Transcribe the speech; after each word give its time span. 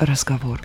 разговор. 0.00 0.60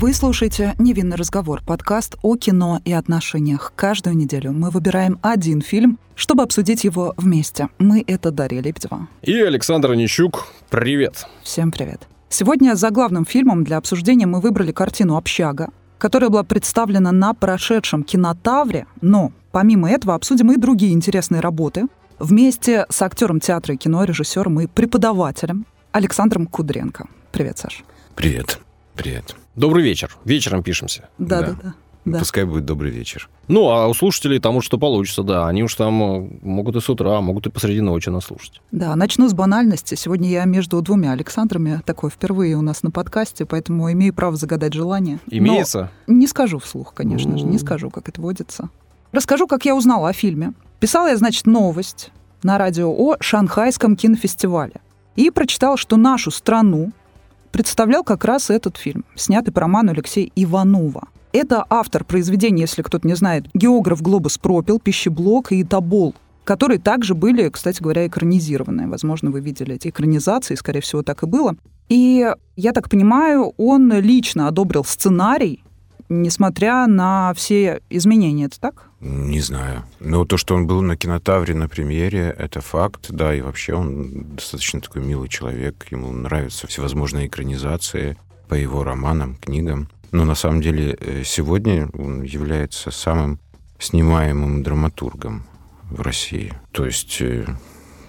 Вы 0.00 0.12
слушаете 0.14 0.74
«Невинный 0.78 1.16
разговор»— 1.16 1.62
подкаст 1.66 2.16
о 2.22 2.36
кино 2.36 2.80
и 2.84 2.92
отношениях. 2.92 3.72
Каждую 3.76 4.16
неделю 4.16 4.52
мы 4.52 4.70
выбираем 4.70 5.18
один 5.22 5.60
фильм, 5.60 5.98
чтобы 6.14 6.42
обсудить 6.42 6.84
его 6.84 7.14
вместе. 7.16 7.68
Мы— 7.78 8.02
это 8.06 8.30
Дарья 8.30 8.60
Лебедева. 8.60 9.08
И 9.22 9.38
Александр 9.40 9.92
Онищук. 9.92 10.48
Привет. 10.70 11.26
Всем 11.42 11.70
привет. 11.70 12.08
Сегодня 12.30 12.74
за 12.74 12.90
главным 12.90 13.24
фильмом 13.24 13.62
для 13.62 13.76
обсуждения 13.76 14.26
мы 14.26 14.40
выбрали 14.40 14.72
картину 14.72 15.16
«Общага», 15.16 15.68
которая 15.98 16.30
была 16.30 16.44
представлена 16.44 17.12
на 17.12 17.34
прошедшем 17.34 18.02
кинотавре, 18.02 18.86
но 19.02 19.32
помимо 19.52 19.90
этого 19.90 20.14
обсудим 20.14 20.50
и 20.50 20.56
другие 20.56 20.94
интересные 20.94 21.40
работы 21.40 21.86
вместе 22.18 22.86
с 22.88 23.02
актером 23.02 23.38
театра 23.40 23.74
и 23.74 23.78
кино, 23.78 24.04
режиссером 24.04 24.60
и 24.60 24.66
преподавателем 24.66 25.66
Александром 25.92 26.46
Кудренко. 26.46 27.06
Привет, 27.32 27.58
Саш. 27.58 27.84
Привет. 28.14 28.60
Привет. 28.94 29.36
Добрый 29.56 29.82
вечер. 29.84 30.16
Вечером 30.24 30.62
пишемся. 30.62 31.08
Да, 31.18 31.40
Да. 31.40 31.46
да, 31.46 31.56
да. 31.62 31.74
да. 32.04 32.18
Пускай 32.18 32.44
будет 32.44 32.64
добрый 32.64 32.90
вечер. 32.90 33.28
Ну, 33.48 33.68
а 33.70 33.88
у 33.88 33.94
слушателей 33.94 34.38
там 34.40 34.56
уж 34.56 34.64
что 34.64 34.78
получится, 34.78 35.22
да. 35.22 35.46
Они 35.48 35.62
уж 35.62 35.74
там 35.74 36.02
э, 36.02 36.28
могут 36.42 36.76
и 36.76 36.80
с 36.80 36.88
утра, 36.90 37.20
могут 37.20 37.46
и 37.46 37.50
посреди 37.50 37.80
ночи 37.80 38.08
нас 38.10 38.24
слушать. 38.24 38.60
Да, 38.72 38.94
начну 38.96 39.28
с 39.28 39.32
банальности. 39.34 39.94
Сегодня 39.94 40.28
я 40.28 40.44
между 40.44 40.80
двумя 40.82 41.12
Александрами, 41.12 41.80
такое 41.86 42.10
впервые 42.10 42.56
у 42.56 42.62
нас 42.62 42.82
на 42.82 42.90
подкасте, 42.90 43.46
поэтому 43.46 43.90
имею 43.92 44.12
право 44.12 44.36
загадать 44.36 44.74
желание. 44.74 45.18
Но 45.30 45.36
Имеется? 45.38 45.90
не 46.06 46.26
скажу 46.26 46.58
вслух, 46.58 46.92
конечно 46.94 47.38
же, 47.38 47.44
не 47.44 47.58
скажу, 47.58 47.90
как 47.90 48.08
это 48.08 48.20
водится. 48.20 48.68
Расскажу, 49.12 49.46
как 49.46 49.64
я 49.64 49.74
узнала 49.74 50.10
о 50.10 50.12
фильме. 50.12 50.52
Писала 50.78 51.08
я, 51.08 51.16
значит, 51.16 51.46
новость 51.46 52.10
на 52.42 52.58
радио 52.58 52.90
о 52.90 53.16
Шанхайском 53.20 53.96
кинофестивале. 53.96 54.74
И 55.16 55.30
прочитала, 55.30 55.76
что 55.76 55.96
нашу 55.96 56.30
страну 56.30 56.92
представлял 57.52 58.04
как 58.04 58.24
раз 58.24 58.50
этот 58.50 58.76
фильм, 58.76 59.04
снятый 59.14 59.52
по 59.52 59.60
роману 59.60 59.92
Алексея 59.92 60.30
Иванова. 60.36 61.08
Это 61.32 61.64
автор 61.70 62.04
произведения, 62.04 62.62
если 62.62 62.82
кто-то 62.82 63.06
не 63.06 63.14
знает, 63.14 63.46
географ 63.54 64.02
Глобус 64.02 64.36
пропил, 64.38 64.80
пищеблок 64.80 65.52
и 65.52 65.62
Тобол, 65.62 66.14
которые 66.44 66.80
также 66.80 67.14
были, 67.14 67.48
кстати 67.48 67.80
говоря, 67.80 68.06
экранизированы. 68.06 68.88
Возможно, 68.88 69.30
вы 69.30 69.40
видели 69.40 69.76
эти 69.76 69.88
экранизации, 69.88 70.56
скорее 70.56 70.80
всего, 70.80 71.02
так 71.02 71.22
и 71.22 71.26
было. 71.26 71.54
И, 71.88 72.28
я 72.56 72.72
так 72.72 72.88
понимаю, 72.88 73.52
он 73.56 73.92
лично 73.92 74.48
одобрил 74.48 74.84
сценарий, 74.84 75.62
несмотря 76.08 76.86
на 76.86 77.32
все 77.34 77.80
изменения. 77.90 78.46
Это 78.46 78.60
так? 78.60 78.89
Не 79.00 79.40
знаю. 79.40 79.84
Но 79.98 80.26
то, 80.26 80.36
что 80.36 80.54
он 80.54 80.66
был 80.66 80.82
на 80.82 80.96
кинотавре 80.96 81.54
на 81.54 81.68
премьере, 81.68 82.34
это 82.38 82.60
факт, 82.60 83.06
да, 83.08 83.34
и 83.34 83.40
вообще 83.40 83.74
он 83.74 84.34
достаточно 84.36 84.80
такой 84.80 85.02
милый 85.02 85.28
человек. 85.28 85.86
Ему 85.90 86.12
нравятся 86.12 86.66
всевозможные 86.66 87.26
экранизации 87.26 88.18
по 88.48 88.54
его 88.54 88.84
романам, 88.84 89.36
книгам. 89.36 89.88
Но 90.12 90.24
на 90.24 90.34
самом 90.34 90.60
деле 90.60 90.98
э, 91.00 91.22
сегодня 91.24 91.88
он 91.94 92.22
является 92.22 92.90
самым 92.90 93.38
снимаемым 93.78 94.62
драматургом 94.62 95.44
в 95.88 96.02
России. 96.02 96.52
То 96.72 96.84
есть 96.84 97.22
э, 97.22 97.46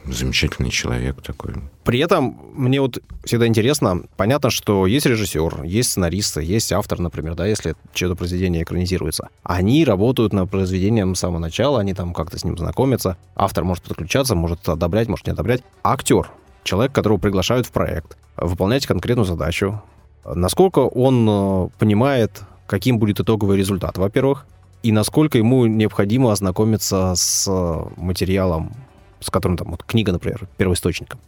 замечательный 0.06 0.70
человек 0.70 1.22
такой. 1.22 1.54
При 1.84 2.00
этом 2.00 2.38
мне 2.54 2.82
вот 2.82 3.00
всегда 3.24 3.48
интересно, 3.48 4.04
понятно, 4.18 4.50
что 4.50 4.88
есть 4.88 5.06
режиссер, 5.06 5.64
есть 5.64 5.92
сценаристы, 5.92 6.42
есть 6.42 6.72
автор, 6.72 7.00
например, 7.00 7.36
да, 7.36 7.46
если 7.46 7.76
чье-то 7.94 8.16
произведение 8.16 8.64
экранизируется. 8.64 9.30
Они 9.44 9.86
работают 9.86 10.34
над 10.34 10.50
произведением 10.50 11.16
с 11.16 11.20
самого 11.20 11.40
начала, 11.40 11.80
они 11.80 11.94
там 11.94 12.14
как-то 12.14 12.38
с 12.40 12.44
ним 12.44 12.58
знакомятся. 12.58 13.18
Автор 13.36 13.64
может 13.64 13.84
подключаться, 13.84 14.36
может 14.36 14.68
одобрять, 14.68 15.08
может 15.08 15.28
не 15.28 15.34
одобрять. 15.34 15.64
Актер, 15.84 16.30
человек, 16.64 16.94
которого 16.94 17.18
приглашают 17.18 17.68
в 17.68 17.72
проект, 17.72 18.18
выполнять 18.38 18.86
конкретную 18.86 19.26
задачу, 19.26 19.82
насколько 20.26 20.80
он 20.80 21.28
э, 21.30 21.70
понимает, 21.80 22.42
каким 22.68 23.00
будет 23.00 23.20
итоговый 23.20 23.58
результат, 23.58 23.98
во-первых, 23.98 24.46
и 24.84 24.92
насколько 24.92 25.38
ему 25.38 25.68
необходимо 25.68 26.32
ознакомиться 26.32 27.14
с 27.16 27.48
э, 27.48 27.84
материалом, 27.98 28.74
с 29.22 29.30
которым 29.30 29.58
там 29.58 29.72
вот 29.72 29.84
книга, 29.84 30.12
например, 30.12 30.48
первоисточником. 30.58 31.20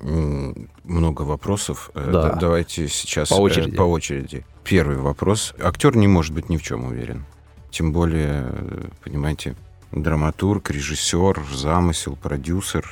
М, 0.00 0.68
Много 0.84 1.22
вопросов. 1.22 1.90
Э, 1.94 2.10
Да. 2.12 2.22
да- 2.30 2.34
Давайте 2.36 2.88
сейчас 2.88 3.28
По 3.30 3.34
э, 3.34 3.38
очереди. 3.38 3.76
по 3.76 3.82
очереди. 3.82 4.46
Первый 4.62 4.96
вопрос. 4.96 5.54
Актер 5.60 5.96
не 5.96 6.06
может 6.06 6.32
быть 6.34 6.48
ни 6.48 6.56
в 6.56 6.62
чем 6.62 6.84
уверен. 6.84 7.24
Тем 7.70 7.92
более, 7.92 8.46
э, 8.48 8.84
понимаете, 9.02 9.56
драматург, 9.90 10.70
режиссер, 10.70 11.42
замысел, 11.52 12.14
продюсер, 12.16 12.86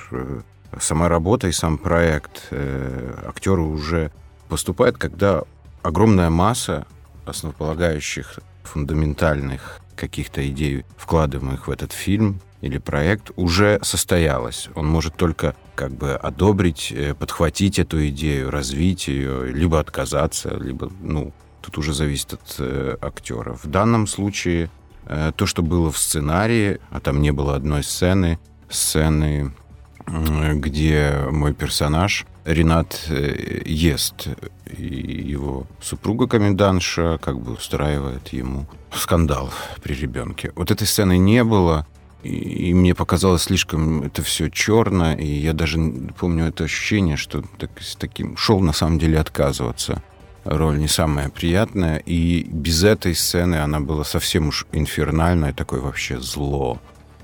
сама 0.81 1.09
работа 1.09 1.47
и 1.49 1.53
сам 1.53 1.79
проект 1.79 2.51
актеру 3.27 3.67
уже 3.69 4.11
поступает, 4.49 4.99
когда 4.99 5.43
огромная 5.83 6.31
масса 6.31 6.87
основополагающих, 7.25 8.41
фундаментальных 8.65 9.81
каких-то 9.95 10.47
идей, 10.49 10.85
вкладываемых 10.97 11.69
в 11.69 11.71
этот 11.71 11.93
фильм 11.93 12.41
или 12.61 12.79
проект, 12.79 13.31
уже 13.37 13.79
состоялась. 13.83 14.69
Он 14.75 14.87
может 14.87 15.17
только 15.17 15.55
как 15.75 15.93
бы 15.93 16.15
одобрить, 16.15 16.93
э, 16.93 17.15
подхватить 17.15 17.79
эту 17.79 18.07
идею, 18.09 18.51
развить 18.51 19.09
ее, 19.09 19.53
либо 19.53 19.79
отказаться, 19.79 20.57
либо, 20.57 20.91
ну, 21.01 21.33
тут 21.61 21.79
уже 21.79 21.93
зависит 21.93 22.33
от 22.35 22.57
э, 22.59 22.97
актера. 23.01 23.55
В 23.55 23.67
данном 23.67 24.07
случае 24.07 24.71
э, 25.07 25.33
то, 25.37 25.47
что 25.47 25.63
было 25.63 25.91
в 25.91 25.99
сценарии, 25.99 26.81
а 26.91 27.01
там 27.01 27.21
не 27.21 27.33
было 27.33 27.55
одной 27.57 27.83
сцены, 27.83 28.39
сцены, 28.69 29.53
м, 30.07 30.61
где 30.61 31.27
мой 31.31 31.53
персонаж 31.55 32.27
Ренат 32.47 33.07
э, 33.09 33.63
ест, 33.67 34.29
и 34.67 34.85
его 34.85 35.67
супруга 35.83 36.29
комендантша 36.29 37.19
как 37.21 37.41
бы 37.41 37.55
устраивает 37.55 38.29
ему 38.29 38.67
скандал 38.93 39.51
при 39.83 39.95
ребенке. 39.95 40.53
Вот 40.55 40.71
этой 40.71 40.87
сцены 40.87 41.19
не 41.19 41.43
было, 41.43 41.87
и, 42.23 42.75
мне 42.75 42.95
показалось 42.95 43.43
слишком 43.43 44.03
это 44.03 44.23
все 44.23 44.49
черно, 44.49 45.15
и 45.15 45.27
я 45.27 45.53
даже 45.53 45.79
помню 46.19 46.47
это 46.47 46.65
ощущение, 46.65 47.17
что 47.17 47.43
так- 47.59 47.81
с 47.81 47.97
таким 47.97 48.37
шел 48.37 48.61
на 48.61 48.73
самом 48.73 48.99
деле 48.99 49.19
отказываться. 49.21 50.03
Роль 50.45 50.79
не 50.79 50.89
самая 50.89 51.29
приятная, 51.29 51.99
и 51.99 52.45
без 52.45 52.85
этой 52.85 53.15
сцены 53.15 53.57
она 53.57 53.81
была 53.81 54.05
совсем 54.05 54.49
уж 54.49 54.67
инфернальная, 54.73 55.53
такое 55.53 55.81
вообще 55.81 56.21
зло, 56.21 56.81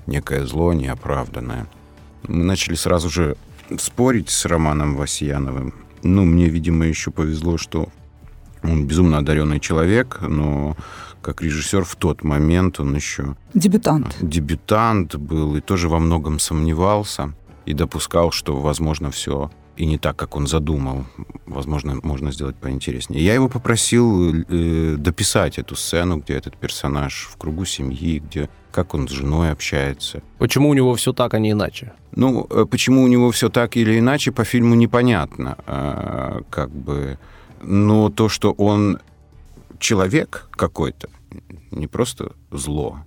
некое 0.07 0.45
зло 0.45 0.73
неоправданное. 0.73 1.67
Мы 2.27 2.43
начали 2.43 2.75
сразу 2.75 3.09
же 3.09 3.35
спорить 3.77 4.29
с 4.29 4.45
Романом 4.45 4.95
Васьяновым. 4.95 5.73
Ну, 6.03 6.25
мне, 6.25 6.49
видимо, 6.49 6.85
еще 6.85 7.11
повезло, 7.11 7.57
что 7.57 7.89
он 8.61 8.87
безумно 8.87 9.17
одаренный 9.17 9.59
человек, 9.59 10.19
но 10.21 10.75
как 11.23 11.41
режиссер 11.41 11.83
в 11.83 11.95
тот 11.95 12.23
момент 12.23 12.79
он 12.79 12.95
еще 12.95 13.35
Дебютант. 13.53 14.15
дебютант 14.21 15.15
был 15.15 15.55
и 15.55 15.61
тоже 15.61 15.89
во 15.89 15.99
многом 15.99 16.37
сомневался 16.39 17.33
и 17.65 17.73
допускал, 17.73 18.31
что, 18.31 18.59
возможно, 18.59 19.09
все 19.09 19.49
и 19.75 19.85
не 19.85 19.97
так, 19.97 20.15
как 20.15 20.35
он 20.35 20.45
задумал. 20.45 21.05
Возможно, 21.47 21.99
можно 22.03 22.31
сделать 22.31 22.55
поинтереснее. 22.55 23.25
Я 23.25 23.33
его 23.33 23.49
попросил 23.49 24.33
э, 24.33 24.95
дописать 24.97 25.57
эту 25.57 25.75
сцену, 25.75 26.17
где 26.17 26.33
этот 26.35 26.57
персонаж 26.57 27.27
в 27.31 27.37
кругу 27.37 27.65
семьи, 27.65 28.19
где 28.19 28.49
как 28.71 28.93
он 28.93 29.07
с 29.07 29.11
женой 29.11 29.51
общается. 29.51 30.21
Почему 30.37 30.69
у 30.69 30.73
него 30.73 30.93
все 30.95 31.13
так, 31.13 31.33
а 31.33 31.39
не 31.39 31.51
иначе? 31.51 31.93
Ну, 32.15 32.45
э, 32.49 32.65
почему 32.69 33.01
у 33.03 33.07
него 33.07 33.31
все 33.31 33.49
так 33.49 33.75
или 33.77 33.97
иначе, 33.97 34.31
по 34.31 34.43
фильму 34.43 34.75
непонятно. 34.75 35.57
А, 35.65 36.41
Как 36.49 36.69
бы... 36.69 37.17
Но 37.65 38.09
то, 38.09 38.27
что 38.27 38.51
он 38.51 38.99
человек 39.83 40.47
какой-то, 40.51 41.09
не 41.71 41.87
просто 41.87 42.31
зло, 42.51 42.99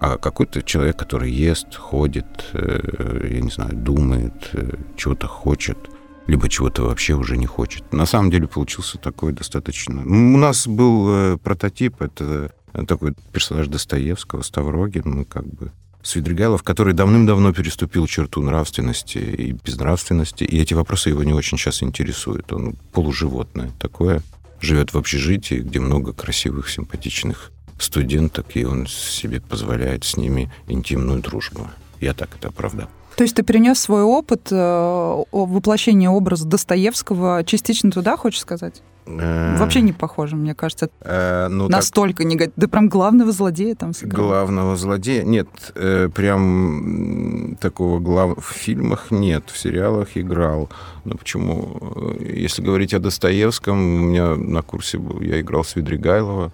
а 0.00 0.18
какой-то 0.18 0.62
человек, 0.62 0.96
который 0.98 1.30
ест, 1.30 1.76
ходит, 1.76 2.26
э, 2.52 3.28
я 3.32 3.40
не 3.40 3.50
знаю, 3.50 3.74
думает, 3.74 4.50
э, 4.52 4.76
чего-то 4.96 5.28
хочет, 5.28 5.78
либо 6.26 6.48
чего-то 6.48 6.82
вообще 6.82 7.14
уже 7.14 7.36
не 7.36 7.46
хочет. 7.46 7.92
На 7.92 8.06
самом 8.06 8.30
деле 8.30 8.48
получился 8.48 8.98
такой 8.98 9.32
достаточно... 9.32 10.02
У 10.02 10.36
нас 10.36 10.66
был 10.66 11.06
э, 11.08 11.38
прототип, 11.38 12.02
это 12.02 12.52
такой 12.88 13.14
персонаж 13.32 13.68
Достоевского, 13.68 14.42
Ставрогин, 14.42 15.02
мы 15.04 15.24
как 15.24 15.46
бы 15.46 15.70
Свидригайлов, 16.02 16.64
который 16.64 16.92
давным-давно 16.92 17.52
переступил 17.52 18.08
черту 18.08 18.42
нравственности 18.42 19.18
и 19.18 19.52
безнравственности, 19.52 20.42
и 20.42 20.60
эти 20.60 20.74
вопросы 20.74 21.10
его 21.10 21.22
не 21.22 21.32
очень 21.32 21.56
сейчас 21.56 21.84
интересуют. 21.84 22.52
Он 22.52 22.74
полуживотное 22.92 23.70
такое, 23.78 24.22
живет 24.64 24.92
в 24.92 24.98
общежитии, 24.98 25.56
где 25.56 25.78
много 25.78 26.12
красивых, 26.12 26.68
симпатичных 26.68 27.52
студенток, 27.78 28.46
и 28.54 28.64
он 28.64 28.86
себе 28.86 29.40
позволяет 29.40 30.04
с 30.04 30.16
ними 30.16 30.52
интимную 30.66 31.20
дружбу. 31.20 31.68
Я 32.00 32.14
так 32.14 32.30
это 32.36 32.48
оправдал. 32.48 32.88
То 33.16 33.22
есть 33.22 33.36
ты 33.36 33.42
перенес 33.42 33.78
свой 33.78 34.02
опыт 34.02 34.48
э, 34.50 35.24
воплощения 35.30 36.10
образа 36.10 36.46
Достоевского 36.46 37.44
частично 37.44 37.90
туда, 37.90 38.16
хочешь 38.16 38.40
сказать? 38.40 38.82
Э, 39.06 39.56
Вообще 39.58 39.80
не 39.80 39.92
похоже, 39.92 40.36
мне 40.36 40.54
кажется. 40.54 40.90
э, 41.00 41.48
ну, 41.48 41.68
так, 41.68 41.76
Настолько 41.76 42.24
негативно. 42.24 42.54
Да 42.56 42.68
прям 42.68 42.88
главного 42.88 43.32
злодея 43.32 43.74
там 43.74 43.92
сыграл. 43.92 44.26
главного 44.26 44.76
злодея. 44.76 45.24
Нет, 45.24 45.48
э, 45.74 46.08
прям 46.14 47.56
такого 47.60 47.98
глав... 48.00 48.38
в 48.38 48.52
фильмах 48.52 49.10
нет, 49.10 49.44
в 49.50 49.58
сериалах 49.58 50.16
играл. 50.16 50.70
Но 51.04 51.16
почему? 51.16 52.16
Если 52.20 52.62
говорить 52.62 52.94
о 52.94 52.98
Достоевском, 52.98 53.76
у 53.78 53.98
меня 54.06 54.36
на 54.36 54.62
курсе 54.62 54.98
был, 54.98 55.20
я 55.20 55.40
играл 55.40 55.64
Свидригайлова. 55.64 56.52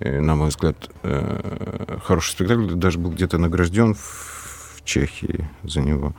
На 0.00 0.36
мой 0.36 0.50
взгляд, 0.50 0.90
э, 1.02 1.98
хороший 2.04 2.30
спектакль, 2.30 2.72
даже 2.74 2.98
был 2.98 3.10
где-то 3.10 3.38
награжден 3.38 3.94
в 3.94 4.82
Чехии 4.84 5.48
за 5.64 5.80
него. 5.80 6.14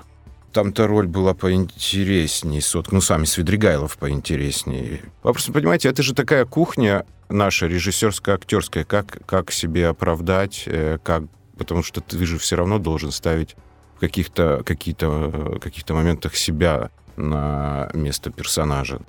Там-то 0.51 0.88
роль 0.88 1.07
была 1.07 1.34
поинтереснее, 1.34 2.62
сотка. 2.62 2.96
Ну, 2.96 3.01
сами 3.01 3.25
Свидригайлов 3.25 3.98
поинтереснее. 3.98 5.01
Вопрос, 5.22 5.46
понимаете, 5.54 5.90
это 5.90 6.01
же 6.01 6.13
такая 6.13 6.46
кухня 6.46 7.06
наша, 7.30 7.68
режиссерская, 7.68 8.36
актерская. 8.36 8.84
Как, 8.84 9.25
как 9.25 9.51
себе 9.51 9.88
оправдать, 9.88 10.63
э, 10.66 10.98
как... 11.04 11.24
потому 11.57 11.84
что 11.84 12.01
ты 12.01 12.25
же 12.25 12.38
все 12.40 12.56
равно 12.56 12.80
должен 12.80 13.12
ставить 13.12 13.56
в 13.96 14.00
каких-то 14.00 14.63
каких-то, 14.66 15.60
каких-то 15.62 15.94
моментах 15.94 16.36
себя 16.36 16.90
на 17.16 17.90
место 17.94 18.31
персонажа. 18.31 19.02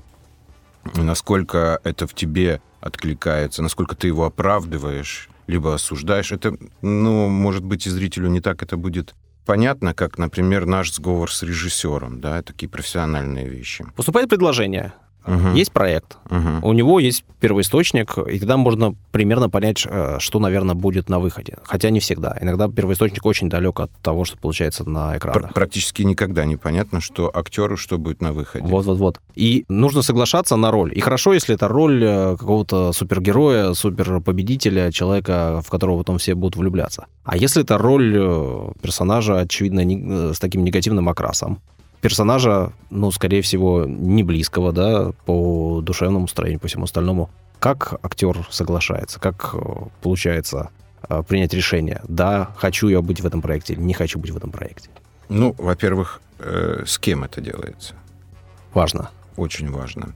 Насколько 0.94 1.80
это 1.84 2.06
в 2.06 2.14
тебе 2.14 2.60
откликается, 2.80 3.62
насколько 3.62 3.94
ты 3.94 4.08
его 4.08 4.24
оправдываешь, 4.24 5.28
либо 5.46 5.74
осуждаешь. 5.74 6.32
Это, 6.32 6.56
ну, 6.80 7.28
может 7.28 7.64
быть, 7.64 7.86
и 7.86 7.90
зрителю 7.90 8.28
не 8.28 8.40
так 8.40 8.62
это 8.62 8.76
будет 8.76 9.14
понятно, 9.50 9.94
как, 9.94 10.16
например, 10.16 10.64
наш 10.64 10.92
сговор 10.92 11.32
с 11.32 11.42
режиссером, 11.42 12.20
да, 12.20 12.40
такие 12.40 12.68
профессиональные 12.68 13.48
вещи. 13.48 13.84
Поступает 13.96 14.28
предложение, 14.28 14.92
Мгм. 15.26 15.54
есть 15.54 15.72
проект, 15.72 16.18
Мгм. 16.30 16.64
у 16.64 16.72
него 16.72 16.98
есть 17.00 17.24
первоисточник, 17.40 18.18
и 18.18 18.38
тогда 18.38 18.56
можно 18.56 18.94
примерно 19.12 19.48
понять, 19.50 19.86
э, 19.88 20.16
что, 20.18 20.38
наверное, 20.38 20.74
будет 20.74 21.08
на 21.08 21.18
выходе. 21.18 21.56
Хотя 21.64 21.90
не 21.90 22.00
всегда. 22.00 22.36
Иногда 22.40 22.68
первоисточник 22.68 23.24
очень 23.26 23.48
далек 23.48 23.80
от 23.80 23.90
того, 24.02 24.24
что 24.24 24.36
получается 24.38 24.88
на 24.88 25.08
Пр- 25.10 25.18
экранах. 25.18 25.54
Практически 25.54 26.02
никогда 26.02 26.44
не 26.44 26.56
понятно, 26.56 27.00
что 27.00 27.30
актеру 27.34 27.76
что 27.76 27.98
будет 27.98 28.20
на 28.22 28.32
выходе. 28.32 28.66
Вот-вот-вот. 28.66 29.20
И 29.34 29.64
нужно 29.68 30.02
соглашаться 30.02 30.56
на 30.56 30.70
роль. 30.70 30.92
И 30.94 31.00
хорошо, 31.00 31.32
если 31.32 31.54
это 31.54 31.68
роль 31.68 32.02
э, 32.04 32.36
какого-то 32.38 32.92
супергероя, 32.92 33.72
суперпобедителя, 34.20 34.90
человека, 34.92 35.62
в 35.64 35.70
которого 35.70 35.98
потом 35.98 36.18
все 36.18 36.34
будут 36.34 36.56
влюбляться. 36.56 37.06
А 37.24 37.36
если 37.36 37.62
это 37.62 37.78
роль 37.78 38.14
э, 38.16 38.72
персонажа, 38.82 39.40
очевидно, 39.40 39.84
не- 39.84 40.34
с 40.34 40.38
таким 40.38 40.64
негативным 40.64 41.08
окрасом, 41.08 41.60
персонажа, 42.00 42.72
ну, 42.90 43.10
скорее 43.10 43.42
всего, 43.42 43.84
не 43.86 44.22
близкого, 44.22 44.72
да, 44.72 45.12
по 45.26 45.80
душевному 45.82 46.28
строению, 46.28 46.60
по 46.60 46.68
всему 46.68 46.84
остальному, 46.84 47.30
как 47.58 47.94
актер 48.02 48.46
соглашается, 48.50 49.20
как 49.20 49.54
э, 49.54 49.58
получается 50.02 50.70
э, 51.08 51.22
принять 51.26 51.52
решение, 51.52 52.00
да, 52.08 52.50
хочу 52.56 52.88
я 52.88 53.02
быть 53.02 53.20
в 53.20 53.26
этом 53.26 53.42
проекте 53.42 53.74
или 53.74 53.80
не 53.80 53.94
хочу 53.94 54.18
быть 54.18 54.30
в 54.30 54.36
этом 54.36 54.50
проекте. 54.50 54.88
Ну, 55.28 55.54
во-первых, 55.58 56.20
э, 56.38 56.84
с 56.86 56.98
кем 56.98 57.22
это 57.24 57.40
делается? 57.40 57.94
Важно. 58.72 59.10
Очень 59.36 59.70
важно. 59.70 60.14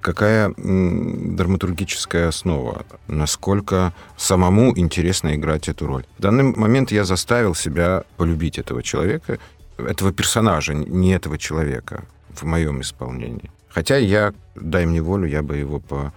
Какая 0.00 0.52
м, 0.58 1.36
драматургическая 1.36 2.28
основа? 2.28 2.84
Насколько 3.06 3.92
самому 4.16 4.76
интересно 4.76 5.34
играть 5.34 5.68
эту 5.68 5.86
роль? 5.86 6.04
В 6.18 6.22
данный 6.22 6.42
момент 6.42 6.90
я 6.90 7.04
заставил 7.04 7.54
себя 7.54 8.02
полюбить 8.16 8.58
этого 8.58 8.82
человека, 8.82 9.38
этого 9.86 10.12
персонажа, 10.12 10.74
не 10.74 11.12
этого 11.14 11.38
человека 11.38 12.04
в 12.30 12.44
моем 12.44 12.80
исполнении. 12.80 13.50
Хотя 13.68 13.96
я, 13.96 14.32
дай 14.54 14.86
мне 14.86 15.00
волю, 15.00 15.26
я 15.26 15.42
бы 15.42 15.56
его 15.56 15.80
по, 15.80 16.12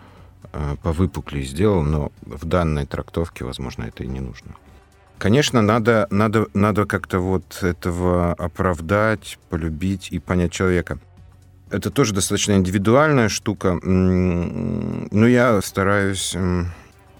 э, 0.53 0.75
повыпуклее 0.83 1.45
сделал, 1.45 1.83
но 1.83 2.11
в 2.21 2.45
данной 2.45 2.85
трактовке, 2.85 3.45
возможно, 3.45 3.83
это 3.83 4.03
и 4.03 4.07
не 4.07 4.19
нужно. 4.19 4.55
Конечно, 5.17 5.61
надо, 5.61 6.07
надо, 6.09 6.47
надо 6.53 6.85
как-то 6.85 7.19
вот 7.19 7.63
этого 7.63 8.33
оправдать, 8.33 9.39
полюбить 9.49 10.09
и 10.11 10.19
понять 10.19 10.51
человека. 10.51 10.99
Это 11.71 11.89
тоже 11.89 12.13
достаточно 12.13 12.53
индивидуальная 12.53 13.29
штука. 13.29 13.79
Но 13.83 15.27
я 15.27 15.61
стараюсь 15.61 16.35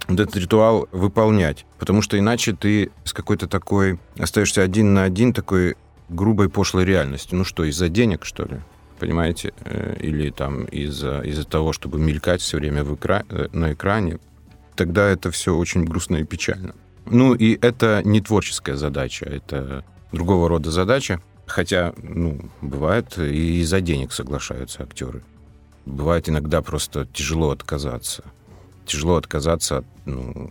этот 0.07 0.35
ритуал 0.35 0.87
выполнять, 0.91 1.65
потому 1.79 2.01
что 2.01 2.19
иначе 2.19 2.53
ты 2.53 2.91
с 3.05 3.13
какой-то 3.13 3.47
такой 3.47 3.99
остаешься 4.19 4.61
один 4.61 4.93
на 4.93 5.03
один 5.03 5.33
такой 5.33 5.75
грубой 6.09 6.49
пошлой 6.49 6.85
реальностью. 6.85 7.37
Ну 7.37 7.43
что, 7.43 7.63
из-за 7.63 7.89
денег, 7.89 8.25
что 8.25 8.43
ли? 8.43 8.59
Понимаете? 8.99 9.53
Э, 9.65 9.97
Или 9.99 10.29
там 10.29 10.65
из-за 10.65 11.21
из 11.21 11.45
того, 11.45 11.73
чтобы 11.73 11.99
мелькать 11.99 12.41
все 12.41 12.57
время 12.57 12.83
в 12.83 12.93
экра- 12.93 13.25
э, 13.29 13.47
на 13.51 13.73
экране. 13.73 14.19
Тогда 14.75 15.07
это 15.07 15.31
все 15.31 15.55
очень 15.55 15.83
грустно 15.85 16.17
и 16.17 16.23
печально. 16.23 16.75
Ну 17.05 17.33
и 17.33 17.57
это 17.61 18.01
не 18.03 18.21
творческая 18.21 18.75
задача, 18.75 19.25
это 19.25 19.83
другого 20.11 20.49
рода 20.49 20.71
задача. 20.71 21.21
Хотя, 21.45 21.93
ну, 22.01 22.49
бывает, 22.61 23.17
и 23.19 23.61
из-за 23.61 23.79
денег 23.79 24.11
соглашаются 24.11 24.81
актеры. 24.83 25.21
Бывает 25.85 26.27
иногда 26.27 26.61
просто 26.63 27.05
тяжело 27.13 27.51
отказаться. 27.51 28.23
Тяжело 28.85 29.17
отказаться 29.17 29.77
от, 29.79 29.85
ну, 30.05 30.49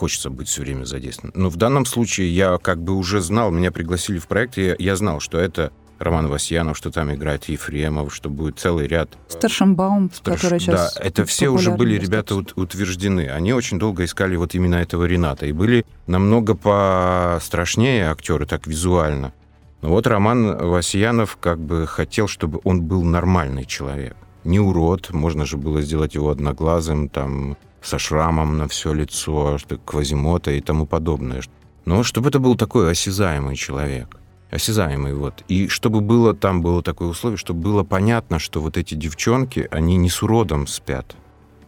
хочется 0.00 0.30
быть 0.30 0.48
все 0.48 0.62
время 0.62 0.84
задействованным. 0.84 1.42
Но 1.42 1.50
в 1.50 1.56
данном 1.56 1.84
случае 1.84 2.34
я 2.34 2.56
как 2.56 2.82
бы 2.82 2.94
уже 2.94 3.20
знал, 3.20 3.50
меня 3.50 3.70
пригласили 3.70 4.18
в 4.18 4.26
проект, 4.26 4.56
и 4.56 4.64
я, 4.68 4.76
я 4.78 4.96
знал, 4.96 5.20
что 5.20 5.38
это 5.38 5.72
Роман 5.98 6.28
Васьянов, 6.28 6.78
что 6.78 6.90
там 6.90 7.12
играет 7.12 7.44
Ефремов, 7.50 8.14
что 8.14 8.30
будет 8.30 8.58
целый 8.58 8.86
ряд 8.86 9.10
Старшенбаум, 9.28 10.10
Старш- 10.10 10.36
который 10.36 10.58
сейчас 10.58 10.94
Да, 10.94 11.00
это 11.02 11.26
все 11.26 11.50
уже 11.50 11.72
были 11.72 11.98
ребята 11.98 12.34
утверждены. 12.34 13.28
Они 13.28 13.52
очень 13.52 13.78
долго 13.78 14.02
искали 14.04 14.36
вот 14.36 14.54
именно 14.54 14.76
этого 14.76 15.04
Рената. 15.04 15.44
И 15.44 15.52
были 15.52 15.84
намного 16.06 16.54
пострашнее 16.54 18.10
актеры, 18.10 18.46
так 18.46 18.66
визуально. 18.66 19.34
Но 19.82 19.90
вот 19.90 20.06
Роман 20.06 20.56
Васьянов 20.56 21.36
как 21.36 21.58
бы 21.58 21.86
хотел, 21.86 22.26
чтобы 22.26 22.60
он 22.64 22.80
был 22.82 23.02
нормальный 23.02 23.66
человек. 23.66 24.16
Не 24.44 24.58
урод, 24.60 25.10
можно 25.10 25.44
же 25.44 25.58
было 25.58 25.82
сделать 25.82 26.14
его 26.14 26.30
одноглазым, 26.30 27.10
там, 27.10 27.58
со 27.82 27.98
шрамом 27.98 28.58
на 28.58 28.68
все 28.68 28.92
лицо, 28.92 29.58
что 29.58 29.76
Квазимота 29.78 30.50
и 30.52 30.60
тому 30.60 30.86
подобное. 30.86 31.42
Но 31.84 32.02
чтобы 32.02 32.28
это 32.28 32.38
был 32.38 32.56
такой 32.56 32.90
осязаемый 32.90 33.56
человек. 33.56 34.16
Осязаемый, 34.50 35.14
вот. 35.14 35.44
И 35.48 35.68
чтобы 35.68 36.00
было, 36.00 36.34
там 36.34 36.60
было 36.60 36.82
такое 36.82 37.08
условие, 37.08 37.36
чтобы 37.38 37.60
было 37.60 37.84
понятно, 37.84 38.38
что 38.38 38.60
вот 38.60 38.76
эти 38.76 38.94
девчонки, 38.94 39.68
они 39.70 39.96
не 39.96 40.10
с 40.10 40.22
уродом 40.22 40.66
спят. 40.66 41.14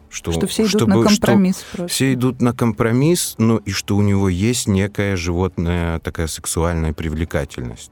Что, 0.09 0.31
Что 0.31 0.45
все 0.45 0.63
идут 0.63 0.69
чтобы- 0.81 0.95
на 1.03 1.09
что 1.09 1.21
компромисс 1.27 1.65
просто. 1.71 1.87
все 1.87 2.13
идут 2.13 2.41
на 2.41 2.53
компромисс, 2.53 3.35
но 3.39 3.57
и 3.57 3.71
что 3.71 3.95
у 3.95 4.01
него 4.03 4.29
есть 4.29 4.67
некая 4.67 5.15
животная 5.15 5.99
такая 5.99 6.27
сексуальная 6.27 6.93
привлекательность. 6.93 7.91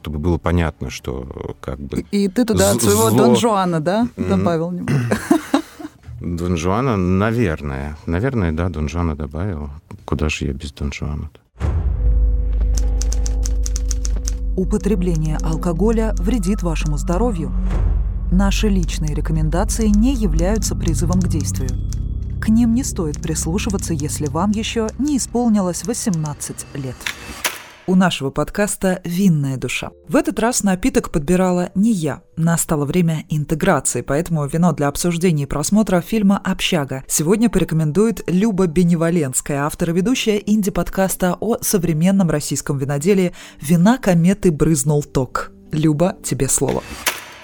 Чтобы 0.00 0.18
было 0.20 0.38
понятно, 0.38 0.90
что 0.90 1.54
как 1.60 1.78
бы 1.78 2.04
И 2.10 2.28
ты 2.28 2.44
туда 2.44 2.74
З- 2.74 2.80
своего 2.80 3.10
зло. 3.10 3.18
Дон 3.18 3.36
Жуана, 3.36 3.80
да, 3.80 4.08
добавил 4.16 4.70
немного? 4.72 4.92
Дон 6.20 6.56
Жуана, 6.56 6.96
наверное. 6.96 7.96
Наверное, 8.06 8.52
да, 8.52 8.68
Дон 8.68 8.88
Жуана 8.88 9.14
добавил. 9.14 9.70
Куда 10.04 10.28
же 10.28 10.46
я 10.46 10.52
без 10.52 10.72
Дон 10.72 10.92
Жуана? 10.92 11.30
Употребление 14.56 15.36
алкоголя 15.36 16.14
вредит 16.18 16.62
вашему 16.62 16.98
здоровью. 16.98 17.52
Наши 18.32 18.68
личные 18.68 19.14
рекомендации 19.14 19.86
не 19.86 20.14
являются 20.14 20.74
призывом 20.74 21.20
к 21.20 21.28
действию. 21.28 21.70
К 22.40 22.48
ним 22.48 22.74
не 22.74 22.82
стоит 22.82 23.22
прислушиваться, 23.22 23.94
если 23.94 24.26
вам 24.26 24.50
еще 24.50 24.88
не 24.98 25.18
исполнилось 25.18 25.84
18 25.84 26.66
лет. 26.74 26.96
У 27.88 27.94
нашего 27.94 28.28
подкаста 28.28 29.00
«Винная 29.02 29.56
душа». 29.56 29.92
В 30.08 30.16
этот 30.16 30.38
раз 30.40 30.62
напиток 30.62 31.10
подбирала 31.10 31.70
не 31.74 31.90
я. 31.90 32.20
Настало 32.36 32.84
время 32.84 33.24
интеграции, 33.30 34.02
поэтому 34.02 34.46
вино 34.46 34.72
для 34.72 34.88
обсуждения 34.88 35.44
и 35.44 35.46
просмотра 35.46 36.02
фильма 36.02 36.38
«Общага» 36.44 37.02
сегодня 37.08 37.48
порекомендует 37.48 38.22
Люба 38.26 38.66
Беневоленская, 38.66 39.64
автор 39.64 39.88
и 39.88 39.92
ведущая 39.94 40.36
инди-подкаста 40.36 41.38
о 41.40 41.56
современном 41.62 42.28
российском 42.28 42.76
виноделии 42.76 43.32
«Вина 43.58 43.96
кометы 43.96 44.52
брызнул 44.52 45.02
ток». 45.02 45.52
Люба, 45.72 46.14
тебе 46.22 46.50
слово. 46.50 46.82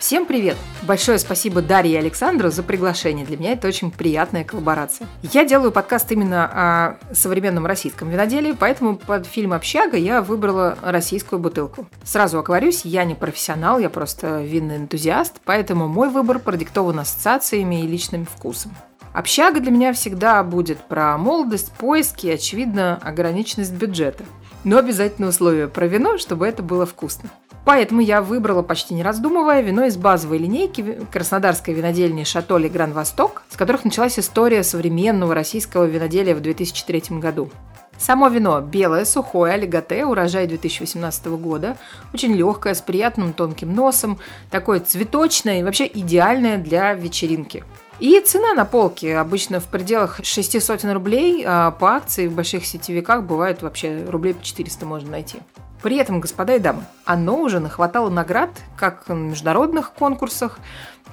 Всем 0.04 0.26
привет! 0.26 0.58
Большое 0.82 1.18
спасибо 1.18 1.62
Дарье 1.62 1.94
и 1.94 1.96
Александру 1.96 2.50
за 2.50 2.62
приглашение. 2.62 3.24
Для 3.24 3.38
меня 3.38 3.52
это 3.52 3.66
очень 3.66 3.90
приятная 3.90 4.44
коллаборация. 4.44 5.08
Я 5.22 5.46
делаю 5.46 5.72
подкаст 5.72 6.12
именно 6.12 6.44
о 6.44 6.98
современном 7.14 7.64
российском 7.64 8.10
виноделии, 8.10 8.52
поэтому 8.52 8.96
под 8.96 9.24
фильм 9.24 9.54
«Общага» 9.54 9.96
я 9.96 10.20
выбрала 10.20 10.76
российскую 10.82 11.38
бутылку. 11.38 11.86
Сразу 12.04 12.38
оговорюсь, 12.38 12.84
я 12.84 13.04
не 13.04 13.14
профессионал, 13.14 13.78
я 13.78 13.88
просто 13.88 14.42
винный 14.42 14.76
энтузиаст, 14.76 15.40
поэтому 15.42 15.88
мой 15.88 16.10
выбор 16.10 16.38
продиктован 16.38 16.98
ассоциациями 16.98 17.82
и 17.82 17.86
личным 17.86 18.26
вкусом. 18.26 18.76
Общага 19.14 19.58
для 19.60 19.70
меня 19.70 19.94
всегда 19.94 20.42
будет 20.42 20.86
про 20.86 21.16
молодость, 21.16 21.72
поиски 21.78 22.26
и, 22.26 22.32
очевидно, 22.32 23.00
ограниченность 23.02 23.72
бюджета. 23.72 24.24
Но 24.64 24.76
обязательно 24.76 25.28
условие 25.28 25.68
про 25.68 25.86
вино, 25.86 26.18
чтобы 26.18 26.46
это 26.46 26.62
было 26.62 26.84
вкусно. 26.84 27.30
Поэтому 27.64 28.00
я 28.00 28.20
выбрала, 28.20 28.62
почти 28.62 28.94
не 28.94 29.02
раздумывая, 29.02 29.62
вино 29.62 29.84
из 29.84 29.96
базовой 29.96 30.38
линейки 30.38 31.00
краснодарской 31.10 31.72
винодельни 31.72 32.24
«Шатоли 32.24 32.68
Гран 32.68 32.92
Восток», 32.92 33.42
с 33.48 33.56
которых 33.56 33.84
началась 33.84 34.18
история 34.18 34.62
современного 34.62 35.34
российского 35.34 35.84
виноделия 35.84 36.34
в 36.34 36.40
2003 36.40 37.18
году. 37.18 37.50
Само 37.96 38.28
вино 38.28 38.60
белое, 38.60 39.04
сухое, 39.04 39.54
олиготе, 39.54 40.04
урожай 40.04 40.46
2018 40.46 41.26
года, 41.26 41.76
очень 42.12 42.34
легкое, 42.34 42.74
с 42.74 42.82
приятным 42.82 43.32
тонким 43.32 43.74
носом, 43.74 44.18
такое 44.50 44.80
цветочное 44.80 45.60
и 45.60 45.62
вообще 45.62 45.86
идеальное 45.86 46.58
для 46.58 46.92
вечеринки. 46.92 47.64
И 48.00 48.20
цена 48.20 48.54
на 48.54 48.64
полке 48.64 49.16
обычно 49.16 49.60
в 49.60 49.66
пределах 49.66 50.20
600 50.22 50.84
рублей, 50.84 51.44
а 51.46 51.70
по 51.70 51.94
акции 51.94 52.26
в 52.26 52.34
больших 52.34 52.66
сетевиках 52.66 53.22
бывает 53.22 53.62
вообще 53.62 54.04
рублей 54.08 54.34
по 54.34 54.42
400 54.42 54.84
можно 54.84 55.12
найти. 55.12 55.38
При 55.84 55.96
этом, 55.96 56.18
господа 56.18 56.54
и 56.54 56.58
дамы, 56.58 56.82
оно 57.04 57.36
уже 57.36 57.60
нахватало 57.60 58.08
наград 58.08 58.48
как 58.74 59.06
на 59.06 59.12
международных 59.12 59.92
конкурсах, 59.92 60.58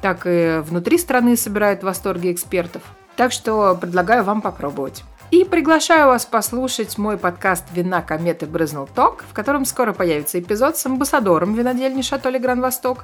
так 0.02 0.22
и 0.24 0.62
внутри 0.64 0.98
страны 0.98 1.36
собирает 1.36 1.84
восторги 1.84 2.32
экспертов. 2.32 2.82
Так 3.18 3.34
что 3.34 3.76
предлагаю 3.76 4.24
вам 4.24 4.42
попробовать. 4.42 5.04
И 5.30 5.44
приглашаю 5.44 6.08
вас 6.08 6.26
послушать 6.26 6.98
мой 6.98 7.18
подкаст 7.18 7.66
«Вина, 7.74 8.02
кометы, 8.02 8.46
брызнул 8.46 8.88
ток», 8.88 9.26
в 9.30 9.34
котором 9.34 9.66
скоро 9.66 9.92
появится 9.92 10.40
эпизод 10.40 10.78
с 10.78 10.86
амбассадором 10.86 11.54
винодельни 11.54 12.02
«Шатоли 12.02 12.38
Гран 12.38 12.62
Восток». 12.62 13.04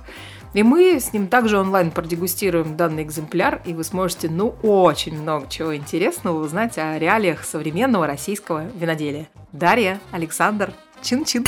И 0.53 0.63
мы 0.63 1.01
с 1.01 1.11
ним 1.11 1.27
также 1.27 1.59
онлайн 1.59 1.91
продегустируем 1.91 2.77
данный 2.77 3.03
экземпляр, 3.03 3.61
и 3.65 3.73
вы 3.73 3.83
сможете, 3.83 4.29
ну, 4.29 4.55
очень 4.63 5.21
много 5.21 5.49
чего 5.49 5.75
интересного 5.75 6.39
узнать 6.41 6.77
о 6.77 6.97
реалиях 6.97 7.43
современного 7.43 8.07
российского 8.07 8.63
виноделия. 8.73 9.27
Дарья, 9.51 9.99
Александр, 10.11 10.71
Чин-чин. 11.01 11.45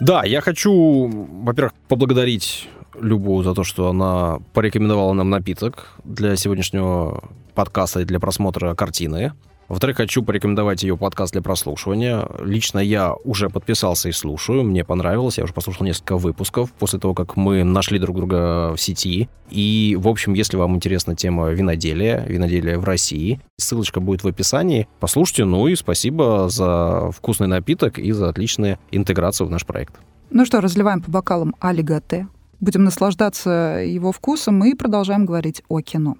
Да, 0.00 0.24
я 0.24 0.40
хочу, 0.40 1.08
во-первых, 1.42 1.72
поблагодарить 1.88 2.68
Любу 3.00 3.42
за 3.42 3.54
то, 3.54 3.62
что 3.62 3.88
она 3.88 4.38
порекомендовала 4.54 5.12
нам 5.12 5.28
напиток 5.28 5.88
для 6.04 6.36
сегодняшнего 6.36 7.24
подкаста 7.54 8.00
и 8.00 8.04
для 8.04 8.18
просмотра 8.20 8.74
картины. 8.74 9.32
Во-вторых, 9.68 9.96
хочу 9.96 10.22
порекомендовать 10.22 10.84
ее 10.84 10.96
подкаст 10.96 11.32
для 11.32 11.42
прослушивания. 11.42 12.28
Лично 12.40 12.78
я 12.78 13.14
уже 13.24 13.50
подписался 13.50 14.08
и 14.08 14.12
слушаю. 14.12 14.62
Мне 14.62 14.84
понравилось. 14.84 15.38
Я 15.38 15.44
уже 15.44 15.52
послушал 15.52 15.84
несколько 15.84 16.16
выпусков 16.16 16.72
после 16.72 17.00
того, 17.00 17.14
как 17.14 17.36
мы 17.36 17.64
нашли 17.64 17.98
друг 17.98 18.16
друга 18.16 18.74
в 18.74 18.78
сети. 18.78 19.28
И, 19.50 19.96
в 19.98 20.06
общем, 20.06 20.34
если 20.34 20.56
вам 20.56 20.76
интересна 20.76 21.16
тема 21.16 21.48
виноделия, 21.48 22.24
виноделия 22.28 22.78
в 22.78 22.84
России, 22.84 23.40
ссылочка 23.56 24.00
будет 24.00 24.22
в 24.22 24.28
описании. 24.28 24.86
Послушайте. 25.00 25.44
Ну 25.44 25.66
и 25.66 25.74
спасибо 25.74 26.48
за 26.48 27.10
вкусный 27.10 27.48
напиток 27.48 27.98
и 27.98 28.12
за 28.12 28.28
отличную 28.28 28.78
интеграцию 28.92 29.48
в 29.48 29.50
наш 29.50 29.66
проект. 29.66 29.94
Ну 30.30 30.44
что, 30.44 30.60
разливаем 30.60 31.02
по 31.02 31.10
бокалам 31.10 31.56
алигате. 31.60 32.28
Будем 32.60 32.84
наслаждаться 32.84 33.82
его 33.84 34.12
вкусом 34.12 34.64
и 34.64 34.74
продолжаем 34.74 35.26
говорить 35.26 35.62
о 35.68 35.80
кино. 35.80 36.16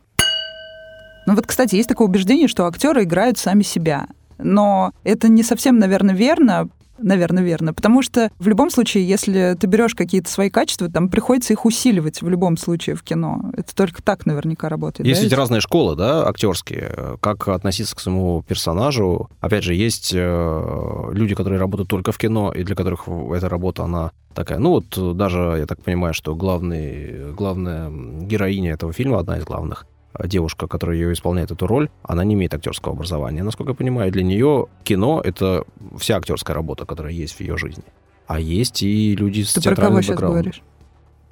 Ну 1.26 1.34
вот, 1.34 1.46
кстати, 1.46 1.74
есть 1.74 1.88
такое 1.88 2.08
убеждение, 2.08 2.48
что 2.48 2.66
актеры 2.66 3.02
играют 3.02 3.38
сами 3.38 3.62
себя. 3.62 4.06
Но 4.38 4.92
это 5.02 5.28
не 5.28 5.42
совсем, 5.42 5.78
наверное, 5.78 6.14
верно, 6.14 6.68
Наверное, 6.98 7.42
верно. 7.42 7.74
Потому 7.74 8.02
что 8.02 8.30
в 8.38 8.48
любом 8.48 8.70
случае, 8.70 9.06
если 9.06 9.56
ты 9.58 9.66
берешь 9.66 9.94
какие-то 9.94 10.30
свои 10.30 10.50
качества, 10.50 10.88
там 10.88 11.08
приходится 11.08 11.52
их 11.52 11.64
усиливать 11.64 12.22
в 12.22 12.28
любом 12.28 12.56
случае 12.56 12.96
в 12.96 13.02
кино. 13.02 13.50
Это 13.56 13.74
только 13.74 14.02
так 14.02 14.26
наверняка 14.26 14.68
работает. 14.68 15.06
Есть 15.06 15.20
да? 15.20 15.24
ведь 15.24 15.34
разные 15.34 15.60
школы, 15.60 15.94
да, 15.94 16.26
актерские. 16.26 17.18
Как 17.20 17.48
относиться 17.48 17.94
к 17.94 18.00
своему 18.00 18.42
персонажу. 18.46 19.28
Опять 19.40 19.64
же, 19.64 19.74
есть 19.74 20.12
э, 20.14 21.10
люди, 21.12 21.34
которые 21.34 21.60
работают 21.60 21.88
только 21.88 22.12
в 22.12 22.18
кино, 22.18 22.52
и 22.52 22.62
для 22.62 22.74
которых 22.74 23.08
эта 23.34 23.48
работа, 23.48 23.84
она 23.84 24.12
такая. 24.34 24.58
Ну 24.58 24.70
вот 24.70 25.16
даже, 25.16 25.56
я 25.58 25.66
так 25.66 25.82
понимаю, 25.82 26.14
что 26.14 26.34
главный, 26.34 27.32
главная 27.32 27.90
героиня 27.90 28.72
этого 28.72 28.92
фильма, 28.92 29.18
одна 29.18 29.38
из 29.38 29.44
главных, 29.44 29.86
девушка, 30.24 30.66
которая 30.66 30.96
ее 30.96 31.12
исполняет 31.12 31.50
эту 31.50 31.66
роль, 31.66 31.88
она 32.02 32.24
не 32.24 32.34
имеет 32.34 32.54
актерского 32.54 32.94
образования. 32.94 33.42
Насколько 33.42 33.72
я 33.72 33.76
понимаю, 33.76 34.12
для 34.12 34.22
нее 34.22 34.66
кино— 34.84 35.20
это 35.24 35.64
вся 35.98 36.16
актерская 36.16 36.54
работа, 36.54 36.86
которая 36.86 37.12
есть 37.12 37.34
в 37.34 37.40
ее 37.40 37.56
жизни. 37.56 37.84
А 38.26 38.40
есть 38.40 38.82
и 38.82 39.14
люди 39.14 39.42
с 39.42 39.54
Ты 39.54 39.60
театральным 39.60 40.02
про 40.02 40.02
кого 40.02 40.02
сейчас 40.02 40.20
говоришь? 40.20 40.62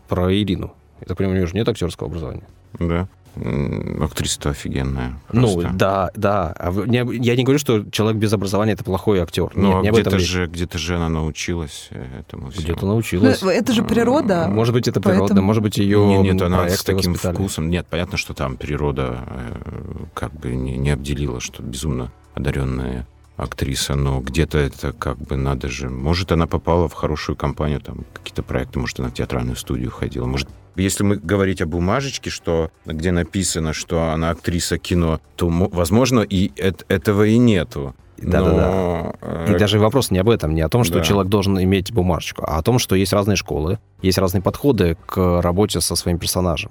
Про 0.09 0.35
Ирину. 0.35 0.75
Я 1.01 1.07
так 1.07 1.17
понимаю, 1.17 1.37
у 1.37 1.39
нее 1.41 1.47
же 1.47 1.55
нет 1.55 1.69
актерского 1.69 2.09
образования. 2.09 2.45
Да. 2.79 3.09
Актриса-то 3.37 4.51
офигенная. 4.51 5.19
Ну, 5.33 5.53
просто. 5.55 5.71
да, 5.75 6.11
да. 6.15 6.55
А 6.59 6.73
Я 6.87 7.05
не 7.37 7.45
говорю, 7.45 7.59
что 7.59 7.89
человек 7.91 8.21
без 8.21 8.33
образования 8.33 8.73
это 8.73 8.85
плохой 8.85 9.21
актер. 9.21 9.51
Ну, 9.55 9.83
Нет, 9.83 9.93
а 9.95 10.01
где-то 10.01 10.19
же, 10.19 10.47
где-то 10.47 10.79
же 10.79 10.97
она 10.97 11.09
научилась 11.09 11.91
этому 12.19 12.51
всему. 12.51 12.65
Где-то 12.65 12.87
научилась. 12.87 13.43
Ну, 13.43 13.49
это 13.51 13.73
же 13.73 13.83
природа. 13.83 14.49
Может 14.49 14.75
быть, 14.75 14.89
это 14.89 15.01
природа, 15.01 15.21
Поэтому- 15.29 15.47
может 15.47 15.63
быть, 15.63 15.79
ее 15.79 16.05
Нет, 16.07 16.35
нет, 16.35 16.43
она 16.43 16.69
с 16.69 16.83
таким 16.85 17.13
воспитали. 17.13 17.35
вкусом. 17.35 17.71
Нет, 17.71 17.87
понятно, 17.89 18.19
что 18.19 18.35
там 18.35 18.57
природа 18.57 19.25
э, 19.27 20.05
как 20.15 20.33
бы 20.35 20.55
не, 20.55 20.77
не 20.77 20.91
обделила, 20.91 21.41
что 21.41 21.63
безумно 21.63 22.13
одаренная 22.35 23.07
актриса, 23.37 23.95
но 23.97 24.21
где-то 24.21 24.59
это 24.59 24.93
как 24.93 25.19
бы 25.19 25.37
надо 25.37 25.69
же... 25.69 25.89
Может, 25.91 26.31
она 26.33 26.47
попала 26.47 26.89
в 26.89 26.93
хорошую 26.93 27.37
компанию, 27.37 27.81
там 27.81 28.05
какие-то 28.13 28.43
проекты, 28.43 28.79
может, 28.79 29.01
она 29.01 29.09
в 29.09 29.15
театральную 29.15 29.57
студию 29.57 29.91
ходила, 29.91 30.27
может, 30.27 30.49
если 30.77 31.05
мы 31.05 31.17
говорить 31.17 31.61
о 31.63 31.67
бумажечке, 31.67 32.31
что 32.31 32.71
где 32.87 33.11
написано, 33.13 33.73
что 33.73 34.11
она 34.13 34.31
актриса 34.31 34.79
кино, 34.79 35.21
то, 35.37 35.49
мо- 35.51 35.69
возможно, 35.73 36.21
и 36.21 36.49
эт- 36.57 36.85
этого 36.89 37.25
и 37.27 37.39
нету. 37.39 37.95
Да-да-да. 38.19 38.71
Но, 38.71 39.15
э, 39.21 39.55
И 39.55 39.59
даже 39.59 39.79
вопрос 39.79 40.11
не 40.11 40.19
об 40.19 40.29
этом, 40.31 40.55
не 40.55 40.61
о 40.63 40.69
том, 40.69 40.85
что 40.85 40.95
Да. 40.95 41.05
человек 41.05 41.29
должен 41.31 41.61
иметь 41.61 41.93
бумажечку, 41.93 42.45
а 42.47 42.59
о 42.59 42.63
том, 42.63 42.79
что 42.79 42.95
есть 42.95 43.13
разные 43.13 43.37
школы, 43.37 43.79
есть 44.03 44.19
разные 44.19 44.41
подходы 44.43 44.97
к 45.07 45.41
работе 45.43 45.81
со 45.81 45.97
своим 45.97 46.19
персонажем. 46.19 46.71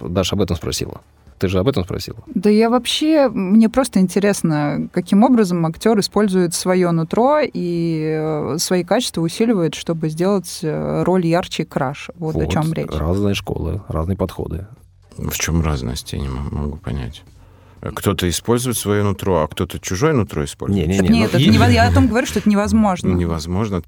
Даша 0.00 0.36
об 0.36 0.42
этом 0.42 0.56
спросила. 0.56 1.00
Ты 1.42 1.48
же 1.48 1.58
об 1.58 1.66
этом 1.66 1.82
спросила. 1.82 2.18
Да 2.32 2.50
я 2.50 2.70
вообще, 2.70 3.28
мне 3.28 3.68
просто 3.68 3.98
интересно, 3.98 4.88
каким 4.92 5.24
образом 5.24 5.66
актер 5.66 5.98
использует 5.98 6.54
свое 6.54 6.92
нутро 6.92 7.40
и 7.42 8.16
э, 8.16 8.58
свои 8.58 8.84
качества 8.84 9.22
усиливает, 9.22 9.74
чтобы 9.74 10.08
сделать 10.08 10.60
э, 10.62 11.02
роль 11.02 11.26
ярче 11.26 11.64
и 11.64 11.66
краше. 11.66 12.12
Вот, 12.16 12.36
о 12.36 12.46
чем 12.46 12.72
речь. 12.72 12.92
Разные 12.92 13.34
школы, 13.34 13.82
разные 13.88 14.16
подходы. 14.16 14.68
В 15.16 15.36
чем 15.36 15.62
разность, 15.62 16.12
я 16.12 16.20
не 16.20 16.28
могу 16.28 16.76
понять. 16.76 17.24
Кто-то 17.82 18.28
использует 18.28 18.76
свое 18.78 19.02
нутро, 19.02 19.42
а 19.42 19.48
кто-то 19.48 19.78
чужое 19.80 20.12
нутро 20.12 20.44
использует. 20.44 20.86
Не-не-не. 20.86 21.00
Так 21.00 21.10
ну, 21.10 21.16
нет, 21.16 21.28
это 21.34 21.38
и- 21.42 21.48
нево- 21.50 21.70
я 21.72 21.88
о 21.88 21.92
том 21.92 22.06
говорю, 22.06 22.26
что 22.26 22.38
это 22.38 22.48
невозможно. 22.48 23.08
Невозможно. 23.08 23.82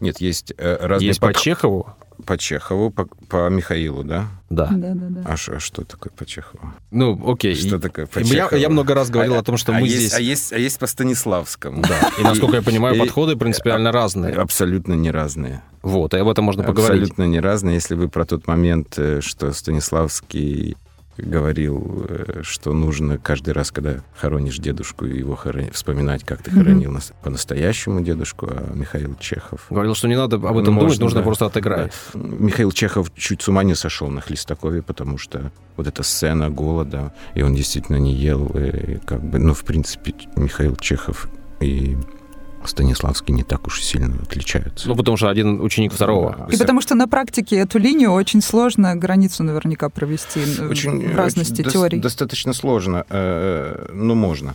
Нет, 0.00 0.20
есть 0.20 0.52
э, 0.56 0.76
разные 0.80 1.08
Есть 1.08 1.20
по 1.20 1.32
Чехову? 1.34 1.88
по 2.26 2.36
Чехову, 2.36 2.90
по, 2.90 3.06
по 3.28 3.48
Михаилу, 3.48 4.02
да? 4.02 4.26
Да. 4.50 4.68
Да, 4.72 4.92
да, 4.94 5.06
да. 5.08 5.22
А, 5.24 5.36
ш- 5.36 5.54
а 5.56 5.60
что 5.60 5.84
такое 5.84 6.12
по 6.12 6.26
Чехову? 6.26 6.72
Ну, 6.90 7.30
окей. 7.30 7.54
Что 7.54 7.76
И- 7.76 7.80
такое 7.80 8.06
по 8.06 8.18
я, 8.18 8.24
Чехову? 8.24 8.60
я 8.60 8.68
много 8.68 8.94
раз 8.94 9.08
говорил 9.10 9.34
А- 9.34 9.38
о 9.38 9.42
том, 9.42 9.56
что 9.56 9.72
а 9.72 9.78
мы 9.78 9.86
есть, 9.86 9.98
здесь... 9.98 10.14
А 10.14 10.20
есть, 10.20 10.52
а 10.52 10.58
есть 10.58 10.78
по 10.78 10.86
Станиславскому. 10.86 11.82
Да. 11.82 12.10
И, 12.18 12.22
насколько 12.22 12.56
я 12.56 12.62
понимаю, 12.62 12.96
подходы 12.98 13.36
принципиально 13.36 13.92
разные. 13.92 14.34
Абсолютно 14.34 14.94
не 14.94 15.10
разные. 15.12 15.62
Вот, 15.82 16.12
и 16.12 16.16
об 16.18 16.28
этом 16.28 16.44
можно 16.44 16.64
поговорить. 16.64 17.02
Абсолютно 17.02 17.22
не 17.28 17.38
разные. 17.40 17.74
Если 17.74 17.94
вы 17.94 18.08
про 18.08 18.24
тот 18.24 18.46
момент, 18.48 18.94
э, 18.98 19.20
что 19.20 19.52
Станиславский 19.52 20.76
говорил, 21.18 22.06
э, 22.08 22.40
что 22.42 22.72
нужно 22.72 23.18
каждый 23.18 23.52
раз, 23.52 23.70
когда 23.70 23.96
хоронишь 24.16 24.58
дедушку, 24.58 25.04
его 25.04 25.36
хоронить, 25.36 25.74
вспоминать, 25.74 26.24
как 26.24 26.42
ты 26.42 26.50
хоронил 26.50 26.90
нас- 26.92 27.12
по-настоящему 27.22 28.00
дедушку, 28.00 28.46
а 28.50 28.72
Михаил 28.74 29.16
Чехов. 29.18 29.66
Говорил, 29.70 29.94
что 29.94 30.08
не 30.08 30.16
надо 30.16 30.36
об 30.36 30.44
этом 30.58 30.74
Можно, 30.74 30.80
думать, 30.80 30.98
нужно 31.00 31.20
да. 31.20 31.24
просто 31.24 31.46
отыграть. 31.46 31.92
Да. 32.14 32.20
Михаил 32.20 32.72
Чехов 32.72 33.12
чуть 33.14 33.42
с 33.42 33.48
ума 33.48 33.62
не 33.64 33.74
сошел 33.74 34.08
на 34.08 34.20
Хлестакове, 34.20 34.82
потому 34.82 35.18
что 35.18 35.50
вот 35.76 35.86
эта 35.86 36.02
сцена 36.02 36.50
голода, 36.50 37.12
и 37.34 37.42
он 37.42 37.54
действительно 37.54 37.96
не 37.96 38.14
ел, 38.14 38.46
и 38.54 38.98
как 39.06 39.22
бы, 39.22 39.38
ну, 39.38 39.54
в 39.54 39.64
принципе, 39.64 40.14
Михаил 40.36 40.76
Чехов 40.76 41.28
и 41.60 41.96
Станиславский 42.64 43.32
не 43.34 43.44
так 43.44 43.66
уж 43.66 43.80
и 43.80 43.82
сильно 43.82 44.14
отличаются. 44.22 44.88
Ну, 44.88 44.96
потому 44.96 45.16
что 45.16 45.28
один 45.28 45.60
ученик 45.60 45.92
второго. 45.92 46.48
И 46.50 46.56
потому 46.56 46.80
что 46.80 46.94
на 46.94 47.08
практике 47.08 47.56
эту 47.56 47.78
линию 47.78 48.10
очень 48.12 48.42
сложно 48.42 48.94
границу 48.96 49.42
наверняка 49.44 49.88
провести 49.88 50.40
э, 50.40 50.66
очень 50.68 51.12
в 51.12 51.16
разности 51.16 51.60
очень 51.62 51.70
теорий. 51.72 51.98
достаточно 52.00 52.52
сложно, 52.52 53.04
э, 53.08 53.90
но 53.92 54.14
можно. 54.14 54.54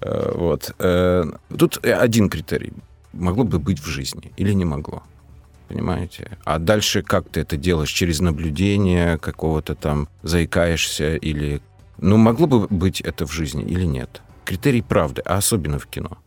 Э, 0.00 0.32
Вот. 0.34 0.74
Э, 0.78 1.24
Тут 1.58 1.84
один 1.84 2.28
критерий. 2.28 2.72
Могло 3.12 3.44
бы 3.44 3.58
быть 3.58 3.80
в 3.80 3.86
жизни 3.86 4.30
или 4.36 4.52
не 4.52 4.64
могло? 4.64 5.02
Понимаете? 5.68 6.38
А 6.44 6.58
дальше 6.58 7.02
как 7.02 7.28
ты 7.28 7.40
это 7.40 7.56
делаешь? 7.56 7.90
Через 7.90 8.20
наблюдение 8.20 9.18
какого-то 9.18 9.74
там 9.74 10.08
заикаешься 10.22 11.16
или... 11.16 11.60
Ну, 11.98 12.16
могло 12.16 12.46
бы 12.46 12.66
быть 12.68 13.00
это 13.00 13.26
в 13.26 13.32
жизни 13.32 13.64
или 13.64 13.84
нет? 13.84 14.22
Критерий 14.44 14.82
правды, 14.82 15.20
а 15.24 15.36
особенно 15.38 15.78
в 15.78 15.86
кино. 15.86 16.18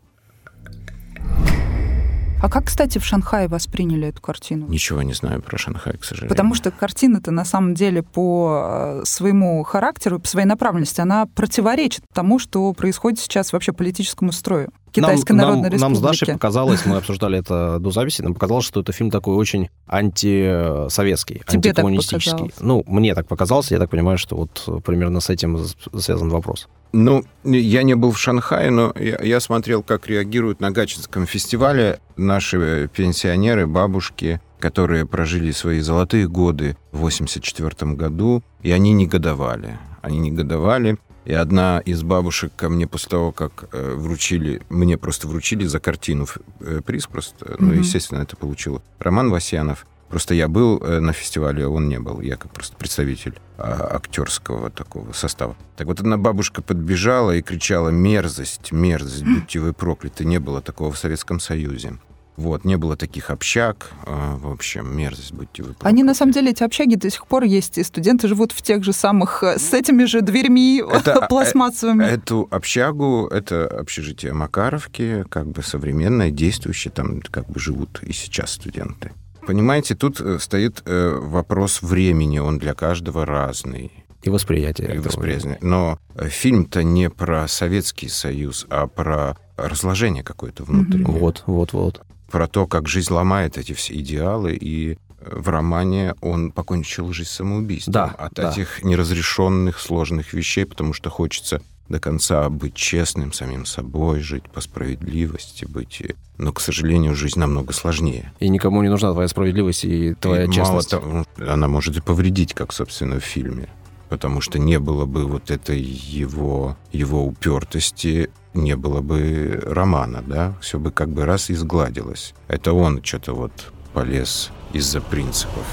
А 2.42 2.48
как, 2.48 2.64
кстати, 2.64 2.98
в 2.98 3.04
Шанхае 3.04 3.46
восприняли 3.46 4.08
эту 4.08 4.20
картину? 4.20 4.66
Ничего 4.66 5.02
не 5.02 5.12
знаю 5.12 5.40
про 5.40 5.56
Шанхай, 5.58 5.96
к 5.96 6.02
сожалению. 6.02 6.30
Потому 6.30 6.56
что 6.56 6.72
картина-то 6.72 7.30
на 7.30 7.44
самом 7.44 7.74
деле 7.74 8.02
по 8.02 9.00
э, 9.00 9.04
своему 9.04 9.62
характеру, 9.62 10.18
по 10.18 10.26
своей 10.26 10.46
направленности, 10.46 11.00
она 11.00 11.26
противоречит 11.26 12.02
тому, 12.12 12.40
что 12.40 12.72
происходит 12.72 13.20
сейчас 13.20 13.52
вообще 13.52 13.72
политическому 13.72 14.32
строю. 14.32 14.72
Китайской 14.92 15.32
нам, 15.32 15.48
Народной 15.48 15.70
нам, 15.70 15.80
нам 15.80 15.94
с 15.94 15.98
Республики. 15.98 16.20
Дашей 16.20 16.34
показалось, 16.34 16.86
мы 16.86 16.96
обсуждали 16.96 17.38
это 17.38 17.78
до 17.78 17.90
записи, 17.90 18.22
нам 18.22 18.34
показалось, 18.34 18.64
что 18.64 18.80
это 18.80 18.92
фильм 18.92 19.10
такой 19.10 19.36
очень 19.36 19.68
антисоветский, 19.86 21.42
Тебе 21.46 21.70
антикоммунистический. 21.70 22.52
Ну, 22.60 22.84
мне 22.86 23.14
так 23.14 23.26
показалось, 23.26 23.70
я 23.70 23.78
так 23.78 23.90
понимаю, 23.90 24.18
что 24.18 24.36
вот 24.36 24.84
примерно 24.84 25.20
с 25.20 25.30
этим 25.30 25.58
связан 25.98 26.28
вопрос. 26.28 26.68
Ну, 26.92 27.24
я 27.44 27.82
не 27.84 27.94
был 27.94 28.12
в 28.12 28.18
Шанхае, 28.18 28.70
но 28.70 28.92
я, 28.98 29.18
я 29.22 29.40
смотрел, 29.40 29.82
как 29.82 30.06
реагируют 30.08 30.60
на 30.60 30.70
Гатчинском 30.70 31.26
фестивале 31.26 32.00
наши 32.16 32.90
пенсионеры, 32.94 33.66
бабушки, 33.66 34.42
которые 34.58 35.06
прожили 35.06 35.52
свои 35.52 35.80
золотые 35.80 36.28
годы 36.28 36.76
в 36.92 36.98
84 36.98 37.92
году, 37.92 38.42
и 38.62 38.70
они 38.70 38.92
негодовали. 38.92 39.78
Они 40.02 40.18
негодовали. 40.18 40.98
И 41.24 41.32
одна 41.32 41.78
из 41.78 42.02
бабушек 42.02 42.52
ко 42.56 42.68
мне 42.68 42.86
после 42.86 43.10
того, 43.10 43.30
как 43.32 43.68
э, 43.72 43.94
вручили, 43.94 44.62
мне 44.68 44.98
просто 44.98 45.28
вручили 45.28 45.64
за 45.66 45.78
картину 45.78 46.26
э, 46.60 46.80
приз 46.84 47.06
просто, 47.06 47.56
ну, 47.58 47.68
Мгм. 47.68 47.78
естественно, 47.78 48.22
это 48.22 48.36
получил 48.36 48.82
Роман 48.98 49.30
Васянов. 49.30 49.86
Просто 50.08 50.34
я 50.34 50.48
был 50.48 50.78
э, 50.82 50.98
на 51.00 51.12
фестивале, 51.12 51.64
а 51.64 51.68
он 51.68 51.88
не 51.88 51.98
был. 52.00 52.20
Я 52.20 52.36
как 52.36 52.50
просто 52.52 52.76
представитель 52.76 53.34
а, 53.56 53.94
актерского 53.96 54.68
такого 54.68 55.12
состава. 55.12 55.56
Так 55.76 55.86
вот, 55.86 56.00
одна 56.00 56.18
бабушка 56.18 56.60
подбежала 56.60 57.30
и 57.30 57.40
кричала 57.40 57.88
«Мерзость, 57.88 58.72
мерзость, 58.72 59.24
будьте 59.24 59.60
вы 59.60 59.72
прокляты». 59.72 60.24
Не 60.26 60.38
было 60.38 60.60
такого 60.60 60.92
в 60.92 60.98
Советском 60.98 61.40
Союзе. 61.40 61.98
Вот, 62.36 62.64
не 62.64 62.76
было 62.76 62.96
таких 62.96 63.30
общак. 63.30 63.90
а, 64.06 64.36
В 64.36 64.50
общем, 64.50 64.96
мерзость, 64.96 65.32
будьте 65.32 65.62
вы. 65.62 65.74
Они, 65.82 66.02
на 66.02 66.14
самом 66.14 66.32
деле, 66.32 66.50
эти 66.52 66.62
общаги 66.62 66.94
до 66.94 67.10
сих 67.10 67.26
пор 67.26 67.44
есть, 67.44 67.76
и 67.78 67.82
студенты 67.84 68.26
живут 68.26 68.52
в 68.52 68.62
тех 68.62 68.82
же 68.84 68.92
самых, 68.92 69.42
э, 69.42 69.58
с 69.58 69.72
этими 69.74 70.04
же 70.04 70.22
дверьми 70.22 70.82
Это, 70.92 71.10
э, 71.22 71.28
пластмассовыми. 71.28 72.04
Эту 72.04 72.48
общагу, 72.50 73.26
это 73.30 73.66
общежитие 73.66 74.32
Макаровки, 74.32 75.24
как 75.28 75.46
бы 75.46 75.62
современное, 75.62 76.30
действующее, 76.30 76.90
там 76.90 77.20
как 77.20 77.48
бы 77.50 77.60
живут 77.60 78.02
и 78.02 78.12
сейчас 78.12 78.52
студенты. 78.52 79.12
Понимаете, 79.46 79.94
тут 79.94 80.20
э, 80.20 80.38
стоит 80.38 80.82
э, 80.86 81.18
вопрос 81.20 81.82
времени, 81.82 82.38
он 82.38 82.58
для 82.58 82.72
каждого 82.74 83.26
разный. 83.26 83.92
И 84.22 84.30
восприятие. 84.30 84.94
и 84.94 84.98
восприятие. 84.98 85.58
Но 85.60 85.98
фильм-то 86.16 86.84
не 86.84 87.10
про 87.10 87.48
Советский 87.48 88.08
Союз, 88.08 88.66
а 88.70 88.86
про 88.86 89.36
разложение 89.56 90.22
какое-то 90.22 90.62
внутреннее. 90.62 91.06
Вот, 91.06 91.42
вот, 91.46 91.72
вот. 91.72 92.02
Про 92.32 92.48
то, 92.48 92.66
как 92.66 92.88
жизнь 92.88 93.12
ломает 93.12 93.58
эти 93.58 93.72
все 93.74 93.94
идеалы, 93.94 94.54
и 94.54 94.92
э, 94.92 94.96
в 95.38 95.48
романе 95.48 96.14
он 96.20 96.50
покончил 96.50 97.12
жизнь 97.12 97.28
самоубийством 97.30 97.92
Да, 97.92 98.04
от 98.06 98.32
да. 98.34 98.50
этих 98.50 98.82
неразрешенных 98.82 99.78
сложных 99.78 100.32
вещей, 100.32 100.64
потому 100.64 100.92
что 100.94 101.10
хочется 101.10 101.60
до 101.88 102.00
конца 102.00 102.48
быть 102.48 102.74
честным 102.74 103.32
самим 103.34 103.66
собой, 103.66 104.20
жить 104.20 104.44
по 104.50 104.60
справедливости, 104.62 105.66
быть... 105.66 106.00
э, 106.00 106.14
Но, 106.38 106.52
к 106.52 106.60
сожалению, 106.60 107.14
жизнь 107.14 107.38
намного 107.38 107.72
сложнее. 107.74 108.32
И 108.40 108.48
никому 108.48 108.82
не 108.82 108.88
нужна 108.88 109.12
твоя 109.12 109.28
справедливость 109.28 109.84
и 109.84 110.14
твоя 110.14 110.44
И 110.44 110.46
Мало 110.46 110.54
честность. 110.54 110.90
того, 110.90 111.24
она 111.38 111.68
может 111.68 111.96
и 111.96 112.00
повредить, 112.00 112.54
как, 112.54 112.72
собственно, 112.72 113.20
в 113.20 113.24
фильме. 113.24 113.68
Потому 114.12 114.42
что 114.42 114.58
не 114.58 114.78
было 114.78 115.06
бы 115.06 115.24
вот 115.24 115.50
этой 115.50 115.80
его, 115.80 116.76
его 116.92 117.24
упертости, 117.24 118.28
не 118.52 118.76
было 118.76 119.00
бы 119.00 119.58
романа, 119.64 120.22
да? 120.26 120.52
Все 120.60 120.78
бы 120.78 120.90
как 120.90 121.08
бы 121.08 121.24
раз 121.24 121.48
и 121.48 121.54
сгладилось. 121.54 122.34
Это 122.46 122.74
он 122.74 123.02
что-то 123.02 123.32
вот 123.32 123.72
полез 123.94 124.50
из-за 124.74 125.00
принципов. 125.00 125.64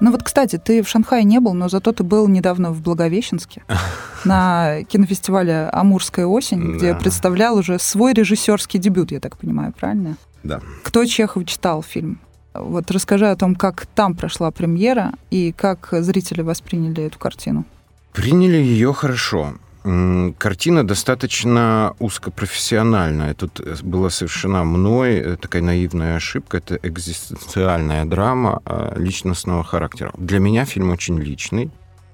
Ну 0.00 0.10
вот, 0.10 0.22
кстати, 0.22 0.56
ты 0.56 0.82
в 0.82 0.88
Шанхае 0.88 1.22
не 1.24 1.38
был, 1.38 1.52
но 1.52 1.68
зато 1.68 1.92
ты 1.92 2.02
был 2.02 2.26
недавно 2.28 2.72
в 2.72 2.80
Благовещенске 2.80 3.62
на 4.24 4.82
кинофестивале 4.84 5.68
«Амурская 5.70 6.24
осень», 6.24 6.76
где 6.78 6.94
Да. 6.94 6.98
представлял 6.98 7.58
уже 7.58 7.78
свой 7.78 8.14
режиссерский 8.14 8.80
дебют, 8.80 9.12
я 9.12 9.20
так 9.20 9.36
понимаю, 9.36 9.74
правильно? 9.78 10.16
Да. 10.42 10.62
Кто 10.82 11.04
Чехов 11.04 11.44
читал 11.44 11.82
фильм? 11.82 12.20
Вот 12.54 12.90
расскажи 12.90 13.30
о 13.30 13.36
том, 13.36 13.54
как 13.54 13.86
там 13.86 14.14
прошла 14.14 14.50
премьера 14.50 15.12
и 15.30 15.52
как 15.52 15.88
зрители 15.92 16.42
восприняли 16.42 17.04
эту 17.04 17.18
картину. 17.18 17.64
Приняли 18.12 18.56
ее 18.56 18.92
хорошо. 18.92 19.54
Картина 19.82 20.86
достаточно 20.86 21.94
узкопрофессиональная. 22.00 23.32
Тут 23.32 23.60
э, 23.60 23.76
была 23.82 24.10
совершена 24.10 24.62
мной 24.62 25.14
э, 25.14 25.36
такая 25.36 25.62
наивная 25.62 26.16
ошибка. 26.16 26.58
Это 26.58 26.78
экзистенциальная 26.82 28.04
драма 28.04 28.60
э, 28.66 28.92
личностного 28.96 29.64
характера. 29.64 30.12
Для 30.18 30.38
меня 30.38 30.66
фильм 30.66 30.90
очень 30.90 31.18
личный. 31.18 31.70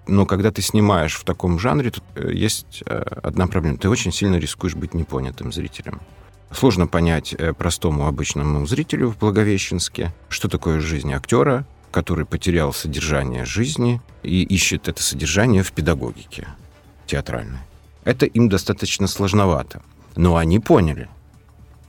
Но 0.07 0.27
когда 0.27 0.53
ты 0.53 0.63
снимаешь 0.63 1.17
в 1.17 1.25
таком 1.25 1.59
жанре, 1.59 1.91
тут 1.91 2.05
э, 2.15 2.31
есть 2.33 2.85
одна 2.87 3.49
проблема. 3.49 3.79
Ты 3.79 3.89
очень 3.89 4.13
сильно 4.13 4.37
рискуешь 4.37 4.77
быть 4.77 4.95
непонятым 4.95 5.53
зрителем. 5.53 6.01
Сложно 6.53 6.87
понять 6.87 7.35
э, 7.35 7.53
простому 7.53 8.07
обычному 8.07 8.67
зрителю 8.67 9.11
в 9.11 9.19
Благовещенске, 9.19 10.15
что 10.29 10.49
такое 10.49 10.81
жизнь 10.81 11.13
актера, 11.13 11.67
который 11.91 12.25
потерял 12.25 12.73
содержание 12.73 13.45
жизни 13.45 14.01
и 14.23 14.43
ищет 14.43 14.89
это 14.89 15.03
содержание 15.03 15.63
в 15.63 15.73
педагогике 15.73 16.49
театральной. 17.07 17.59
Это 18.05 18.27
им 18.27 18.49
достаточно 18.49 19.07
сложновато. 19.07 19.83
Но 20.15 20.37
они 20.37 20.61
поняли, 20.61 21.09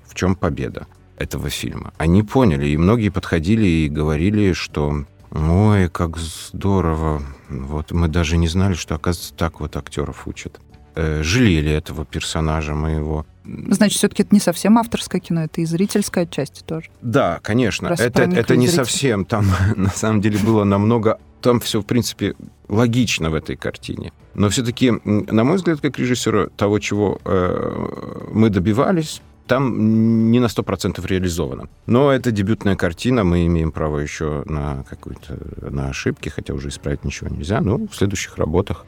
в 0.07 0.15
чем 0.15 0.35
победа 0.35 0.87
этого 1.17 1.49
фильма. 1.49 1.93
Они 1.97 2.23
поняли, 2.23 2.67
и 2.67 2.77
многие 2.77 3.09
подходили 3.09 3.65
и 3.65 3.89
говорили, 3.89 4.53
что 4.53 5.05
«Ой, 5.31 5.89
как 5.89 6.17
здорово! 6.17 7.21
Вот 7.49 7.91
мы 7.91 8.07
даже 8.07 8.37
не 8.37 8.47
знали, 8.47 8.73
что, 8.73 8.95
оказывается, 8.95 9.33
так 9.33 9.59
вот 9.59 9.75
актеров 9.75 10.27
учат». 10.27 10.59
Э, 10.95 11.21
Жалели 11.21 11.71
этого 11.71 12.05
персонажа 12.05 12.73
моего. 12.73 13.25
Значит, 13.69 13.97
все-таки 13.97 14.23
это 14.23 14.33
не 14.33 14.39
совсем 14.39 14.77
авторское 14.77 15.21
кино, 15.21 15.43
это 15.43 15.61
и 15.61 15.65
зрительская 15.65 16.25
отчасти 16.25 16.63
тоже. 16.63 16.89
Да, 17.01 17.39
конечно. 17.41 17.89
Раз 17.89 17.99
Это, 17.99 18.23
это 18.23 18.55
не 18.55 18.67
совсем. 18.67 19.25
Там 19.25 19.45
на 19.75 19.89
самом 19.89 20.21
деле 20.21 20.37
было 20.39 20.63
намного... 20.63 21.19
Там 21.41 21.59
все, 21.59 21.81
в 21.81 21.85
принципе, 21.85 22.35
логично 22.67 23.29
в 23.29 23.35
этой 23.35 23.55
картине. 23.55 24.11
Но 24.33 24.49
все-таки, 24.49 24.91
на 25.03 25.43
мой 25.43 25.57
взгляд, 25.57 25.81
как 25.81 25.97
режиссера, 25.99 26.47
того, 26.57 26.79
чего 26.79 27.19
э, 27.23 28.27
мы 28.31 28.49
добивались, 28.49 29.21
там 29.47 30.31
не 30.31 30.39
на 30.39 30.47
100% 30.47 31.05
реализовано. 31.07 31.69
Но 31.85 32.11
это 32.11 32.31
дебютная 32.31 32.75
картина, 32.75 33.23
мы 33.23 33.45
имеем 33.47 33.71
право 33.71 33.99
еще 33.99 34.43
на 34.45 34.83
какую-то 34.89 35.37
на 35.71 35.89
ошибки, 35.89 36.29
хотя 36.29 36.53
уже 36.53 36.69
исправить 36.69 37.03
ничего 37.03 37.29
нельзя. 37.29 37.61
Но 37.61 37.77
в 37.77 37.95
следующих 37.95 38.37
работах 38.37 38.85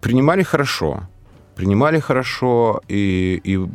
принимали 0.00 0.42
хорошо. 0.42 1.08
Принимали 1.56 1.98
хорошо, 1.98 2.80
и, 2.88 3.40
и 3.44 3.56
э, 3.58 3.66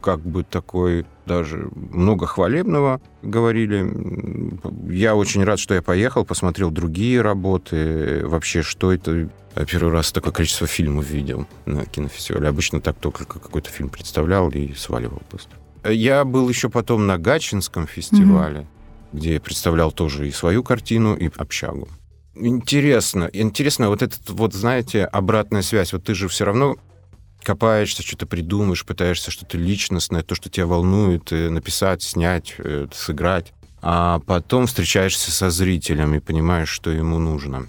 как 0.00 0.20
бы 0.20 0.44
такой 0.44 1.04
даже 1.26 1.68
много 1.74 2.26
хвалебного 2.26 3.00
говорили. 3.22 3.86
Я 4.90 5.14
очень 5.14 5.44
рад, 5.44 5.58
что 5.58 5.74
я 5.74 5.82
поехал, 5.82 6.24
посмотрел 6.24 6.70
другие 6.70 7.20
работы. 7.20 8.22
Вообще, 8.24 8.62
что 8.62 8.92
это? 8.92 9.28
Первый 9.70 9.92
раз 9.92 10.12
такое 10.12 10.32
количество 10.32 10.66
фильмов 10.66 11.10
видел 11.10 11.46
на 11.66 11.84
кинофестивале. 11.84 12.48
Обычно 12.48 12.80
так 12.80 12.96
только 12.96 13.24
какой-то 13.24 13.70
фильм 13.70 13.88
представлял 13.88 14.48
и 14.50 14.72
сваливал 14.74 15.20
просто. 15.28 15.50
Я 15.84 16.24
был 16.24 16.48
еще 16.48 16.68
потом 16.68 17.06
на 17.06 17.18
Гатчинском 17.18 17.86
фестивале, 17.86 18.66
где 19.12 19.34
я 19.34 19.40
представлял 19.40 19.92
тоже 19.92 20.28
и 20.28 20.30
свою 20.30 20.62
картину, 20.62 21.14
и 21.14 21.30
общагу. 21.36 21.88
Интересно, 22.34 23.28
интересно 23.32 23.88
вот 23.88 24.02
этот 24.02 24.30
вот, 24.30 24.54
знаете, 24.54 25.04
обратная 25.04 25.62
связь. 25.62 25.92
Вот 25.92 26.04
ты 26.04 26.14
же 26.14 26.28
все 26.28 26.44
равно 26.44 26.76
копаешься, 27.48 28.02
что-то 28.02 28.26
придумаешь, 28.26 28.84
пытаешься 28.84 29.30
что-то 29.30 29.56
личностное, 29.56 30.22
то, 30.22 30.34
что 30.34 30.50
тебя 30.50 30.66
волнует, 30.66 31.32
э, 31.32 31.48
написать, 31.48 32.02
снять, 32.02 32.54
э, 32.58 32.88
сыграть. 32.92 33.54
А 33.80 34.18
потом 34.26 34.66
встречаешься 34.66 35.30
со 35.30 35.48
зрителем 35.48 36.14
и 36.14 36.20
понимаешь, 36.20 36.68
что 36.68 36.90
ему 36.90 37.18
нужно, 37.18 37.66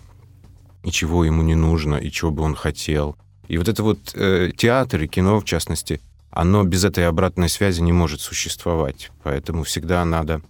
и 0.83 0.91
чего 0.91 1.23
ему 1.23 1.43
не 1.43 1.55
нужно, 1.55 1.95
и 1.95 2.11
чего 2.11 2.29
бы 2.29 2.43
он 2.43 2.55
хотел. 2.55 3.15
И 3.47 3.57
вот 3.57 3.69
это 3.69 3.81
вот 3.81 3.99
э, 4.15 4.51
театр 4.53 5.03
и 5.03 5.07
кино, 5.07 5.39
в 5.39 5.45
частности, 5.45 6.01
оно 6.29 6.65
без 6.65 6.83
этой 6.83 7.07
обратной 7.07 7.47
связи 7.47 7.79
не 7.79 7.93
может 7.93 8.19
существовать. 8.19 9.11
Поэтому 9.23 9.63
всегда 9.63 10.03
надо, 10.03 10.41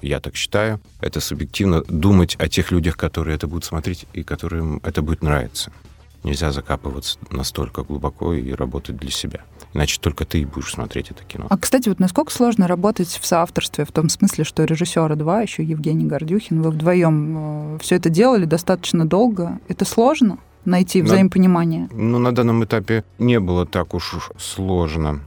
я 0.00 0.20
так 0.20 0.36
считаю, 0.36 0.80
это 1.00 1.18
субъективно, 1.18 1.82
думать 1.88 2.36
о 2.38 2.48
тех 2.48 2.70
людях, 2.70 2.96
которые 2.96 3.34
это 3.34 3.48
будут 3.48 3.64
смотреть 3.64 4.06
и 4.12 4.22
которым 4.22 4.80
это 4.84 5.02
будет 5.02 5.22
нравиться. 5.22 5.72
Нельзя 6.22 6.52
закапываться 6.52 7.18
настолько 7.30 7.82
глубоко 7.82 8.34
и 8.34 8.52
работать 8.52 8.96
для 8.96 9.10
себя. 9.10 9.40
Иначе 9.72 9.98
только 10.00 10.24
ты 10.24 10.40
и 10.40 10.44
будешь 10.44 10.72
смотреть 10.72 11.10
это 11.10 11.24
кино. 11.24 11.46
А, 11.48 11.56
кстати, 11.56 11.88
вот 11.88 11.98
насколько 12.00 12.32
сложно 12.32 12.66
работать 12.66 13.08
в 13.08 13.24
соавторстве, 13.24 13.84
в 13.84 13.92
том 13.92 14.08
смысле, 14.08 14.44
что 14.44 14.64
режиссера 14.64 15.14
два, 15.14 15.40
еще 15.40 15.62
Евгений 15.62 16.04
Гордюхин, 16.06 16.60
вы 16.60 16.70
вдвоем 16.70 17.78
все 17.80 17.96
это 17.96 18.10
делали 18.10 18.44
достаточно 18.44 19.06
долго. 19.06 19.58
Это 19.68 19.84
сложно 19.84 20.38
найти 20.64 21.00
Да. 21.00 21.06
взаимопонимание? 21.06 21.88
Ну, 21.92 22.18
на 22.18 22.34
данном 22.34 22.64
этапе 22.64 23.04
не 23.18 23.40
было 23.40 23.64
так 23.64 23.94
уж 23.94 24.30
сложно, 24.38 25.20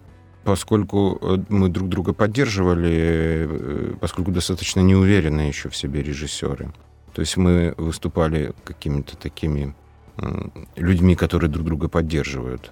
поскольку 0.44 1.18
э, 1.22 1.38
мы 1.50 1.70
друг 1.70 1.90
друга 1.90 2.14
поддерживали, 2.14 3.48
э, 3.50 3.94
поскольку 4.00 4.32
достаточно 4.32 4.82
неуверенные 4.82 5.48
еще 5.48 5.70
в 5.70 5.76
себе 5.76 6.04
режиссеры. 6.04 6.72
То 7.14 7.22
есть 7.22 7.38
мы 7.38 7.74
выступали 7.78 8.54
какими-то 8.64 9.16
такими 9.18 9.74
людьми, 10.76 11.16
которые 11.16 11.50
друг 11.50 11.66
друга 11.66 11.88
поддерживают. 11.88 12.72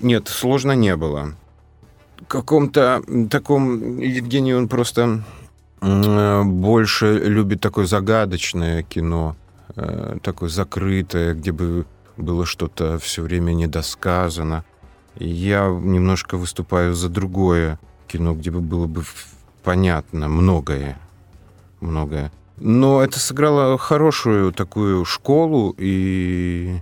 Нет, 0.00 0.28
сложно 0.28 0.72
не 0.72 0.96
было. 0.96 1.34
каком-то 2.26 3.02
таком... 3.30 3.98
Евгений, 3.98 4.54
он 4.54 4.68
просто 4.68 5.22
больше 5.80 7.18
любит 7.18 7.60
такое 7.60 7.86
загадочное 7.86 8.82
кино, 8.82 9.36
э, 9.76 10.18
такое 10.22 10.48
закрытое, 10.48 11.34
где 11.34 11.52
бы 11.52 11.86
было 12.16 12.46
что-то 12.46 12.98
все 12.98 13.22
время 13.22 13.52
недосказано. 13.52 14.64
Я 15.14 15.68
немножко 15.68 16.36
выступаю 16.36 16.94
за 16.94 17.08
другое 17.08 17.78
кино, 18.08 18.34
где 18.34 18.50
бы 18.50 18.60
было 18.60 18.86
бы 18.86 19.04
понятно 19.62 20.28
многое. 20.28 20.98
Многое. 21.80 22.32
Но 22.60 23.02
это 23.02 23.18
сыграло 23.18 23.78
хорошую 23.78 24.52
такую 24.52 25.04
школу, 25.04 25.74
и, 25.78 26.80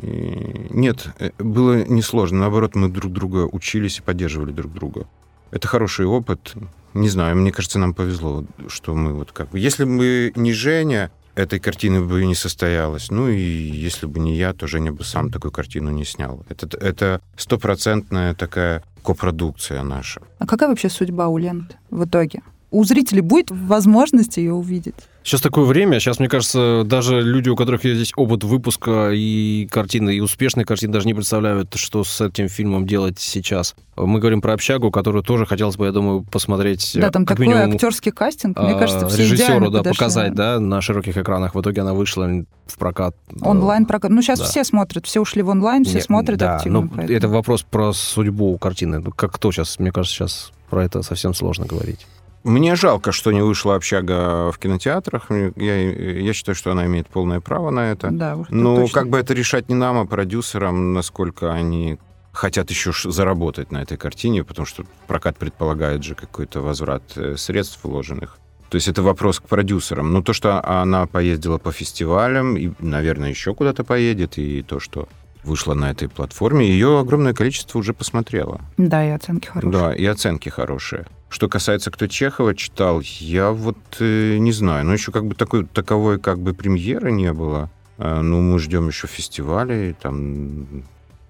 и 0.00 0.66
нет, 0.70 1.06
э, 1.18 1.30
было 1.38 1.84
несложно. 1.84 2.40
Наоборот, 2.40 2.74
мы 2.74 2.88
друг 2.88 3.12
друга 3.12 3.48
учились 3.50 3.98
и 3.98 4.02
поддерживали 4.02 4.52
друг 4.52 4.72
друга. 4.72 5.06
Это 5.50 5.68
хороший 5.68 6.06
опыт. 6.06 6.54
Не 6.94 7.08
знаю, 7.08 7.36
мне 7.36 7.52
кажется, 7.52 7.78
нам 7.78 7.94
повезло, 7.94 8.44
что 8.68 8.94
мы 8.94 9.12
вот 9.12 9.32
как 9.32 9.50
бы... 9.50 9.58
Если 9.58 9.84
бы 9.84 10.32
не 10.34 10.52
Женя, 10.52 11.10
этой 11.34 11.58
картины 11.58 12.02
бы 12.02 12.24
не 12.24 12.34
состоялось. 12.34 13.10
Ну 13.10 13.28
и 13.28 13.40
если 13.40 14.06
бы 14.06 14.20
не 14.20 14.36
я, 14.36 14.52
то 14.52 14.66
Женя 14.66 14.92
бы 14.92 15.04
сам 15.04 15.30
такую 15.30 15.52
картину 15.52 15.90
не 15.90 16.04
снял. 16.04 16.44
Это, 16.48 16.68
это 16.78 17.20
стопроцентная 17.36 18.34
такая 18.34 18.82
копродукция 19.02 19.82
наша. 19.82 20.20
А 20.38 20.46
какая 20.46 20.68
вообще 20.68 20.88
судьба 20.88 21.28
у 21.28 21.38
ленты 21.38 21.76
в 21.90 22.04
итоге? 22.04 22.42
У 22.72 22.84
зрителей 22.84 23.20
будет 23.20 23.50
возможность 23.50 24.38
ее 24.38 24.54
увидеть? 24.54 24.94
Сейчас 25.22 25.40
такое 25.40 25.66
время, 25.66 26.00
сейчас, 26.00 26.18
мне 26.18 26.28
кажется, 26.28 26.82
даже 26.84 27.20
люди, 27.20 27.48
у 27.48 27.54
которых 27.54 27.84
есть 27.84 27.96
здесь 27.96 28.12
опыт 28.16 28.42
выпуска 28.42 29.10
и 29.12 29.68
картины, 29.70 30.16
и 30.16 30.20
успешной 30.20 30.64
картины, 30.64 30.92
даже 30.92 31.06
не 31.06 31.14
представляют, 31.14 31.74
что 31.74 32.02
с 32.02 32.20
этим 32.20 32.48
фильмом 32.48 32.86
делать 32.86 33.20
сейчас. 33.20 33.76
Мы 33.94 34.18
говорим 34.18 34.40
про 34.40 34.54
общагу, 34.54 34.90
которую 34.90 35.22
тоже 35.22 35.46
хотелось 35.46 35.76
бы, 35.76 35.84
я 35.84 35.92
думаю, 35.92 36.22
посмотреть. 36.22 36.92
Да, 36.94 37.10
там 37.10 37.24
такой 37.26 37.46
минимум, 37.46 37.72
актерский 37.72 38.10
кастинг, 38.10 38.58
мне 38.58 38.72
кажется, 38.72 39.06
все 39.06 39.22
режиссеру 39.22 39.70
да, 39.70 39.78
подошли. 39.78 39.98
показать, 39.98 40.34
да, 40.34 40.58
на 40.58 40.80
широких 40.80 41.16
экранах. 41.16 41.54
В 41.54 41.60
итоге 41.60 41.82
она 41.82 41.92
вышла 41.92 42.28
в 42.66 42.78
прокат. 42.78 43.14
Онлайн 43.42 43.84
прокат. 43.84 44.10
Ну, 44.10 44.22
сейчас 44.22 44.40
да. 44.40 44.46
все 44.46 44.64
смотрят, 44.64 45.06
все 45.06 45.20
ушли 45.20 45.42
в 45.42 45.50
онлайн, 45.50 45.84
все 45.84 45.96
не, 45.96 46.00
смотрят 46.00 46.38
да, 46.38 46.56
активно. 46.56 46.88
Ну, 46.92 47.02
это 47.02 47.28
вопрос 47.28 47.62
про 47.62 47.92
судьбу 47.92 48.56
картины. 48.56 48.98
Ну, 48.98 49.12
как 49.12 49.32
кто 49.32 49.52
сейчас, 49.52 49.78
мне 49.78 49.92
кажется, 49.92 50.16
сейчас 50.16 50.52
про 50.70 50.84
это 50.84 51.02
совсем 51.02 51.34
сложно 51.34 51.66
говорить. 51.66 52.06
Мне 52.44 52.74
жалко, 52.74 53.12
что 53.12 53.30
не 53.30 53.40
вышла 53.42 53.76
общага 53.76 54.50
в 54.50 54.58
кинотеатрах. 54.58 55.30
Я, 55.56 55.90
я 56.20 56.32
считаю, 56.32 56.56
что 56.56 56.72
она 56.72 56.86
имеет 56.86 57.06
полное 57.08 57.40
право 57.40 57.70
на 57.70 57.92
это. 57.92 58.10
Да, 58.10 58.36
Но 58.48 58.76
точно. 58.76 58.94
как 59.00 59.08
бы 59.08 59.18
это 59.18 59.32
решать 59.32 59.68
не 59.68 59.74
нам, 59.74 59.98
а 59.98 60.06
продюсерам, 60.06 60.92
насколько 60.92 61.52
они 61.52 61.98
хотят 62.32 62.70
еще 62.70 62.92
заработать 63.04 63.70
на 63.70 63.82
этой 63.82 63.96
картине, 63.96 64.42
потому 64.42 64.66
что 64.66 64.84
прокат 65.06 65.36
предполагает 65.36 66.02
же 66.02 66.14
какой-то 66.14 66.60
возврат 66.62 67.02
э, 67.16 67.36
средств 67.36 67.78
вложенных. 67.84 68.38
То 68.70 68.76
есть 68.76 68.88
это 68.88 69.02
вопрос 69.02 69.38
к 69.38 69.42
продюсерам. 69.42 70.12
Но 70.12 70.22
то, 70.22 70.32
что 70.32 70.66
она 70.66 71.06
поездила 71.06 71.58
по 71.58 71.72
фестивалям 71.72 72.56
и, 72.56 72.70
наверное, 72.78 73.28
еще 73.28 73.54
куда-то 73.54 73.84
поедет, 73.84 74.38
и 74.38 74.62
то, 74.62 74.80
что 74.80 75.08
вышла 75.44 75.74
на 75.74 75.90
этой 75.90 76.08
платформе, 76.08 76.68
ее 76.68 76.98
огромное 77.00 77.34
количество 77.34 77.78
уже 77.78 77.94
посмотрело. 77.94 78.60
Да, 78.76 79.04
и 79.04 79.10
оценки 79.10 79.48
хорошие. 79.48 79.72
Да, 79.72 79.94
и 79.94 80.04
оценки 80.04 80.48
хорошие. 80.48 81.06
Что 81.28 81.48
касается, 81.48 81.90
кто 81.90 82.06
Чехова 82.06 82.54
читал, 82.54 83.00
я 83.00 83.50
вот 83.50 83.78
э, 84.00 84.36
не 84.38 84.52
знаю. 84.52 84.84
Ну, 84.84 84.92
еще 84.92 85.12
как 85.12 85.26
бы 85.26 85.34
такой, 85.34 85.66
таковой 85.66 86.18
как 86.18 86.38
бы 86.38 86.52
премьеры 86.52 87.10
не 87.10 87.32
было. 87.32 87.70
Э, 87.98 88.20
ну, 88.20 88.40
мы 88.40 88.58
ждем 88.58 88.88
еще 88.88 89.06
фестивалей, 89.06 89.94
там... 89.94 90.84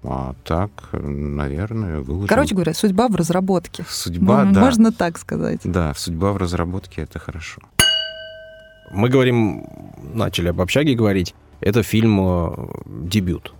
А 0.05 0.35
так, 0.43 0.69
наверное, 0.91 2.01
выложим. 2.01 2.27
Короче 2.27 2.55
говоря, 2.55 2.73
судьба 2.73 3.07
в 3.07 3.15
разработке. 3.15 3.85
Судьба, 3.87 4.43
ну, 4.43 4.53
да. 4.53 4.59
Можно 4.59 4.91
так 4.91 5.17
сказать. 5.17 5.61
Да, 5.63 5.93
судьба 5.95 6.33
в 6.33 6.37
разработке— 6.37 7.01
это 7.03 7.19
хорошо. 7.19 7.61
Мы 8.91 9.07
говорим, 9.07 9.65
начали 10.13 10.49
об 10.49 10.59
общаге 10.59 10.93
говорить. 10.93 11.33
Это 11.61 11.83
фильм 11.83 12.19
э, 12.19 12.51
дебют. 12.85 13.53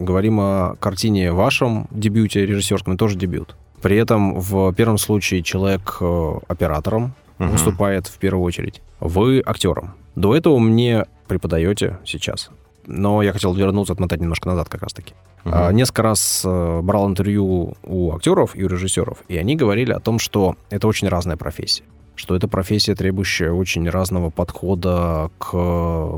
Говорим 0.00 0.40
о 0.40 0.76
картине 0.80 1.30
вашем 1.30 1.86
дебюте 1.90 2.46
режиссерском, 2.46 2.96
тоже 2.96 3.16
дебют. 3.16 3.54
При 3.82 3.98
этом 3.98 4.40
в 4.40 4.72
первом 4.72 4.96
случае 4.96 5.42
человек 5.42 5.98
э, 6.00 6.32
оператором 6.48 7.14
угу. 7.38 7.50
выступает 7.50 8.06
в 8.06 8.16
первую 8.18 8.42
очередь. 8.44 8.80
Вы 8.98 9.42
актером. 9.44 9.92
До 10.16 10.34
этого 10.34 10.58
мне 10.58 11.04
преподаете 11.28 11.98
сейчас. 12.06 12.50
Но 12.86 13.22
я 13.22 13.32
хотел 13.32 13.52
вернуться, 13.52 13.92
отмотать 13.92 14.20
немножко 14.20 14.48
назад 14.48 14.70
как 14.70 14.82
раз-таки. 14.82 15.12
Угу. 15.44 15.54
А, 15.54 15.70
несколько 15.70 16.02
раз 16.02 16.42
э, 16.46 16.80
брал 16.82 17.06
интервью 17.06 17.76
у 17.84 18.14
актеров 18.14 18.56
и 18.56 18.64
у 18.64 18.68
режиссеров, 18.68 19.18
и 19.28 19.36
они 19.36 19.54
говорили 19.54 19.92
о 19.92 20.00
том, 20.00 20.18
что 20.18 20.56
это 20.70 20.88
очень 20.88 21.08
разная 21.08 21.36
профессия 21.36 21.84
что 22.20 22.36
это 22.36 22.48
профессия, 22.48 22.94
требующая 22.94 23.50
очень 23.50 23.88
разного 23.88 24.28
подхода 24.28 25.30
к 25.38 25.56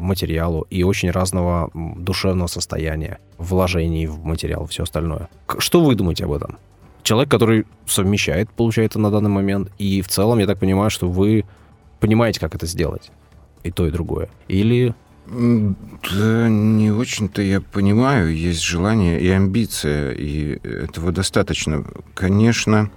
материалу 0.01 0.67
и 0.69 0.83
очень 0.83 1.13
разного 1.13 1.71
душевного 1.75 2.49
состояния, 2.49 3.21
вложений 3.39 4.09
в 4.09 4.25
материал, 4.25 4.67
все 4.67 4.83
остальное. 4.83 5.29
Что 5.59 5.85
вы 5.85 5.95
думаете 5.95 6.25
об 6.25 6.33
этом? 6.33 6.59
человек, 7.03 7.31
который 7.31 7.67
совмещает, 7.87 8.51
получается, 8.51 8.99
на 8.99 9.11
данный 9.11 9.31
момент. 9.31 9.71
И 9.79 10.03
в 10.03 10.09
целом, 10.09 10.39
я 10.39 10.47
так 10.47 10.59
понимаю, 10.59 10.91
что 10.91 11.09
вы 11.09 11.45
понимаете, 12.01 12.41
как 12.41 12.55
это 12.55 12.67
сделать. 12.67 13.11
И 13.63 13.71
то, 13.71 13.87
и 13.87 13.91
другое. 13.91 14.29
Или... 14.49 14.95
Да, 15.25 16.49
не 16.49 16.91
очень-то 16.91 17.43
я 17.43 17.61
понимаю. 17.61 18.37
Есть 18.37 18.63
желание 18.63 19.21
и 19.21 19.29
амбиция, 19.29 20.13
и 20.13 20.59
этого 20.67 21.13
достаточно. 21.13 21.85
Конечно, 22.15 22.91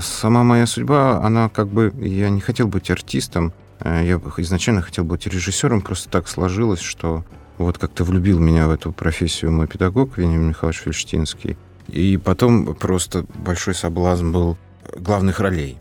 сама 0.00 0.42
моя 0.44 0.66
судьба, 0.66 1.20
она 1.22 1.48
как 1.48 1.68
бы... 1.68 1.92
Я 1.98 2.30
не 2.30 2.40
хотел 2.40 2.68
быть 2.68 2.90
артистом, 2.90 3.52
э, 3.80 4.02
я 4.04 4.20
изначально 4.38 4.82
хотел 4.82 5.04
быть 5.04 5.26
режиссером, 5.26 5.82
просто 5.82 6.08
так 6.10 6.28
сложилось, 6.28 6.80
что 6.80 7.24
вот 7.58 7.78
как-то 7.78 8.04
влюбил 8.04 8.38
меня 8.38 8.68
в 8.68 8.70
эту 8.70 8.92
профессию 8.92 9.52
мой 9.52 9.66
педагог 9.66 10.16
Вениамин 10.16 10.48
Михайлович 10.48 10.80
Фельштинский. 10.80 11.56
И 11.88 12.16
потом 12.16 12.74
просто 12.74 13.26
большой 13.34 13.74
соблазн 13.74 14.32
был 14.32 14.56
главных 14.96 15.40
ролей. 15.40 15.76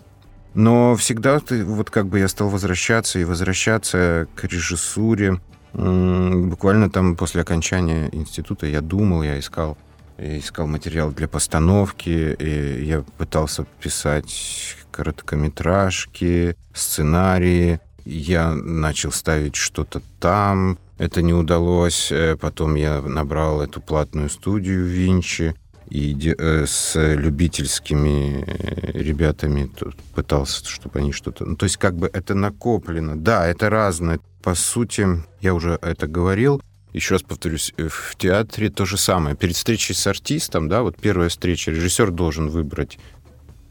Но 0.53 0.95
всегда 0.95 1.39
ты, 1.39 1.63
вот 1.63 1.89
как 1.89 2.07
бы 2.07 2.19
я 2.19 2.27
стал 2.27 2.49
возвращаться 2.49 3.19
и 3.19 3.23
возвращаться 3.23 4.27
к 4.35 4.43
режиссуре. 4.43 5.39
Буквально 5.73 6.89
там 6.89 7.15
после 7.15 7.41
окончания 7.41 8.09
института 8.11 8.65
я 8.65 8.81
думал, 8.81 9.21
я 9.21 9.37
искал, 9.39 9.77
искал 10.19 10.67
материал 10.67 11.11
для 11.11 11.27
постановки, 11.27 12.35
и 12.39 12.83
я 12.85 13.01
пытался 13.17 13.65
писать 13.81 14.75
короткометражки, 14.91 16.55
сценарии. 16.73 17.79
Я 18.05 18.53
начал 18.53 19.11
ставить 19.11 19.55
что-то 19.55 20.01
там, 20.19 20.77
это 20.97 21.21
не 21.21 21.33
удалось. 21.33 22.11
Э, 22.11 22.35
потом 22.35 22.75
я 22.75 23.01
набрал 23.01 23.61
эту 23.61 23.81
платную 23.81 24.29
студию 24.29 24.85
Винчи 24.85 25.55
и 25.89 26.35
э, 26.37 26.65
с 26.67 26.93
любительскими 27.15 28.43
э, 28.45 28.91
ребятами 28.99 29.71
пытался, 30.13 30.65
чтобы 30.65 30.99
они 30.99 31.13
что-то... 31.13 31.45
Ну, 31.45 31.55
то 31.55 31.63
есть 31.63 31.77
как 31.77 31.95
бы 31.95 32.09
это 32.11 32.35
накоплено. 32.35 33.15
Да, 33.15 33.47
это 33.47 33.69
разное. 33.69 34.19
По 34.43 34.55
сути, 34.55 35.07
я 35.41 35.53
уже 35.53 35.79
это 35.81 36.07
говорил, 36.07 36.61
еще 36.93 37.15
раз 37.15 37.23
повторюсь, 37.23 37.73
э, 37.77 37.87
в 37.87 38.15
театре 38.17 38.69
то 38.69 38.85
же 38.85 38.97
самое. 38.97 39.35
Перед 39.35 39.55
встречей 39.55 39.95
с 39.95 40.07
артистом, 40.07 40.69
да, 40.69 40.81
вот 40.81 40.97
первая 40.97 41.29
встреча, 41.29 41.71
режиссер 41.71 42.11
должен 42.11 42.49
выбрать 42.49 42.97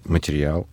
материал, 0.04 0.68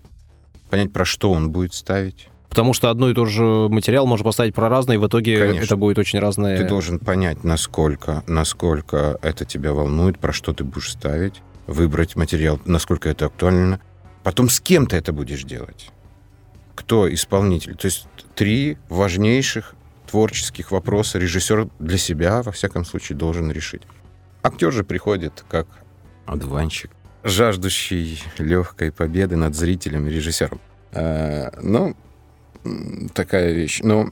понять, 0.69 0.93
про 0.93 1.05
что 1.05 1.31
он 1.31 1.51
будет 1.51 1.73
ставить, 1.73 2.29
Потому 2.55 2.73
что 2.73 2.89
одно 2.89 3.10
и 3.10 3.13
то 3.13 3.25
же 3.25 3.43
материал 3.43 4.08
можно 4.08 4.23
поставить 4.23 4.55
про 4.55 4.69
разные, 4.69 4.95
и 4.95 4.97
в 4.97 5.05
итоге 5.05 5.38
Конечно. 5.38 5.65
это 5.65 5.75
будет 5.75 5.97
очень 5.97 6.19
разное. 6.19 6.58
Ты 6.58 6.63
должен 6.63 6.99
понять, 6.99 7.43
насколько, 7.43 8.23
насколько 8.27 9.19
это 9.21 9.43
тебя 9.43 9.73
волнует, 9.73 10.19
про 10.19 10.31
что 10.31 10.53
ты 10.53 10.63
будешь 10.63 10.93
ставить, 10.93 11.41
выбрать 11.67 12.15
материал, 12.15 12.62
насколько 12.63 13.10
это 13.10 13.25
актуально. 13.25 13.81
Потом 14.23 14.47
с 14.47 14.62
кем 14.62 14.88
ты 14.88 14.95
это 14.95 15.12
будешь 15.12 15.43
делать? 15.43 15.89
Кто 16.75 17.13
исполнитель? 17.13 17.75
То 17.75 17.88
есть 17.88 18.08
три 18.36 18.77
важнейших 18.88 19.75
творческих 20.06 20.72
вопроса 20.72 21.20
режиссер 21.20 21.68
для 21.80 21.98
себя, 21.98 22.41
во 22.41 22.52
всяком 22.52 22.86
случае, 22.86 23.18
должен 23.18 23.52
решить. 23.52 23.84
Актер 24.44 24.72
же 24.72 24.84
приходит 24.84 25.44
как 25.50 25.68
одуванчик, 26.26 26.91
жаждущий 27.24 28.22
легкой 28.38 28.91
победы 28.91 29.36
над 29.36 29.56
зрителем 29.56 30.08
и 30.08 30.12
режиссером. 30.12 30.60
А, 30.91 31.52
ну, 31.62 31.96
такая 33.13 33.54
вещь. 33.54 33.82
Но 33.84 34.10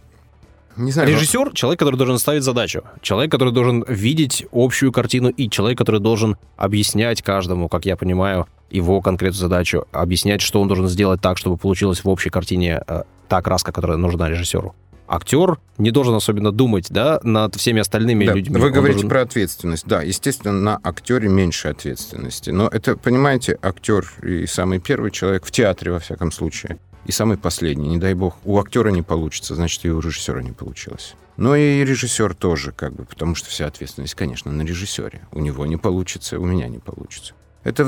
не 0.76 0.92
знаю. 0.92 1.10
Режиссер— 1.10 1.52
человек, 1.54 1.80
который 1.80 1.98
должен 1.98 2.18
ставить 2.18 2.44
задачу. 2.44 2.84
Человек, 3.02 3.32
который 3.32 3.54
должен 3.54 3.86
видеть 3.88 4.46
общую 4.52 4.92
картину, 4.92 5.30
и 5.30 5.50
человек, 5.50 5.78
который 5.78 6.00
должен 6.00 6.38
объяснять 6.58 7.22
каждому, 7.22 7.70
как 7.70 7.86
я 7.86 7.96
понимаю, 7.96 8.48
его 8.72 9.02
конкретную 9.02 9.40
задачу, 9.40 9.86
объяснять, 9.92 10.42
что 10.42 10.60
он 10.60 10.68
должен 10.68 10.88
сделать 10.88 11.22
так, 11.22 11.38
чтобы 11.38 11.58
получилась 11.58 12.04
в 12.04 12.10
общей 12.10 12.32
картине 12.32 12.82
э, 12.88 13.04
та 13.28 13.42
краска, 13.42 13.72
которая 13.72 13.98
нужна 13.98 14.30
режиссеру. 14.30 14.74
Актер 15.08 15.58
не 15.78 15.92
должен 15.92 16.16
особенно 16.16 16.52
думать, 16.52 16.88
да, 16.90 17.20
над 17.24 17.56
всеми 17.56 17.82
остальными 17.82 18.26
Да, 18.26 18.34
людьми. 18.34 18.58
Вы 18.58 18.68
Он 18.68 18.74
говорите 18.74 18.94
должен- 19.02 19.10
про 19.10 19.22
ответственность. 19.22 19.86
Да, 19.86 20.02
естественно, 20.02 20.54
на 20.54 20.80
актере 20.84 21.30
меньше 21.30 21.68
ответственности. 21.70 22.50
Но 22.52 22.68
это, 22.68 22.96
понимаете, 22.98 23.58
актер 23.62 24.12
и 24.24 24.46
самый 24.46 24.80
первый 24.80 25.12
человек 25.12 25.46
в 25.46 25.52
театре, 25.52 25.92
во 25.92 26.00
всяком 26.00 26.32
случае, 26.32 26.78
и 27.06 27.12
самый 27.12 27.38
последний. 27.38 27.90
Не 27.90 27.98
дай 27.98 28.14
бог, 28.14 28.38
у 28.46 28.60
актера 28.60 28.90
не 28.90 29.02
получится, 29.02 29.56
значит, 29.56 29.84
и 29.86 29.90
у 29.90 30.00
режиссера 30.00 30.42
не 30.42 30.52
получилось. 30.52 31.16
Но 31.36 31.56
и 31.56 31.84
режиссер 31.84 32.36
тоже, 32.36 32.72
как 32.72 32.94
бы, 32.94 33.06
потому 33.06 33.34
что 33.36 33.50
вся 33.50 33.66
ответственность, 33.66 34.14
конечно, 34.14 34.52
на 34.52 34.62
режиссере. 34.62 35.22
У 35.32 35.40
него 35.40 35.66
не 35.66 35.78
получится, 35.78 36.40
у 36.40 36.46
меня 36.46 36.68
не 36.68 36.78
получится. 36.80 37.34
Это 37.64 37.84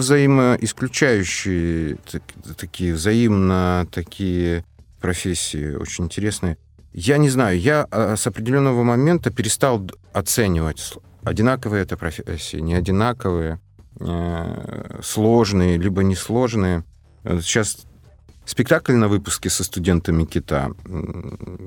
взаимоисключающие, 0.86 1.98
так- 2.12 2.24
такие 2.58 2.94
взаимно 2.94 3.88
такие 3.92 4.64
профессии 5.02 5.76
очень 5.76 6.06
интересные. 6.06 6.58
Я 6.98 7.18
не 7.18 7.30
знаю, 7.30 7.60
я 7.60 7.88
а, 7.92 8.16
с 8.16 8.26
определенного 8.26 8.84
момента 8.84 9.30
перестал 9.30 9.86
оценивать, 10.14 10.94
одинаковые 11.26 11.84
это 11.84 11.98
профессии, 11.98 12.56
не 12.56 12.74
одинаковые, 12.74 13.60
э, 14.00 15.00
сложные, 15.04 15.78
либо 15.78 16.04
несложные. 16.04 16.86
Э, 17.26 17.42
Сейчас 17.42 17.86
спектакль 18.46 18.94
на 18.94 19.10
выпуске 19.10 19.50
со 19.50 19.66
студентами 19.66 20.24
Кита, 20.24 20.72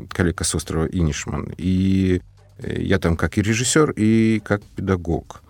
коллега 0.08 0.44
с 0.44 0.54
острова 0.54 0.86
Инишман, 0.86 1.52
и 1.58 2.22
э, 2.56 2.80
я 2.80 2.98
там 2.98 3.14
как 3.14 3.36
и 3.36 3.42
режиссер, 3.42 3.92
и 3.98 4.40
как 4.42 4.62
педагог. 4.76 5.42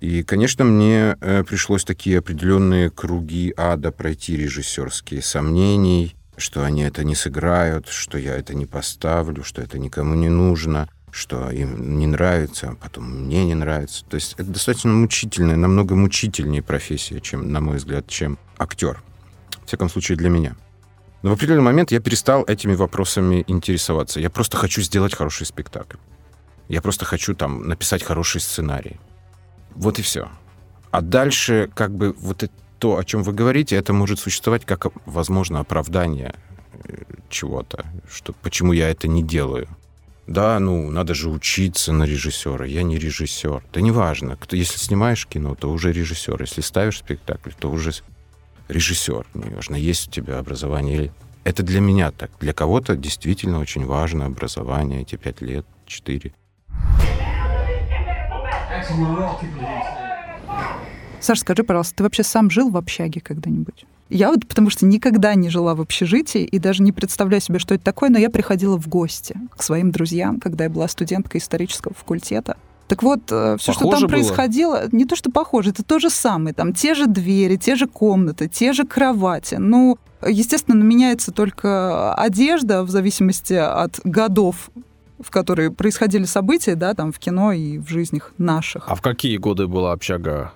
И, 0.00 0.22
конечно, 0.22 0.66
мне 0.66 1.16
пришлось 1.48 1.84
такие 1.84 2.18
определенные 2.18 2.90
круги 2.90 3.54
ада 3.56 3.90
пройти 3.90 4.36
режиссерские 4.36 5.22
сомнений, 5.22 6.14
что 6.36 6.64
они 6.64 6.82
это 6.82 7.04
не 7.04 7.14
сыграют, 7.14 7.88
что 7.88 8.18
я 8.18 8.36
это 8.36 8.54
не 8.54 8.66
поставлю, 8.66 9.44
что 9.44 9.62
это 9.62 9.78
никому 9.78 10.14
не 10.14 10.28
нужно, 10.28 10.88
что 11.10 11.50
им 11.50 11.98
не 11.98 12.06
нравится, 12.06 12.70
а 12.70 12.74
потом 12.74 13.04
мне 13.04 13.44
не 13.44 13.54
нравится. 13.54 14.04
То 14.06 14.16
есть 14.16 14.34
это 14.34 14.50
достаточно 14.50 14.92
мучительная, 14.92 15.56
намного 15.56 15.94
мучительнее 15.94 16.62
профессия, 16.62 17.20
чем, 17.20 17.52
на 17.52 17.60
мой 17.60 17.76
взгляд, 17.76 18.08
чем 18.08 18.38
актер. 18.58 19.02
В 19.62 19.66
всяком 19.66 19.88
случае, 19.88 20.18
для 20.18 20.28
меня. 20.28 20.56
Но 21.22 21.30
в 21.30 21.32
определенный 21.34 21.62
момент 21.62 21.92
я 21.92 22.00
перестал 22.00 22.44
этими 22.44 22.74
вопросами 22.74 23.44
интересоваться. 23.46 24.20
Я 24.20 24.28
просто 24.28 24.56
хочу 24.56 24.82
сделать 24.82 25.14
хороший 25.14 25.46
спектакль. 25.46 25.96
Я 26.68 26.82
просто 26.82 27.04
хочу 27.04 27.34
там 27.34 27.68
написать 27.68 28.02
хороший 28.02 28.40
сценарий. 28.40 28.98
Вот 29.74 29.98
и 29.98 30.02
все. 30.02 30.28
А 30.90 31.00
дальше, 31.00 31.70
как 31.74 31.94
бы, 31.94 32.12
вот 32.12 32.42
это, 32.42 32.52
то, 32.84 32.98
о 32.98 33.04
чем 33.04 33.22
вы 33.22 33.32
говорите, 33.32 33.76
это 33.76 33.94
может 33.94 34.20
существовать 34.20 34.66
как, 34.66 34.88
возможно, 35.06 35.60
оправдание 35.60 36.34
э, 36.84 36.96
чего-то, 37.30 37.86
что 38.10 38.34
почему 38.34 38.74
я 38.74 38.90
это 38.90 39.08
не 39.08 39.22
делаю. 39.22 39.68
Да, 40.26 40.58
ну, 40.58 40.90
надо 40.90 41.14
же 41.14 41.30
учиться 41.30 41.94
на 41.94 42.04
режиссера. 42.04 42.66
Я 42.66 42.82
не 42.82 42.98
режиссер. 42.98 43.64
Да 43.72 43.80
неважно. 43.80 44.36
Кто, 44.36 44.54
если 44.54 44.76
снимаешь 44.76 45.26
кино, 45.26 45.54
то 45.54 45.70
уже 45.70 45.92
режиссер. 45.92 46.38
Если 46.42 46.60
ставишь 46.60 46.98
спектакль, 46.98 47.52
то 47.58 47.70
уже 47.70 47.92
режиссер. 48.68 49.24
Неважно, 49.32 49.76
есть 49.76 50.08
у 50.08 50.10
тебя 50.10 50.38
образование 50.38 50.94
или... 50.94 51.12
Это 51.44 51.62
для 51.62 51.80
меня 51.80 52.10
так. 52.10 52.32
Для 52.38 52.52
кого-то 52.52 52.96
действительно 52.96 53.60
очень 53.60 53.86
важно 53.86 54.26
образование, 54.26 55.00
эти 55.00 55.16
пять 55.16 55.40
лет, 55.40 55.64
четыре. 55.86 56.34
Саша, 61.24 61.40
скажи, 61.40 61.64
пожалуйста, 61.64 61.96
ты 61.96 62.02
вообще 62.02 62.22
сам 62.22 62.50
жил 62.50 62.68
в 62.68 62.76
общаге 62.76 63.20
когда-нибудь? 63.20 63.86
Я 64.10 64.28
вот 64.30 64.46
потому 64.46 64.68
что 64.68 64.84
никогда 64.84 65.34
не 65.34 65.48
жила 65.48 65.74
в 65.74 65.80
общежитии 65.80 66.42
и 66.42 66.58
даже 66.58 66.82
не 66.82 66.92
представляю 66.92 67.40
себе, 67.40 67.58
что 67.58 67.74
это 67.74 67.82
такое, 67.82 68.10
но 68.10 68.18
я 68.18 68.28
приходила 68.28 68.76
в 68.78 68.88
гости 68.88 69.34
к 69.56 69.62
своим 69.62 69.90
друзьям, 69.90 70.38
когда 70.38 70.64
я 70.64 70.70
была 70.70 70.86
студенткой 70.86 71.40
исторического 71.40 71.94
факультета. 71.94 72.58
Так 72.88 73.02
вот, 73.02 73.22
все, 73.24 73.56
что 73.58 73.72
Похоже 73.72 73.90
там 73.92 74.00
было? 74.02 74.08
происходило, 74.08 74.84
не 74.92 75.06
то 75.06 75.16
что 75.16 75.30
похоже, 75.30 75.70
это 75.70 75.82
то 75.82 75.98
же 75.98 76.10
самое. 76.10 76.54
Там 76.54 76.74
те 76.74 76.94
же 76.94 77.06
двери, 77.06 77.56
те 77.56 77.74
же 77.76 77.86
комнаты, 77.86 78.46
те 78.46 78.74
же 78.74 78.84
кровати. 78.84 79.54
Ну, 79.54 79.96
естественно, 80.28 80.82
меняется 80.82 81.32
только 81.32 82.12
одежда 82.12 82.82
в 82.82 82.90
зависимости 82.90 83.54
от 83.54 83.98
годов, 84.04 84.68
в 85.18 85.30
которые 85.30 85.70
происходили 85.70 86.24
события, 86.24 86.74
да, 86.74 86.92
там 86.92 87.10
в 87.10 87.18
кино 87.18 87.52
и 87.52 87.78
в 87.78 87.88
жизнях 87.88 88.34
наших. 88.36 88.84
А 88.86 88.94
в 88.94 89.00
какие 89.00 89.38
годы 89.38 89.66
была 89.66 89.92
общага? 89.92 90.52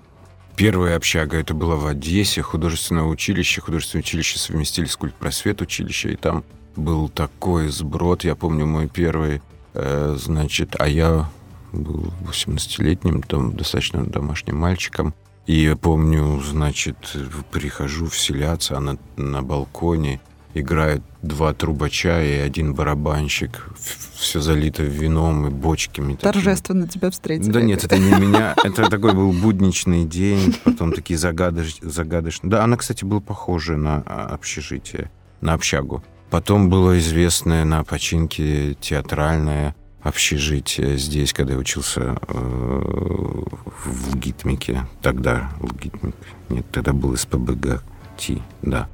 Первая 0.58 0.96
общага 0.96 1.36
это 1.38 1.54
было 1.54 1.76
в 1.76 1.86
Одессе, 1.86 2.42
художественное 2.42 3.04
училище. 3.04 3.60
Художественное 3.60 4.02
училище 4.02 4.40
совместили 4.40 4.86
с 4.86 4.96
культпросвет 4.96 5.62
училище, 5.62 6.14
и 6.14 6.16
там 6.16 6.42
был 6.74 7.08
такой 7.08 7.68
сброд. 7.68 8.24
Я 8.24 8.34
помню 8.34 8.66
мой 8.66 8.88
первый, 8.88 9.40
э, 9.74 10.16
значит, 10.18 10.74
а 10.80 10.88
я 10.88 11.30
был 11.72 12.12
18-летним, 12.28 13.22
там, 13.22 13.54
достаточно 13.56 14.04
домашним 14.04 14.56
мальчиком. 14.56 15.14
И 15.46 15.62
я 15.62 15.76
помню, 15.76 16.40
значит, 16.40 16.96
прихожу 17.52 18.08
вселяться, 18.08 18.76
а 18.76 18.80
на, 18.80 18.98
на 19.16 19.42
балконе 19.42 20.20
играют 20.54 21.02
два 21.22 21.52
трубача 21.54 22.22
и 22.22 22.32
один 22.38 22.74
барабанщик. 22.74 23.68
Все 24.14 24.40
залито 24.40 24.82
вином 24.82 25.46
и 25.46 25.50
бочками. 25.50 26.14
такими. 26.14 26.32
Торжественно 26.32 26.88
тебя 26.88 27.10
встретили. 27.10 27.50
Да 27.50 27.60
нет, 27.60 27.84
это 27.84 27.98
не 27.98 28.10
меня. 28.12 28.54
Это 28.64 28.88
такой 28.88 29.14
был 29.14 29.32
будничный 29.32 30.04
день, 30.04 30.54
потом 30.64 30.92
такие 30.92 31.18
загадоч- 31.18 31.78
загадочные. 31.82 32.50
Да, 32.50 32.64
она, 32.64 32.76
кстати, 32.76 33.04
была 33.04 33.20
похожа 33.20 33.76
на 33.76 34.02
а, 34.06 34.34
общежитие, 34.34 35.10
на 35.40 35.52
общагу. 35.54 36.02
Потом 36.30 36.68
было 36.68 36.98
известное 36.98 37.64
на 37.64 37.84
починке 37.84 38.74
театральное 38.74 39.74
общежитие 40.02 40.96
здесь, 40.98 41.32
когда 41.32 41.54
я 41.54 41.58
учился 41.58 42.18
э, 42.28 43.42
в 43.84 44.14
Лгитмике. 44.14 44.86
Тогда 45.02 45.50
Лгитмик. 45.60 46.14
Нет, 46.48 46.66
тогда 46.70 46.92
был 46.92 47.16
СПБГ. 47.16 47.82
Ти, 48.16 48.42
да. 48.62 48.88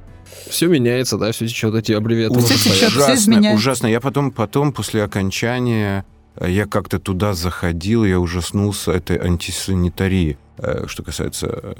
Все 0.49 0.67
меняется, 0.67 1.17
да, 1.17 1.31
все 1.31 1.47
течет 1.47 1.73
эти 1.75 1.91
аббревиатуры. 1.91 2.41
Течёт. 2.41 2.73
всё 2.73 2.87
ужасно, 2.87 3.13
изменяется. 3.13 3.55
ужасно. 3.55 3.87
Я 3.87 3.99
потом, 3.99 4.31
потом, 4.31 4.71
после 4.71 5.03
окончания, 5.03 6.05
э, 6.35 6.49
я 6.49 6.65
как-то 6.65 6.99
туда 6.99 7.33
заходил, 7.33 8.05
я 8.05 8.19
ужаснулся 8.19 8.91
этой 8.91 9.17
антисанитарии. 9.17 10.37
Э, 10.57 10.85
Что 10.87 11.03
касается... 11.03 11.75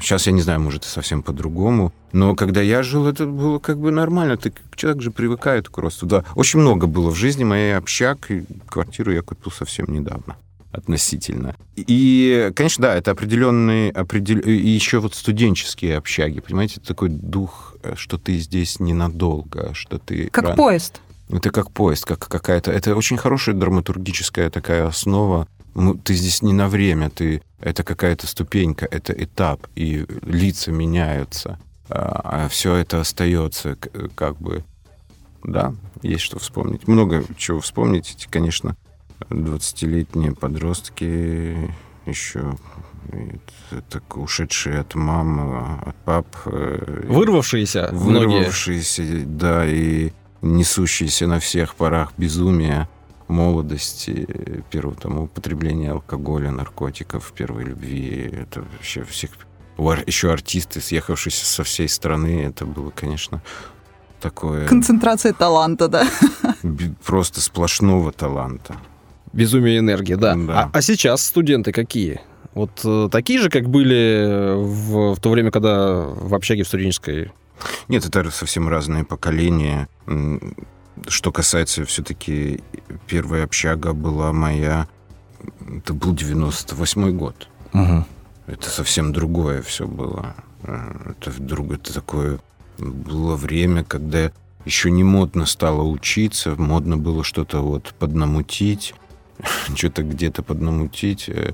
Сейчас 0.00 0.26
я 0.26 0.32
не 0.32 0.40
знаю, 0.40 0.60
может, 0.60 0.84
и 0.84 0.88
совсем 0.88 1.22
по-другому. 1.22 1.92
Но 2.12 2.34
когда 2.34 2.62
я 2.62 2.82
жил, 2.82 3.06
это 3.06 3.26
было 3.26 3.58
как 3.58 3.78
бы 3.78 3.90
нормально. 3.90 4.36
Ты, 4.36 4.52
человек 4.74 5.02
же 5.02 5.10
привыкает 5.10 5.68
к 5.68 5.78
росту. 5.78 6.06
Да, 6.06 6.24
очень 6.34 6.60
много 6.60 6.86
было 6.86 7.10
в 7.10 7.16
жизни 7.16 7.44
моей 7.44 7.76
общак. 7.76 8.30
И 8.30 8.44
квартиру 8.68 9.12
я 9.12 9.22
купил 9.22 9.52
совсем 9.52 9.86
недавно 9.88 10.36
относительно. 10.72 11.56
И, 11.76 12.52
конечно, 12.54 12.82
да, 12.82 12.94
это 12.96 13.10
определенные, 13.12 13.90
определ... 13.90 14.38
и 14.38 14.52
еще 14.52 14.98
вот 15.00 15.14
студенческие 15.14 15.96
общаги, 15.96 16.40
понимаете, 16.40 16.74
это 16.76 16.88
такой 16.88 17.08
дух, 17.08 17.76
э, 17.82 17.94
что 17.96 18.18
ты 18.18 18.38
здесь 18.38 18.80
ненадолго, 18.80 19.72
что 19.74 19.98
ты... 19.98 20.28
Как 20.30 20.44
рано- 20.44 20.56
поезд. 20.56 21.00
Это 21.30 21.50
как 21.50 21.70
поезд, 21.72 22.04
как 22.04 22.20
какая-то... 22.28 22.70
Это 22.70 22.94
очень 22.96 23.16
хорошая 23.18 23.54
драматургическая 23.54 24.50
такая 24.50 24.86
основа. 24.86 25.46
Ну, 25.74 25.94
ты 25.94 26.14
здесь 26.14 26.42
не 26.42 26.52
на 26.52 26.68
время, 26.68 27.10
ты... 27.10 27.42
Это 27.60 27.82
какая-то 27.82 28.26
ступенька, 28.26 28.86
это 28.90 29.12
этап, 29.12 29.66
и 29.74 30.06
лица 30.22 30.70
меняются, 30.70 31.58
а 31.88 32.46
все 32.48 32.76
это 32.76 33.00
остается 33.00 33.74
к- 33.76 34.10
как 34.14 34.38
бы... 34.38 34.64
Да, 35.44 35.74
есть 36.02 36.22
что 36.22 36.38
вспомнить. 36.38 36.88
Много 36.88 37.24
чего 37.36 37.60
вспомнить, 37.60 38.26
конечно, 38.30 38.76
20-летние 39.20 40.34
подростки 40.34 41.74
еще 42.06 42.56
так 43.90 44.16
ушедшие 44.16 44.80
от 44.80 44.94
мам, 44.94 45.80
от 45.86 45.96
пап. 46.04 46.26
э, 46.46 47.06
Вырвавшиеся 47.08 47.90
многие. 47.92 48.38
вырвавшиеся, 48.38 49.24
да, 49.24 49.66
и 49.66 50.12
несущиеся 50.42 51.26
на 51.26 51.40
всех 51.40 51.74
парах 51.74 52.12
безумия 52.16 52.88
молодости, 53.28 54.62
первого 54.70 54.94
там 54.94 55.18
употребления 55.18 55.92
алкоголя, 55.92 56.50
наркотиков, 56.50 57.32
первой 57.32 57.64
любви. 57.64 58.30
Это 58.32 58.62
вообще 58.62 59.04
всех... 59.04 59.30
Еще 60.06 60.32
артисты, 60.32 60.80
съехавшиеся 60.80 61.46
со 61.46 61.62
всей 61.62 61.88
страны, 61.88 62.42
это 62.42 62.66
было, 62.66 62.90
конечно, 62.90 63.42
такое 64.20 64.66
Концентрация 64.66 65.32
таланта, 65.32 65.88
да. 65.88 66.06
просто 67.04 67.40
сплошного 67.40 68.10
таланта. 68.12 68.76
Безумие 69.32 69.78
энергии, 69.78 70.14
да. 70.14 70.34
Да. 70.34 70.62
А, 70.64 70.70
а 70.72 70.82
сейчас 70.82 71.22
студенты 71.24 71.72
какие? 71.72 72.20
Вот 72.54 72.80
э, 72.84 73.08
такие 73.10 73.40
же, 73.40 73.50
как 73.50 73.68
были 73.68 74.54
в, 74.56 75.14
в 75.14 75.20
то 75.20 75.30
время, 75.30 75.50
когда 75.50 76.02
в 76.02 76.34
общаге 76.34 76.64
в 76.64 76.68
студенческой. 76.68 77.30
Нет, 77.88 78.04
это 78.06 78.30
совсем 78.30 78.68
разные 78.68 79.04
поколения. 79.04 79.88
Что 81.06 81.30
касается 81.30 81.84
все-таки 81.84 82.60
первая 83.06 83.44
общага 83.44 83.92
была 83.92 84.32
моя, 84.32 84.88
это 85.76 85.94
был 85.94 86.14
98 86.14 87.16
год. 87.16 87.48
Это 88.46 88.70
совсем 88.70 89.12
другое 89.12 89.60
все 89.62 89.86
было. 89.86 90.34
Э, 90.62 91.12
Это 91.20 91.30
вдруг 91.30 91.72
это 91.72 91.92
такое 91.92 92.40
было 92.78 93.36
время, 93.36 93.84
когда 93.84 94.32
еще 94.64 94.90
не 94.90 95.04
модно 95.04 95.46
стало 95.46 95.82
учиться, 95.82 96.54
модно 96.56 96.96
было 96.96 97.24
что-то 97.24 97.60
вот 97.60 97.94
поднамутить, 97.98 98.94
что-то 99.74 100.02
где-то 100.02 100.42
поднамутить. 100.42 101.28
Э, 101.28 101.52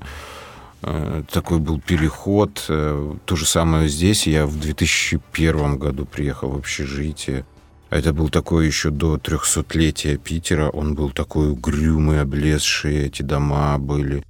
э, 0.81 1.23
такой 1.31 1.59
был 1.59 1.79
переход. 1.79 2.65
Э, 2.69 3.15
то 3.25 3.35
же 3.35 3.45
самое 3.45 3.87
здесь. 3.89 4.27
Я 4.27 4.45
в 4.45 4.59
2001 4.59 5.77
году 5.77 6.05
приехал 6.05 6.49
в 6.49 6.57
общежитие. 6.57 7.45
Это 7.89 8.13
был 8.13 8.29
такой 8.29 8.67
еще 8.67 8.89
до 8.89 9.17
трехсотлетия 9.17 10.17
Питера. 10.17 10.69
Он 10.69 10.95
был 10.95 11.11
такой 11.11 11.51
угрюмый, 11.51 12.21
облезший. 12.21 13.05
Эти 13.05 13.21
дома 13.21 13.77
были. 13.77 14.23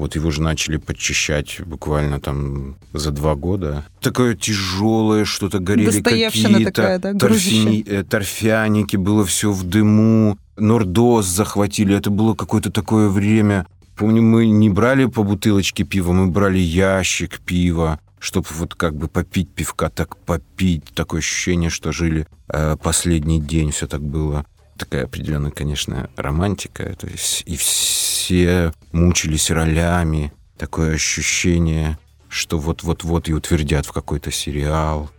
Вот 0.00 0.14
его 0.14 0.30
же 0.30 0.40
начали 0.40 0.78
подчищать 0.78 1.60
буквально 1.66 2.20
там 2.20 2.76
за 2.94 3.10
два 3.10 3.34
года. 3.34 3.84
Такое 4.00 4.34
тяжелое, 4.34 5.26
что-то 5.26 5.58
горели 5.58 6.00
какие-то 6.00 6.98
да, 6.98 7.12
торфяни, 7.12 7.84
э, 7.86 8.02
торфяники, 8.02 8.96
было 8.96 9.26
все 9.26 9.52
в 9.52 9.62
дыму. 9.64 10.38
Нордоз 10.56 11.26
захватили. 11.26 11.94
Это 11.94 12.08
было 12.08 12.34
какое-то 12.34 12.70
такое 12.72 13.10
время. 13.10 13.66
Помню, 13.94 14.22
мы 14.22 14.46
не 14.46 14.70
брали 14.70 15.04
по 15.04 15.22
бутылочке 15.22 15.84
пива, 15.84 16.12
мы 16.12 16.28
брали 16.28 16.58
ящик 16.58 17.38
пива 17.40 18.00
чтобы 18.22 18.46
вот 18.50 18.74
как 18.74 18.94
бы 18.94 19.08
попить 19.08 19.48
пивка, 19.48 19.88
так 19.88 20.16
попить. 20.18 20.84
Такое 20.94 21.20
ощущение, 21.20 21.70
что 21.70 21.90
жили 21.90 22.26
э, 22.48 22.76
последний 22.76 23.40
день, 23.40 23.70
все 23.70 23.86
так 23.86 24.02
было. 24.02 24.44
Такая 24.80 25.04
определенная, 25.04 25.50
конечно, 25.50 26.08
романтика. 26.16 26.96
То 26.96 27.06
есть 27.06 27.42
и 27.44 27.56
все 27.56 28.72
мучились 28.92 29.50
ролями. 29.50 30.32
Такое 30.56 30.94
ощущение, 30.94 31.98
что 32.28 32.58
вот-вот-вот 32.58 33.28
и 33.28 33.34
утвердят 33.34 33.84
в 33.84 33.92
какой-то 33.92 34.30
сериал 34.30 35.10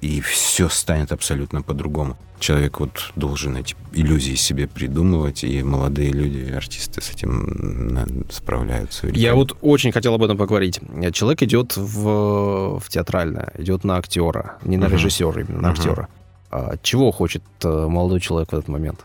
и 0.00 0.20
все 0.20 0.68
станет 0.68 1.10
абсолютно 1.10 1.62
по-другому. 1.62 2.16
Человек 2.38 2.78
вот 2.78 3.10
должен 3.16 3.56
эти 3.56 3.74
иллюзии 3.92 4.36
себе 4.36 4.68
придумывать, 4.68 5.42
и 5.42 5.60
молодые 5.64 6.12
люди, 6.12 6.52
артисты 6.52 7.02
с 7.02 7.10
этим 7.10 8.24
справляются. 8.30 9.08
Я 9.08 9.34
вот 9.34 9.56
очень 9.60 9.90
хотел 9.90 10.14
об 10.14 10.22
этом 10.22 10.36
поговорить. 10.38 10.80
Человек 11.12 11.42
идет 11.42 11.76
в, 11.76 12.78
в 12.78 12.88
театральное, 12.88 13.52
идет 13.58 13.82
на 13.82 13.96
актера, 13.96 14.58
не 14.62 14.76
на 14.76 14.84
uh-huh. 14.84 14.92
режиссера, 14.92 15.40
именно 15.40 15.60
на 15.62 15.66
uh-huh. 15.66 15.72
актера. 15.72 16.08
А 16.50 16.76
чего 16.82 17.10
хочет 17.12 17.42
э, 17.62 17.68
молодой 17.68 18.20
человек 18.20 18.50
в 18.50 18.54
этот 18.54 18.68
момент? 18.68 19.04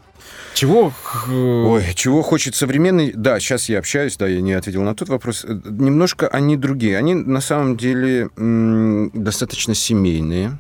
Чего? 0.54 0.94
Ой, 1.28 1.84
чего 1.96 2.22
хочет 2.22 2.56
современный... 2.56 3.12
Да, 3.14 3.40
сейчас 3.40 3.68
я 3.70 3.80
общаюсь, 3.80 4.16
да, 4.18 4.28
я 4.28 4.40
не 4.42 4.54
ответил 4.54 4.84
на 4.84 4.96
тот 4.96 5.10
вопрос. 5.10 5.44
Э, 5.46 5.60
немножко 5.66 6.28
они 6.28 6.58
другие. 6.58 6.98
Они 6.98 7.16
на 7.16 7.42
самом 7.42 7.78
деле 7.78 8.30
достаточно 9.14 9.76
семейные 9.76 10.58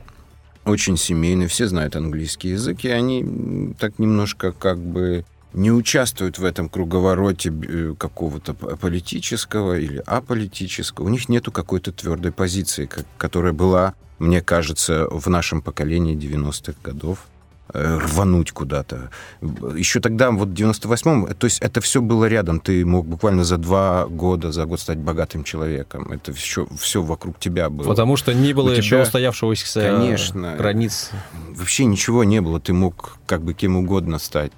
очень 0.66 0.98
семейные, 0.98 1.48
все 1.48 1.68
знают 1.68 1.96
английский 1.96 2.50
язык, 2.50 2.86
и 2.86 2.90
они 2.90 3.74
так 3.78 4.00
немножко 4.00 4.52
как 4.52 4.80
бы 4.80 5.26
не 5.54 5.72
участвуют 5.72 6.40
в 6.40 6.46
этом 6.46 6.70
круговороте 6.70 7.50
э, 7.52 7.96
какого-то 7.98 8.54
политического 8.54 9.78
или 9.78 10.02
аполитического. 10.06 11.06
У 11.06 11.10
них 11.10 11.30
нету 11.30 11.52
какой-то 11.52 11.92
твердой 11.92 12.32
позиции, 12.32 12.90
которая 13.18 13.54
была, 13.54 13.94
мне 14.20 14.42
кажется, 14.42 15.08
в 15.10 15.30
нашем 15.30 15.62
поколении 15.62 16.16
90-х 16.16 16.80
годов. 16.84 17.28
Э, 17.76 17.98
рвануть 17.98 18.52
куда-то. 18.52 19.10
Еще 19.42 20.00
тогда, 20.02 20.30
вот 20.32 20.50
в 20.50 20.54
98-м, 20.54 21.34
то 21.34 21.46
есть 21.46 21.60
это 21.60 21.80
все 21.80 22.02
было 22.02 22.26
рядом. 22.26 22.60
Ты 22.60 22.86
мог 22.86 23.08
буквально 23.08 23.46
за 23.46 23.58
два 23.58 24.06
года, 24.06 24.52
за 24.52 24.66
год 24.66 24.82
стать 24.82 24.98
богатым 24.98 25.44
человеком. 25.44 26.12
Это 26.12 26.34
все, 26.34 26.68
все 26.78 27.02
вокруг 27.02 27.40
тебя 27.40 27.70
было. 27.70 27.88
Потому 27.88 28.18
что 28.18 28.34
не 28.34 28.54
было 28.54 28.70
У 28.70 28.74
еще 28.74 28.90
тебя... 28.90 29.02
устоявшегося 29.04 29.82
Конечно, 29.82 30.56
границ. 30.58 31.10
Вообще 31.50 31.86
ничего 31.86 32.26
не 32.26 32.42
было. 32.42 32.60
Ты 32.60 32.74
мог 32.74 33.18
как 33.26 33.42
бы 33.44 33.54
кем 33.54 33.78
угодно 33.78 34.20
стать. 34.20 34.52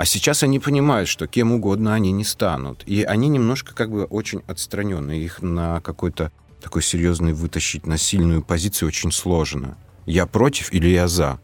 А 0.00 0.06
сейчас 0.06 0.42
они 0.42 0.58
понимают, 0.58 1.10
что 1.10 1.26
кем 1.26 1.52
угодно 1.52 1.92
они 1.92 2.10
не 2.10 2.24
станут. 2.24 2.84
И 2.86 3.02
они 3.02 3.28
немножко 3.28 3.74
как 3.74 3.90
бы 3.90 4.04
очень 4.04 4.40
отстранены. 4.46 5.18
Их 5.18 5.42
на 5.42 5.82
какой-то 5.82 6.32
такой 6.62 6.82
серьезный 6.82 7.34
вытащить 7.34 7.86
на 7.86 7.98
сильную 7.98 8.40
позицию 8.42 8.88
очень 8.88 9.12
сложно. 9.12 9.76
Я 10.06 10.24
против 10.24 10.72
или 10.72 10.88
я 10.88 11.06
за? 11.06 11.38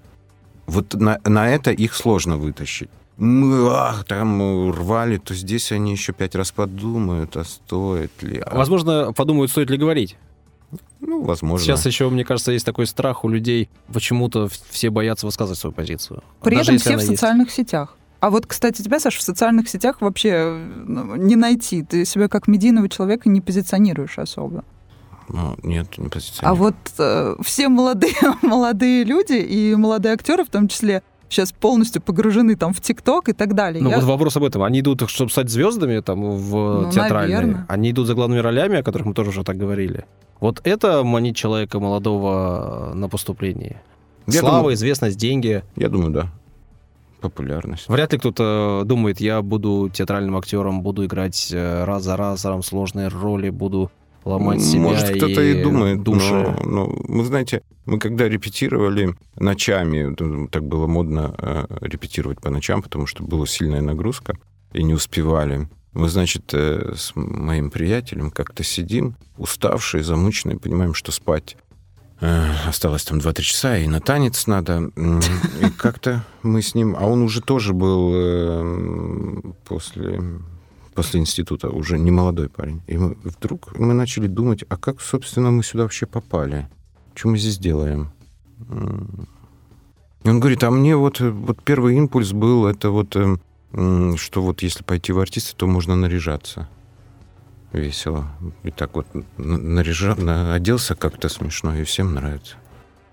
Вот 0.64 0.94
на, 0.94 1.20
на 1.24 1.50
это 1.50 1.70
их 1.70 1.94
сложно 1.94 2.38
вытащить. 2.38 2.88
Мы 3.18 3.68
ах, 3.70 4.06
там 4.06 4.70
рвали, 4.70 5.18
то 5.18 5.34
здесь 5.34 5.70
они 5.70 5.92
еще 5.92 6.14
пять 6.14 6.34
раз 6.34 6.50
подумают, 6.50 7.36
а 7.36 7.44
стоит 7.44 8.22
ли. 8.22 8.38
А... 8.38 8.56
Возможно, 8.56 9.12
подумают, 9.12 9.50
стоит 9.50 9.68
ли 9.68 9.76
говорить. 9.76 10.16
Ну, 11.00 11.24
возможно. 11.24 11.62
Сейчас 11.62 11.84
еще, 11.84 12.08
мне 12.08 12.24
кажется, 12.24 12.52
есть 12.52 12.64
такой 12.64 12.86
страх 12.86 13.22
у 13.22 13.28
людей. 13.28 13.68
Почему-то 13.92 14.48
все 14.70 14.88
боятся 14.88 15.26
высказывать 15.26 15.58
свою 15.58 15.74
позицию. 15.74 16.24
При 16.42 16.56
Даже 16.56 16.76
этом 16.76 16.78
все 16.78 16.96
в 16.96 17.02
социальных 17.02 17.48
есть. 17.48 17.58
сетях. 17.58 17.98
А 18.20 18.30
вот, 18.30 18.46
кстати, 18.46 18.82
тебя, 18.82 18.98
Саша, 18.98 19.18
в 19.18 19.22
социальных 19.22 19.68
сетях 19.68 20.00
вообще 20.00 20.58
ну, 20.86 21.16
не 21.16 21.36
найти. 21.36 21.82
Ты 21.82 22.04
себя 22.04 22.28
как 22.28 22.48
медийного 22.48 22.88
человека 22.88 23.28
не 23.28 23.40
позиционируешь 23.40 24.18
особо. 24.18 24.64
Ну, 25.28 25.56
нет, 25.62 25.98
не 25.98 26.08
позиционирую. 26.08 26.50
А 26.50 26.54
вот 26.54 26.74
э, 26.98 27.36
все 27.42 27.68
молодые, 27.68 28.14
молодые 28.42 29.04
люди 29.04 29.34
и 29.34 29.74
молодые 29.74 30.14
актеры 30.14 30.44
в 30.44 30.48
том 30.48 30.68
числе 30.68 31.02
сейчас 31.28 31.52
полностью 31.52 32.00
погружены 32.00 32.56
там 32.56 32.72
в 32.72 32.80
ТикТок 32.80 33.28
и 33.28 33.32
так 33.32 33.54
далее. 33.54 33.82
Ну 33.82 33.90
Я... 33.90 33.96
вот 33.96 34.04
вопрос 34.04 34.36
об 34.36 34.44
этом. 34.44 34.62
Они 34.62 34.80
идут, 34.80 35.08
чтобы 35.10 35.30
стать 35.30 35.50
звездами 35.50 36.00
там 36.00 36.22
в 36.30 36.82
ну, 36.82 36.90
театральные. 36.92 37.36
Наверное. 37.36 37.66
Они 37.68 37.90
идут 37.90 38.06
за 38.06 38.14
главными 38.14 38.40
ролями, 38.40 38.78
о 38.78 38.82
которых 38.82 39.06
мы 39.06 39.14
тоже 39.14 39.30
уже 39.30 39.44
так 39.44 39.56
говорили. 39.56 40.04
Вот 40.40 40.60
это 40.64 41.02
манит 41.02 41.36
человека 41.36 41.80
молодого 41.80 42.92
на 42.94 43.08
поступлении. 43.08 43.80
Я 44.26 44.40
Слава, 44.40 44.58
думаю, 44.58 44.74
известность, 44.74 45.16
деньги. 45.16 45.62
Я 45.76 45.88
думаю, 45.88 46.10
да. 46.10 46.32
Популярность. 47.28 47.88
Вряд 47.88 48.12
ли 48.12 48.18
кто-то 48.18 48.82
думает, 48.84 49.20
я 49.20 49.42
буду 49.42 49.90
театральным 49.92 50.36
актером, 50.36 50.82
буду 50.82 51.04
играть 51.04 51.50
э, 51.52 51.84
раз 51.84 52.04
за 52.04 52.16
разом 52.16 52.62
сложные 52.62 53.08
роли, 53.08 53.50
буду 53.50 53.90
ломать 54.24 54.62
себя 54.62 54.82
Может, 54.82 55.16
кто-то 55.16 55.40
и, 55.40 55.58
и 55.58 55.62
думает, 55.62 56.02
души. 56.02 56.56
Но, 56.64 56.86
но 56.86 56.86
вы 56.86 57.24
знаете, 57.24 57.62
мы 57.84 57.98
когда 57.98 58.28
репетировали 58.28 59.14
ночами, 59.36 60.14
так 60.48 60.64
было 60.64 60.86
модно 60.86 61.34
э, 61.38 61.66
репетировать 61.80 62.40
по 62.40 62.50
ночам, 62.50 62.82
потому 62.82 63.06
что 63.06 63.22
была 63.22 63.46
сильная 63.46 63.80
нагрузка, 63.80 64.36
и 64.72 64.82
не 64.82 64.94
успевали. 64.94 65.68
Мы, 65.92 66.08
значит, 66.08 66.52
э, 66.52 66.92
с 66.96 67.12
моим 67.14 67.70
приятелем 67.70 68.30
как-то 68.30 68.62
сидим, 68.62 69.16
уставшие, 69.38 70.02
замученные, 70.02 70.58
понимаем, 70.58 70.92
что 70.92 71.12
спать 71.12 71.56
э, 71.56 71.65
осталось 72.20 73.04
там 73.04 73.18
2-3 73.18 73.42
часа, 73.42 73.78
и 73.78 73.86
на 73.86 74.00
танец 74.00 74.46
надо. 74.46 74.90
И 74.96 75.70
как-то 75.76 76.24
мы 76.42 76.62
с 76.62 76.74
ним... 76.74 76.96
А 76.98 77.06
он 77.06 77.22
уже 77.22 77.40
тоже 77.40 77.72
был 77.72 78.12
э, 78.14 79.40
после 79.64 80.20
после 80.96 81.20
института, 81.20 81.68
уже 81.68 81.98
не 81.98 82.10
молодой 82.10 82.48
парень. 82.48 82.82
И 82.88 82.96
мы, 82.96 83.16
вдруг 83.22 83.78
мы 83.78 83.92
начали 83.94 84.26
думать, 84.26 84.64
а 84.68 84.76
как, 84.76 85.00
собственно, 85.00 85.50
мы 85.50 85.62
сюда 85.62 85.82
вообще 85.84 86.06
попали? 86.06 86.68
Что 87.14 87.28
мы 87.28 87.38
здесь 87.38 87.58
делаем? 87.58 88.10
И 90.24 90.28
он 90.28 90.40
говорит, 90.40 90.64
а 90.64 90.70
мне 90.70 90.96
вот, 90.96 91.20
вот 91.20 91.62
первый 91.62 91.96
импульс 91.96 92.32
был, 92.32 92.66
это 92.66 92.90
вот, 92.90 93.14
эм, 93.14 94.16
что 94.16 94.42
вот 94.42 94.62
если 94.62 94.82
пойти 94.82 95.12
в 95.12 95.20
артисты, 95.20 95.54
то 95.56 95.66
можно 95.66 95.94
наряжаться. 95.94 96.68
Весело. 97.78 98.26
И 98.62 98.70
так 98.70 98.94
вот 98.94 99.06
наряжал, 99.36 100.16
оделся 100.52 100.94
как-то 100.94 101.28
смешно, 101.28 101.76
и 101.76 101.84
всем 101.84 102.14
нравится. 102.14 102.56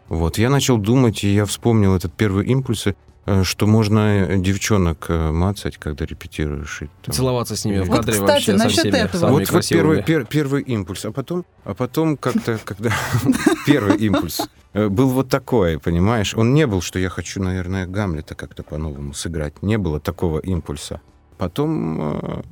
Вот, 0.09 0.37
я 0.37 0.49
начал 0.49 0.77
думать, 0.77 1.23
и 1.23 1.33
я 1.33 1.45
вспомнил 1.45 1.95
этот 1.95 2.13
первый 2.13 2.45
импульс, 2.45 2.87
Э, 3.25 3.43
что 3.43 3.67
можно 3.67 4.35
девчонок 4.37 5.05
э, 5.07 5.31
мацать, 5.31 5.77
когда 5.77 6.05
репетируешь. 6.05 6.81
И, 6.81 6.89
там... 7.03 7.13
Целоваться 7.13 7.55
с 7.55 7.63
ними 7.63 7.79
в 7.79 7.89
кадре 7.89 8.19
вот, 8.19 8.27
кстати, 8.27 8.51
вообще 8.51 8.53
насчет 8.53 8.85
этого. 8.93 9.31
Вот, 9.31 9.49
вот 9.49 9.67
первый, 9.69 10.03
пер, 10.03 10.25
первый 10.25 10.61
импульс, 10.63 11.05
а 11.05 11.11
потом, 11.11 11.45
а 11.63 11.73
потом 11.73 12.17
как-то, 12.17 12.59
когда 12.65 12.91
первый 13.65 13.97
импульс 13.97 14.41
э, 14.73 14.89
был 14.89 15.07
вот 15.09 15.29
такой, 15.29 15.79
понимаешь? 15.79 16.35
Он 16.35 16.53
не 16.53 16.67
был, 16.67 16.81
что 16.81 16.99
я 16.99 17.07
хочу, 17.07 17.41
наверное, 17.41 17.87
Гамлета 17.87 18.35
как-то 18.35 18.61
по-новому 18.63 19.13
сыграть. 19.13 19.61
Не 19.61 19.77
было 19.77 20.01
такого 20.01 20.39
импульса. 20.39 20.99
Потом 21.37 22.43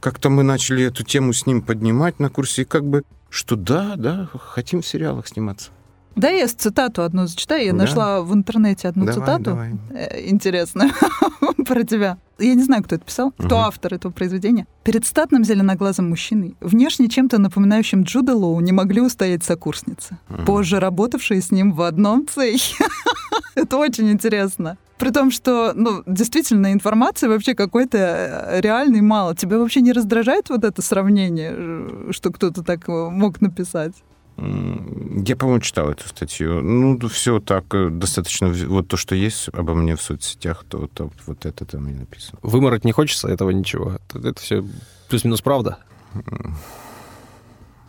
как-то 0.00 0.30
мы 0.30 0.42
начали 0.42 0.84
эту 0.84 1.02
тему 1.04 1.32
с 1.32 1.46
ним 1.46 1.62
поднимать 1.62 2.20
на 2.20 2.30
курсе, 2.30 2.62
и 2.62 2.64
как 2.64 2.84
бы, 2.84 3.02
что 3.30 3.56
да, 3.56 3.94
да, 3.96 4.28
хотим 4.32 4.82
в 4.82 4.86
сериалах 4.86 5.26
сниматься. 5.26 5.70
Да, 6.16 6.30
я 6.30 6.48
цитату 6.48 7.02
одну 7.02 7.26
зачитаю. 7.26 7.66
Я 7.66 7.72
да. 7.72 7.78
нашла 7.78 8.22
в 8.22 8.34
интернете 8.34 8.88
одну 8.88 9.04
давай, 9.04 9.20
цитату 9.20 9.44
давай. 9.44 9.74
Э, 9.90 10.28
интересную 10.28 10.90
про 11.66 11.84
тебя. 11.84 12.18
Я 12.38 12.54
не 12.54 12.62
знаю, 12.62 12.82
кто 12.82 12.96
это 12.96 13.04
писал, 13.04 13.32
кто 13.32 13.56
угу. 13.56 13.64
автор 13.64 13.94
этого 13.94 14.12
произведения. 14.12 14.66
Перед 14.82 15.06
статным 15.06 15.44
зеленоглазым 15.44 16.08
мужчиной, 16.08 16.56
внешне 16.60 17.08
чем-то 17.08 17.38
напоминающим 17.38 18.02
Джуда 18.02 18.34
Лоу, 18.34 18.60
не 18.60 18.72
могли 18.72 19.00
устоять 19.02 19.44
сокурсницы, 19.44 20.18
угу. 20.28 20.44
позже 20.44 20.80
работавшие 20.80 21.40
с 21.40 21.50
ним 21.50 21.72
в 21.72 21.82
одном 21.82 22.26
цехе. 22.26 22.84
это 23.54 23.76
очень 23.76 24.10
интересно. 24.10 24.78
При 24.98 25.10
том, 25.10 25.30
что, 25.30 25.72
ну, 25.74 26.02
действительно, 26.06 26.72
информации 26.72 27.26
вообще 27.28 27.54
какой-то 27.54 27.98
э, 27.98 28.60
реальной 28.62 29.02
мало. 29.02 29.36
Тебя 29.36 29.58
вообще 29.58 29.82
не 29.82 29.92
раздражает 29.92 30.48
вот 30.48 30.64
это 30.64 30.80
сравнение, 30.80 32.12
что 32.12 32.32
кто-то 32.32 32.62
так 32.62 32.88
мог 32.88 33.42
написать? 33.42 33.92
Я, 34.38 35.34
по-моему, 35.36 35.60
читал 35.60 35.90
эту 35.90 36.06
статью. 36.08 36.60
Ну, 36.60 36.98
все 37.08 37.40
так 37.40 37.64
э, 37.74 37.88
достаточно... 37.88 38.48
Вот 38.48 38.86
то, 38.86 38.98
что 38.98 39.14
есть 39.14 39.48
обо 39.52 39.74
мне 39.74 39.96
в 39.96 40.02
соцсетях, 40.02 40.64
то, 40.68 40.88
то 40.88 41.10
вот 41.26 41.46
это 41.46 41.64
там 41.64 41.88
и 41.88 41.94
написано. 41.94 42.38
Вымороть 42.42 42.84
не 42.84 42.92
хочется 42.92 43.28
этого 43.28 43.48
ничего. 43.50 43.98
Это, 44.12 44.38
все 44.40 44.62
плюс-минус 45.08 45.40
правда. 45.40 45.78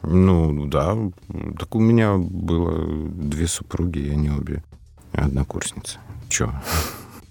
Ну, 0.03 0.67
да. 0.67 0.95
Так 1.59 1.75
у 1.75 1.79
меня 1.79 2.15
было 2.15 3.09
две 3.09 3.47
супруги, 3.47 3.99
и 3.99 4.09
они 4.11 4.29
обе 4.29 4.63
однокурсницы. 5.11 5.97
Че? 6.29 6.53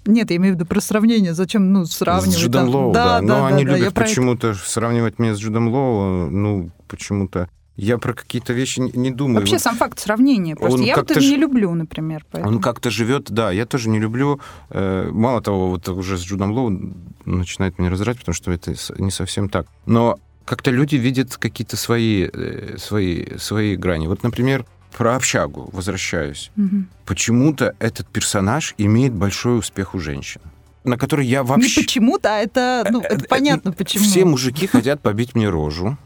Нет, 0.04 0.30
я 0.30 0.36
имею 0.36 0.54
в 0.54 0.56
виду 0.56 0.66
про 0.66 0.80
сравнение. 0.80 1.32
Зачем, 1.32 1.72
ну, 1.72 1.86
сравнивать? 1.86 2.36
С 2.36 2.38
Джудом? 2.38 2.68
Лоу, 2.68 2.92
да. 2.92 3.22
Но 3.22 3.28
да, 3.28 3.46
они 3.46 3.64
да, 3.64 3.76
любят 3.76 3.94
про 3.94 4.02
это. 4.02 4.10
почему-то 4.10 4.54
сравнивать 4.54 5.18
меня 5.18 5.34
с 5.34 5.38
Джудом 5.38 5.68
Лоу. 5.68 6.30
Ну, 6.30 6.70
почему-то... 6.86 7.48
Я 7.76 7.98
про 7.98 8.14
какие-то 8.14 8.52
вещи 8.54 8.80
не, 8.80 8.90
не 8.92 9.10
думаю. 9.10 9.40
Вообще 9.40 9.56
Вот 9.56 9.62
сам 9.62 9.76
факт 9.76 9.98
сравнения. 9.98 10.56
Просто 10.56 10.82
я 10.82 10.96
вот 10.96 11.10
это 11.10 11.20
ж- 11.20 11.24
не 11.30 11.36
люблю, 11.36 11.74
например. 11.74 12.24
Поэтому. 12.30 12.54
Он 12.56 12.60
как-то 12.62 12.90
живет, 12.90 13.30
да, 13.30 13.50
я 13.50 13.66
тоже 13.66 13.88
не 13.90 13.98
люблю. 13.98 14.40
Э, 14.70 15.10
Мало 15.12 15.40
того, 15.42 15.68
вот 15.68 15.86
уже 15.88 16.16
с 16.16 16.22
Джудом 16.22 16.52
Лоу 16.52 16.94
начинает 17.26 17.78
меня 17.78 17.90
раздражать, 17.90 18.18
потому 18.20 18.34
что 18.34 18.50
это 18.50 18.74
не 18.98 19.10
совсем 19.10 19.48
так. 19.50 19.66
Но 19.84 20.18
как-то 20.46 20.70
люди 20.70 20.96
видят 20.96 21.36
какие-то 21.36 21.76
свои, 21.76 22.28
э, 22.32 22.76
свои, 22.78 23.36
свои 23.36 23.76
грани. 23.76 24.06
Вот, 24.06 24.22
например, 24.22 24.64
про 24.96 25.14
общагу 25.16 25.68
возвращаюсь. 25.72 26.50
Мгм. 26.56 26.88
Почему-то 27.04 27.74
этот 27.78 28.06
персонаж 28.08 28.74
имеет 28.78 29.12
большой 29.12 29.58
успех 29.58 29.94
у 29.94 29.98
женщин, 29.98 30.40
на 30.84 30.96
который 30.96 31.26
я 31.26 31.40
Не 31.40 31.46
вообще... 31.46 31.82
почему-то, 31.82 32.36
а 32.36 32.38
это, 32.38 32.86
ну, 32.90 33.00
Э, 33.02 33.06
это 33.16 33.24
понятно, 33.28 33.72
почему. 33.72 34.02
Все 34.04 34.24
мужики 34.24 34.66
хотят 34.66 35.02
побить 35.02 35.34
мне 35.34 35.50
рожу. 35.50 35.98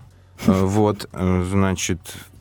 Э, 0.46 0.52
Вот, 0.64 1.08
э, 1.12 1.46
значит, 1.50 2.00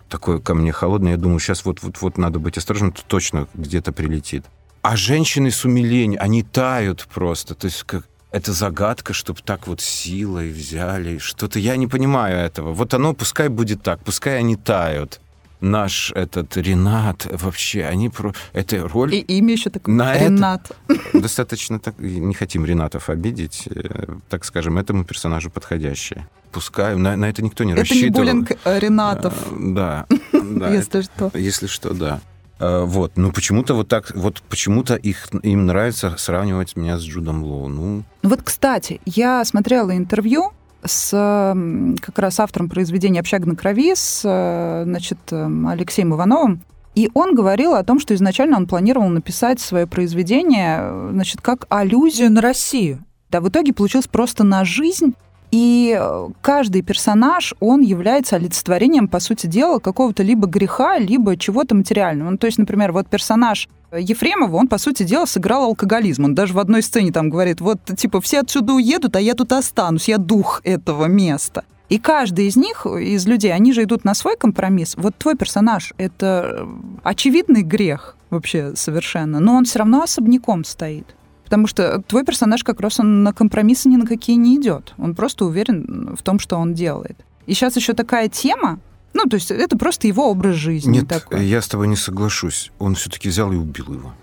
такое 0.10 0.40
ко 0.40 0.54
мне 0.54 0.72
холодное. 0.72 1.12
Я 1.12 1.18
думаю, 1.18 1.40
сейчас 1.40 1.66
вот-вот-вот 1.66 2.18
надо 2.18 2.40
быть 2.40 2.58
осторожным, 2.58 2.92
то 2.92 3.04
точно 3.06 3.48
где-то 3.54 3.92
прилетит. 3.92 4.46
А 4.82 4.96
женщины 4.96 5.52
с 5.52 5.66
умилением, 5.66 6.22
они 6.22 6.44
тают 6.44 7.08
просто. 7.14 7.54
То 7.56 7.66
есть 7.66 7.84
как 7.84 8.06
это 8.32 8.54
загадка, 8.54 9.14
чтобы 9.14 9.40
так 9.44 9.68
вот 9.68 9.82
силой 9.82 10.52
взяли. 10.52 11.18
Что-то 11.18 11.60
я 11.60 11.76
не 11.76 11.88
понимаю 11.88 12.38
этого. 12.38 12.74
Вот 12.74 12.94
оно 12.94 13.14
пускай 13.14 13.50
будет 13.50 13.82
так, 13.82 14.04
пускай 14.04 14.38
они 14.38 14.56
тают. 14.56 15.20
Наш 15.62 16.12
этот 16.16 16.56
Ренат 16.58 17.28
вообще, 17.42 17.84
они 17.86 18.10
про... 18.10 18.34
Это 18.54 18.88
роль 18.88 19.14
И 19.16 19.20
имя 19.20 19.52
еще 19.54 19.70
такое. 19.70 19.94
На 19.94 20.16
это- 20.16 20.26
Ренат. 20.26 20.72
достаточно 21.14 21.80
так, 21.80 22.00
не 22.00 22.34
хотим 22.34 22.66
Ренатов 22.66 23.10
обидеть, 23.10 23.68
э, 23.68 24.06
так 24.30 24.46
скажем, 24.46 24.78
этому 24.78 25.04
персонажу 25.04 25.50
подходящее. 25.50 26.28
Пускай, 26.52 26.96
на, 26.96 27.16
на 27.18 27.26
это 27.30 27.44
никто 27.44 27.64
не 27.66 27.74
Это 27.74 27.82
не 27.82 27.90
рассчитывал. 27.90 28.26
буллинг 28.26 28.52
э, 28.64 28.80
Ренатов, 28.80 29.34
Э, 29.52 29.56
Да, 29.60 30.06
да, 30.34 30.74
если 30.74 31.02
что. 31.02 31.28
это- 31.28 31.38
если 31.38 31.68
что, 31.68 31.94
да. 31.94 32.22
Э, 32.60 32.84
Вот, 32.86 33.18
ну 33.18 33.32
почему-то 33.32 33.74
вот 33.74 33.88
так, 33.90 34.12
вот 34.16 34.42
почему-то 34.50 34.96
их, 34.96 35.28
им 35.44 35.66
нравится 35.66 36.16
сравнивать 36.18 36.76
меня 36.78 36.98
с 36.98 37.02
Джудом 37.04 37.44
Лоу. 37.44 37.68
Ну 37.68 38.04
Вот, 38.24 38.42
кстати, 38.44 39.02
я 39.06 39.44
смотрела 39.46 39.96
интервью 39.96 40.52
с 40.84 41.56
как 42.02 42.20
раз 42.20 42.40
автором 42.40 42.70
произведения 42.70 43.20
«Общага 43.20 43.48
на 43.48 43.56
крови», 43.56 43.94
с 43.96 44.22
э, 44.24 44.84
значит, 44.86 45.20
эм, 45.32 45.68
Алексеем 45.68 46.14
Ивановым, 46.14 46.62
и 46.96 47.10
он 47.14 47.36
говорил 47.36 47.76
о 47.76 47.84
том, 47.84 48.00
что 48.00 48.14
изначально 48.14 48.58
он 48.58 48.68
планировал 48.68 49.10
написать 49.10 49.60
свое 49.60 49.88
произведение 49.88 50.80
э, 50.82 51.10
значит, 51.14 51.42
как 51.42 51.66
аллюзию 51.70 52.32
на 52.32 52.42
Россию. 52.42 53.04
Да, 53.30 53.42
в 53.42 53.50
итоге 53.50 53.74
получилось 53.74 54.08
просто 54.08 54.44
на 54.44 54.66
жизнь, 54.66 55.14
и 55.52 55.98
э, 56.00 56.28
каждый 56.42 56.82
персонаж, 56.82 57.54
он 57.60 57.82
является 57.82 58.36
олицетворением, 58.36 59.08
по 59.08 59.20
сути 59.20 59.48
дела, 59.48 59.80
какого-то 59.80 60.24
либо 60.24 60.48
греха, 60.48 60.98
либо 60.98 61.38
чего-то 61.38 61.76
материального. 61.76 62.32
Ну, 62.32 62.38
то 62.38 62.48
есть, 62.48 62.58
например, 62.58 62.92
вот 62.92 63.08
персонаж 63.08 63.68
Ефремова, 63.98 64.56
он, 64.56 64.68
по 64.68 64.78
сути 64.78 65.04
дела, 65.04 65.26
сыграл 65.26 65.64
алкоголизм. 65.64 66.26
Он 66.26 66.36
даже 66.36 66.54
в 66.54 66.60
одной 66.60 66.84
сцене 66.84 67.12
там 67.12 67.30
говорит, 67.30 67.62
вот, 67.62 67.80
типа, 67.98 68.22
все 68.22 68.42
отсюда 68.42 68.74
уедут, 68.74 69.16
а 69.16 69.22
я 69.22 69.34
тут 69.34 69.52
останусь, 69.52 70.08
я 70.08 70.18
дух 70.18 70.62
этого 70.64 71.06
места. 71.06 71.64
И 71.90 71.98
каждый 71.98 72.46
из 72.46 72.56
них, 72.56 72.86
из 72.86 73.26
людей, 73.26 73.52
они 73.52 73.74
же 73.74 73.84
идут 73.84 74.06
на 74.06 74.14
свой 74.14 74.38
компромисс. 74.38 74.96
Вот 74.96 75.16
твой 75.18 75.36
персонаж— 75.36 75.94
это 75.98 76.60
э, 76.60 76.68
очевидный 77.04 77.64
грех 77.64 78.16
вообще 78.30 78.76
совершенно, 78.76 79.40
но 79.40 79.56
он 79.56 79.66
все 79.66 79.80
равно 79.80 80.04
особняком 80.04 80.64
стоит. 80.66 81.16
Потому 81.46 81.66
что 81.66 82.00
твой 82.04 82.24
персонаж 82.24 82.64
как 82.64 82.80
раз 82.80 83.00
он 83.00 83.24
на 83.24 83.34
компромиссы 83.34 83.90
ни 83.90 83.96
на 83.96 84.06
какие 84.06 84.36
не 84.36 84.58
идет. 84.58 84.94
Он 85.00 85.16
просто 85.16 85.46
уверен 85.46 86.16
в 86.16 86.22
том, 86.22 86.38
что 86.38 86.58
он 86.58 86.76
делает. 86.76 87.18
И 87.48 87.56
сейчас 87.56 87.76
еще 87.76 87.94
такая 87.94 88.30
тема, 88.30 88.80
ну, 89.14 89.26
то 89.26 89.36
есть 89.36 89.52
это 89.52 89.78
просто 89.78 90.08
его 90.08 90.30
образ 90.30 90.56
жизни 90.56 91.00
нет, 91.00 91.08
такой. 91.08 91.46
я 91.46 91.62
с 91.62 91.68
тобой 91.68 91.88
не 91.88 91.96
соглашусь. 91.96 92.72
Он 92.80 92.96
все-таки 92.96 93.30
взял 93.30 93.52
и 93.52 93.56
убил 93.56 93.94
его. 93.94 94.14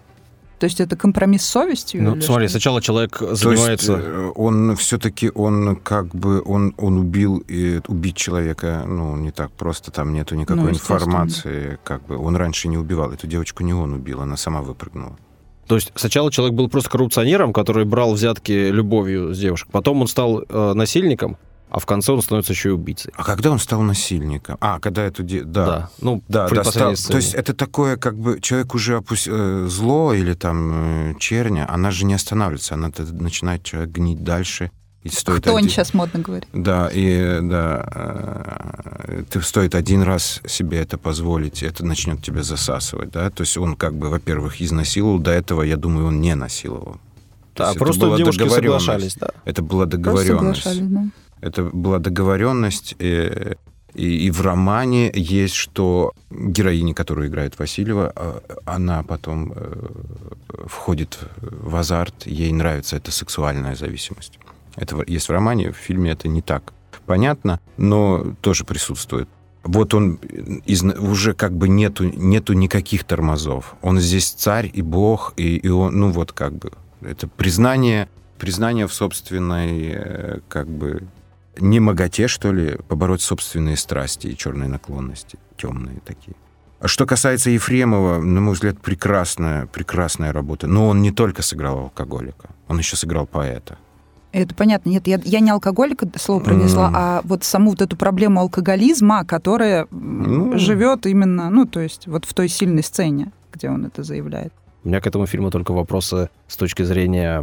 То 0.59 0.65
есть 0.65 0.81
это 0.81 0.97
компромисс 0.97 1.43
с 1.43 1.51
совестью? 1.51 2.03
Ну, 2.03 2.21
смотри, 2.21 2.47
что? 2.47 2.53
сначала 2.53 2.81
человек 2.81 3.19
То 3.19 3.31
есть 3.31 3.43
занимается... 3.43 3.93
э, 3.93 4.33
он 4.35 4.75
все-таки, 4.77 5.31
он 5.35 5.77
как 5.77 6.15
бы, 6.15 6.43
он, 6.47 6.73
он 6.79 6.99
убил, 6.99 7.45
и 7.47 7.83
убить 7.89 8.17
человека, 8.17 8.85
ну, 8.87 9.17
не 9.17 9.33
так 9.33 9.53
просто, 9.53 9.91
там 9.91 10.15
нету 10.15 10.35
никакой 10.35 10.65
Ну, 10.65 10.71
информации, 10.71 11.79
как 11.85 12.07
бы, 12.07 12.17
он 12.17 12.37
раньше 12.37 12.69
не 12.69 12.79
убивал, 12.79 13.13
эту 13.13 13.27
девочку 13.27 13.65
не 13.65 13.75
он 13.75 13.93
убил, 13.93 14.23
она 14.23 14.39
сама 14.39 14.63
выпрыгнула. 14.63 15.19
То 15.67 15.75
есть 15.75 15.93
сначала 15.95 16.31
человек 16.31 16.55
был 16.55 16.69
просто 16.69 16.89
коррупционером, 16.91 17.53
который 17.53 17.85
брал 17.85 18.15
взятки 18.15 18.71
любовью 18.71 19.35
с 19.35 19.39
девушек. 19.39 19.69
Потом 19.71 20.01
он 20.01 20.07
стал 20.07 20.43
э, 20.49 20.73
насильником, 20.75 21.37
а 21.71 21.79
в 21.81 21.87
конце 21.87 22.13
он 22.13 22.23
становится 22.23 22.53
еще 22.53 22.69
и 22.71 22.73
убийцей. 22.73 23.13
А 23.17 23.25
когда 23.25 23.51
он 23.51 23.59
стал 23.59 23.83
насильником? 23.83 24.57
А, 24.61 24.79
когда 24.79 25.03
эту... 25.03 25.23
де- 25.23 25.43
Да. 25.45 25.91
Ну, 26.01 26.23
Да, 26.29 26.47
в 26.47 26.51
да, 26.51 26.55
предпоследней 26.55 26.97
стал- 26.97 27.11
то 27.13 27.17
есть 27.17 27.35
это 27.35 27.55
такое, 27.55 27.97
как 27.97 28.17
бы 28.17 28.41
человек 28.41 28.75
уже 28.75 28.97
опусть... 28.99 29.27
э, 29.29 29.67
зло 29.69 30.15
или 30.15 30.35
там 30.35 31.11
э, 31.11 31.15
черня, 31.19 31.67
она 31.69 31.91
же 31.91 32.05
не 32.07 32.15
останавливается, 32.15 32.75
она 32.75 32.91
начинает 33.13 33.63
человек 33.65 33.91
гнить 33.91 34.23
дальше. 34.25 34.71
И 35.03 35.09
стоит 35.09 35.43
Кто 35.43 35.51
один- 35.51 35.59
они 35.67 35.69
сейчас 35.69 35.95
модно 35.95 36.19
говорит? 36.21 36.49
Да, 36.53 36.89
и 36.93 37.39
да, 37.43 37.89
э, 37.95 39.23
ты 39.31 39.41
стоит 39.43 39.75
один 39.75 40.03
раз 40.03 40.41
себе 40.47 40.79
это 40.79 40.99
позволить, 40.99 41.63
это 41.63 41.85
начнет 41.85 42.23
тебя 42.23 42.43
засасывать, 42.43 43.11
да. 43.11 43.31
То 43.31 43.43
есть 43.43 43.57
он 43.57 43.77
как 43.77 43.95
бы, 43.95 44.09
во-первых, 44.09 44.61
изнасиловал, 44.61 45.19
до 45.19 45.31
этого, 45.31 45.63
я 45.63 45.77
думаю, 45.77 46.07
он 46.09 46.21
не 46.21 46.35
насиловал. 46.35 46.97
То 47.55 47.65
Да, 47.65 47.71
это 47.71 47.79
просто 47.79 48.17
девушки 48.17 48.49
соглашались, 48.49 49.15
да. 49.15 49.31
Это 49.45 49.63
была 49.63 49.85
Просто 49.85 49.97
договоренность. 49.97 50.63
соглашались, 50.63 50.89
да. 50.91 51.05
Это 51.41 51.65
была 51.65 51.99
договоренность. 51.99 52.95
э, 52.99 53.55
И, 53.95 54.27
и 54.27 54.31
в 54.31 54.43
романе 54.43 55.11
есть, 55.15 55.55
что 55.55 56.13
героиня, 56.31 56.93
которую 56.95 57.29
играет 57.29 57.59
Васильева, 57.59 58.13
э, 58.15 58.41
она 58.67 59.03
потом 59.03 59.53
э, 59.57 59.87
входит 60.67 61.19
в 61.41 61.75
азарт, 61.77 62.27
ей 62.27 62.53
нравится 62.53 62.97
эта 62.97 63.11
сексуальная 63.11 63.75
зависимость. 63.75 64.39
Это 64.77 65.03
есть 65.07 65.29
в 65.29 65.33
романе, 65.33 65.71
в 65.73 65.77
фильме 65.77 66.11
это 66.11 66.29
не 66.29 66.43
так 66.43 66.73
понятно, 67.07 67.59
но 67.79 68.35
тоже 68.43 68.65
присутствует. 68.65 69.29
Вот 69.65 69.95
он 69.95 70.19
из- 70.67 70.83
уже 70.85 71.33
как 71.33 71.53
бы 71.53 71.67
нету, 71.69 72.05
нету 72.05 72.53
никаких 72.53 73.05
тормозов. 73.05 73.77
Он 73.83 73.99
здесь 74.01 74.31
царь 74.31 74.71
и 74.75 74.83
бог, 74.83 75.33
и, 75.39 75.57
и 75.57 75.69
он, 75.71 75.99
ну 76.01 76.11
вот 76.11 76.33
как 76.33 76.53
бы, 76.53 76.71
это 77.01 77.29
признание, 77.29 78.09
признание 78.39 78.87
в 78.87 78.93
собственной, 78.93 80.41
как 80.49 80.69
бы, 80.69 81.03
немоготе, 81.59 82.29
что 82.29 82.53
ли, 82.53 82.79
побороть 82.89 83.23
собственные 83.23 83.77
страсти 83.77 84.29
и 84.29 84.37
черные 84.37 84.69
наклонности, 84.69 85.39
темные 85.57 86.01
такие. 86.05 86.35
А 86.81 86.89
что 86.89 87.07
касается 87.07 87.51
Ефремова, 87.51 88.19
на 88.21 88.41
мой 88.41 88.55
взгляд, 88.55 88.79
прекрасная, 88.81 89.67
прекрасная 89.67 90.33
работа. 90.33 90.67
Но 90.67 90.89
он 90.89 91.01
не 91.03 91.11
только 91.11 91.43
сыграл 91.43 91.79
алкоголика, 91.79 92.51
он 92.69 92.79
еще 92.79 92.97
сыграл 92.97 93.27
поэта. 93.27 93.79
Это 94.33 94.55
понятно. 94.55 94.91
Нет, 94.91 95.07
я, 95.07 95.19
я 95.25 95.41
не 95.41 95.51
алкоголик, 95.51 96.03
это 96.03 96.19
слово 96.19 96.43
произнесла, 96.43 96.89
М. 96.89 96.93
а 96.95 97.21
вот 97.25 97.43
саму 97.45 97.71
вот 97.71 97.81
эту 97.81 97.97
проблему 97.97 98.41
алкоголизма, 98.41 99.25
которая 99.25 99.87
м, 99.91 100.51
Ну. 100.51 100.59
живет 100.59 101.07
именно, 101.07 101.49
ну, 101.49 101.65
то 101.65 101.81
есть 101.81 102.07
вот 102.07 102.27
в 102.27 102.35
той 102.35 102.49
сильной 102.49 102.83
сцене, 102.83 103.33
где 103.53 103.71
он 103.71 103.87
это 103.87 104.03
заявляет. 104.03 104.53
У 104.85 104.89
меня 104.89 105.01
к 105.01 105.07
этому 105.07 105.25
фильму 105.27 105.51
только 105.51 105.73
вопросы 105.73 106.29
с 106.47 106.57
точки 106.59 106.83
зрения 106.83 107.43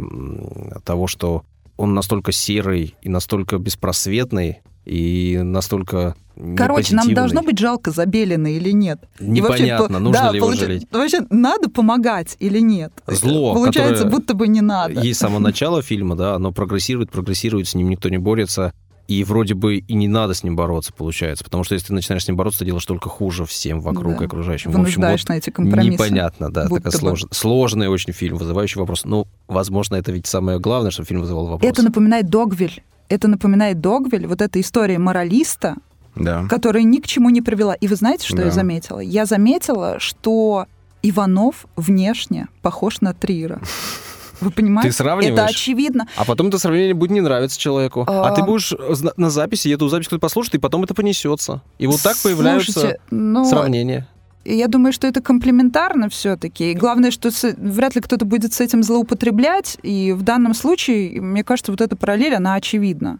того, 0.86 1.08
что 1.08 1.44
он 1.78 1.94
настолько 1.94 2.32
серый 2.32 2.96
и 3.02 3.10
настолько 3.10 3.58
беспросветный, 3.58 4.60
и 4.86 5.40
настолько 5.44 6.16
Короче, 6.58 6.96
нам 6.96 7.14
должно 7.14 7.44
быть 7.44 7.60
жалко 7.60 7.92
Забелина 7.92 8.48
или 8.48 8.72
нет? 8.72 9.00
Вообще, 9.20 9.26
Непонятно, 9.32 9.88
по- 9.88 10.00
нужно 10.00 10.22
да, 10.24 10.32
ли 10.32 10.38
его 10.38 10.48
получ- 10.52 10.60
жалеть. 10.60 10.88
Вообще, 10.92 11.20
надо 11.30 11.70
помогать 11.70 12.36
или 12.40 12.60
нет? 12.60 12.92
Зло, 13.06 13.54
Получается, 13.54 14.04
которое 14.04 14.12
будто 14.12 14.34
бы 14.34 14.48
не 14.48 14.62
надо. 14.62 15.00
Есть 15.00 15.20
само 15.20 15.38
начало 15.40 15.82
фильма, 15.84 16.16
да, 16.16 16.34
оно 16.36 16.52
прогрессирует, 16.52 17.12
прогрессирует, 17.12 17.68
с 17.68 17.76
ним 17.76 17.90
никто 17.90 18.10
не 18.10 18.18
борется, 18.18 18.74
и 19.08 19.24
вроде 19.24 19.54
бы 19.54 19.78
и 19.78 19.94
не 19.96 20.08
надо 20.08 20.34
с 20.34 20.44
ним 20.44 20.56
бороться, 20.56 20.94
получается, 20.94 21.44
потому 21.44 21.64
что 21.64 21.76
если 21.76 21.88
ты 21.88 21.94
начинаешь 21.94 22.24
с 22.24 22.28
ним 22.28 22.38
бороться, 22.38 22.60
ты 22.60 22.66
делаешь 22.66 22.86
только 22.86 23.10
хуже 23.10 23.46
всем 23.46 23.82
вокруг 23.82 24.18
Да. 24.18 24.24
и 24.24 24.28
окружающим. 24.28 24.72
В 24.72 24.80
общем, 24.80 25.02
вот 25.02 25.28
на 25.30 25.38
эти 25.38 25.50
компромиссы. 25.50 25.92
непонятно, 25.92 26.52
да, 26.52 26.68
Будто 26.68 26.90
такой 26.92 27.12
бы. 27.12 27.16
слож- 27.18 27.28
сложный 27.34 27.88
очень 27.90 28.14
фильм, 28.14 28.38
вызывающий 28.38 28.80
вопрос. 28.80 29.04
Ну, 29.06 29.28
возможно, 29.48 29.96
это 29.96 30.12
ведь 30.12 30.26
самое 30.28 30.60
главное, 30.60 30.92
что 30.92 31.04
фильм 31.04 31.20
вызывал 31.22 31.48
вопрос. 31.48 31.70
Это 31.70 31.84
напоминает 31.84 32.30
Догвиль. 32.30 32.82
Это 33.10 33.28
напоминает 33.28 33.82
Догвиль, 33.82 34.26
вот 34.26 34.42
эта 34.42 34.60
история 34.62 34.98
моралиста, 35.00 35.76
Да. 36.16 36.46
которая 36.50 36.84
ни 36.84 37.00
к 37.00 37.08
чему 37.08 37.30
не 37.30 37.42
привела. 37.42 37.74
И 37.74 37.88
вы 37.88 37.96
знаете, 37.96 38.26
что 38.26 38.38
Да. 38.38 38.46
я 38.46 38.52
заметила? 38.52 39.00
Я 39.00 39.26
заметила, 39.26 40.00
что 40.00 40.66
Иванов 41.02 41.66
внешне 41.76 42.48
похож 42.62 43.02
на 43.02 43.14
Триера. 43.14 43.62
Вы 44.44 44.52
понимаете? 44.52 44.90
Ты 44.90 44.96
сравниваешь? 44.96 45.34
Это 45.40 45.46
очевидно. 45.46 46.08
А 46.18 46.26
потом 46.26 46.48
это 46.48 46.60
сравнение 46.60 46.94
будет 46.94 47.12
не 47.12 47.22
нравиться 47.22 47.60
человеку. 47.60 48.04
А, 48.08 48.30
А. 48.30 48.36
ты 48.36 48.44
будешь 48.44 48.74
на 49.18 49.30
записи, 49.30 49.70
эту 49.70 49.88
запись 49.90 50.08
кто-то 50.08 50.20
послушает, 50.20 50.56
и 50.56 50.58
потом 50.58 50.84
это 50.84 50.94
понесется. 50.94 51.62
И 51.80 51.88
вот 51.88 52.02
так 52.02 52.18
появляются 52.18 52.98
ну, 53.10 53.46
сравнения. 53.46 54.08
Я 54.46 54.68
думаю, 54.68 54.92
что 54.92 55.08
это 55.08 55.22
комплементарно 55.22 56.10
все-таки. 56.10 56.72
И 56.72 56.74
главное, 56.76 57.12
что 57.12 57.32
с- 57.32 57.56
вряд 57.58 57.96
ли 57.96 58.02
кто-то 58.02 58.26
будет 58.26 58.54
с 58.54 58.60
этим 58.60 58.84
злоупотреблять. 58.84 59.78
И 59.84 60.12
в 60.12 60.22
данном 60.24 60.54
случае, 60.54 61.22
мне 61.22 61.46
кажется, 61.46 61.72
вот 61.72 61.80
эта 61.80 61.96
параллель, 61.96 62.36
она 62.36 62.56
очевидна. 62.56 63.20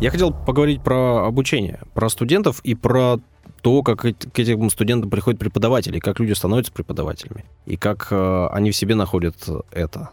Я 0.00 0.10
хотел 0.10 0.32
поговорить 0.32 0.82
про 0.82 1.26
обучение, 1.26 1.80
про 1.94 2.08
студентов 2.10 2.60
и 2.62 2.74
про 2.74 3.20
то, 3.64 3.82
как 3.82 4.00
к 4.02 4.38
этим 4.38 4.68
студентам 4.68 5.08
приходят 5.08 5.40
преподаватели, 5.40 5.98
как 5.98 6.20
люди 6.20 6.34
становятся 6.34 6.70
преподавателями, 6.70 7.46
и 7.64 7.78
как 7.78 8.08
э, 8.10 8.46
они 8.52 8.70
в 8.70 8.76
себе 8.76 8.94
находят 8.94 9.36
это. 9.72 10.10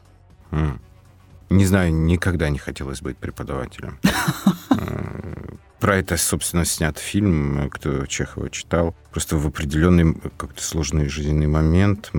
Не 1.50 1.66
знаю, 1.66 1.94
никогда 1.94 2.48
не 2.48 2.60
хотелось 2.60 3.02
быть 3.02 3.18
преподавателем. 3.18 4.00
Э, 4.70 5.56
Про 5.82 5.98
это, 5.98 6.16
собственно, 6.16 6.64
снят 6.64 6.98
фильм, 6.98 7.66
э, 7.66 7.70
кто 7.70 8.06
Чехова 8.06 8.50
читал. 8.50 8.96
Просто 9.12 9.36
в 9.36 9.46
определенный 9.46 10.16
как-то 10.38 10.64
сложный 10.64 11.10
жизненный 11.10 11.48
момент 11.48 12.10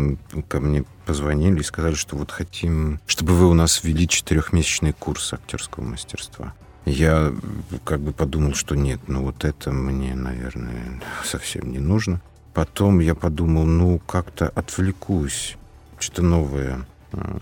ко 0.49 0.61
мне 0.61 0.85
позвонили 1.07 1.61
и 1.61 1.65
сказали, 1.65 1.95
что 1.95 2.17
вот 2.17 2.31
хотим, 2.31 3.01
чтобы 3.07 3.33
вы 3.33 3.49
у 3.49 3.55
нас 3.55 3.83
ввели 3.83 4.07
четырехмесячный 4.07 4.93
курс 4.93 5.33
актерского 5.33 5.83
мастерства. 5.83 6.53
Я 6.85 7.33
э, 7.33 7.77
как 7.85 8.01
бы 8.01 8.13
подумал, 8.13 8.55
что 8.55 8.75
нет, 8.75 9.01
ну 9.07 9.23
вот 9.23 9.45
это 9.45 9.71
мне, 9.73 10.15
наверное, 10.15 11.01
совсем 11.25 11.71
не 11.71 11.79
нужно. 11.79 12.21
Потом 12.55 12.99
я 13.01 13.15
подумал, 13.15 13.65
ну 13.65 13.99
как-то 14.01 14.49
отвлекусь, 14.49 15.57
что-то 15.99 16.23
новое. 16.23 16.87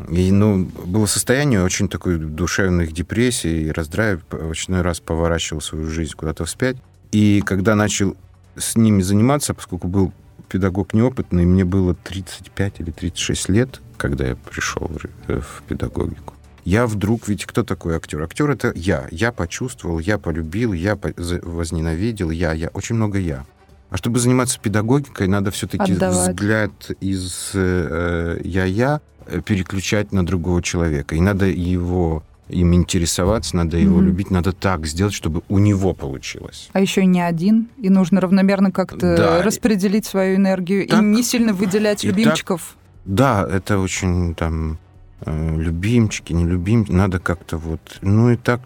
И, 0.08 0.32
ну, 0.32 0.64
было 0.64 1.06
состояние 1.06 1.62
очень 1.62 1.88
такой 1.88 2.18
душевных 2.18 2.92
депрессий 2.92 3.66
и 3.66 3.70
раздрая. 3.70 4.20
В 4.28 4.50
очередной 4.50 4.82
раз 4.82 4.98
поворачивал 4.98 5.60
свою 5.60 5.86
жизнь 5.88 6.12
куда-то 6.16 6.44
вспять. 6.44 6.76
И 7.12 7.40
когда 7.46 7.76
начал 7.76 8.16
с 8.56 8.76
ними 8.76 9.00
заниматься, 9.02 9.54
поскольку 9.54 9.86
был 9.86 10.12
педагог 10.48 10.92
неопытный, 10.92 11.44
мне 11.44 11.64
было 11.64 11.94
35 11.94 12.80
или 12.80 12.90
36 12.90 13.48
лет, 13.48 13.80
когда 13.96 14.26
я 14.26 14.34
пришел 14.34 14.90
ре- 15.28 15.40
в 15.40 15.62
педагогику. 15.68 16.34
Я 16.64 16.86
вдруг, 16.86 17.28
ведь 17.28 17.46
кто 17.46 17.62
такой 17.62 17.96
актер? 17.96 18.22
Актер 18.22 18.50
это 18.50 18.72
я. 18.74 19.06
Я 19.10 19.32
почувствовал, 19.32 19.98
я 19.98 20.18
полюбил, 20.18 20.72
я 20.72 20.98
возненавидел, 21.42 22.30
я, 22.30 22.52
я. 22.52 22.68
Очень 22.74 22.96
много 22.96 23.18
я. 23.18 23.44
А 23.90 23.96
чтобы 23.96 24.18
заниматься 24.20 24.58
педагогикой, 24.60 25.26
надо 25.26 25.50
все-таки 25.50 25.92
Отдавать. 25.94 26.30
взгляд 26.34 26.70
из 27.00 27.50
э, 27.54 28.40
я-я 28.44 29.00
переключать 29.44 30.12
на 30.12 30.24
другого 30.24 30.62
человека. 30.62 31.14
И 31.14 31.20
надо 31.20 31.46
его 31.46 32.22
им 32.48 32.74
интересоваться, 32.74 33.56
надо 33.56 33.76
его 33.78 33.96
Мгм. 33.98 34.06
любить, 34.06 34.30
надо 34.30 34.52
так 34.52 34.84
сделать, 34.86 35.14
чтобы 35.14 35.42
у 35.48 35.58
него 35.58 35.94
получилось. 35.94 36.68
А 36.72 36.80
еще 36.80 37.04
не 37.06 37.20
один, 37.20 37.68
и 37.78 37.88
нужно 37.90 38.20
равномерно 38.20 38.72
как-то 38.72 39.16
Да. 39.16 39.42
распределить 39.42 40.04
свою 40.04 40.36
энергию 40.36 40.86
Так. 40.88 41.00
и 41.00 41.04
не 41.04 41.22
сильно 41.22 41.52
выделять 41.52 42.04
И 42.04 42.08
так. 42.08 42.16
любимчиков. 42.18 42.76
Да, 43.04 43.46
это 43.48 43.78
очень 43.78 44.34
там 44.34 44.78
любимчики, 45.26 46.32
не 46.32 46.44
любимчики, 46.46 46.92
надо 46.92 47.18
как-то 47.18 47.56
вот... 47.58 47.80
Ну 48.00 48.30
и 48.30 48.36
так 48.36 48.62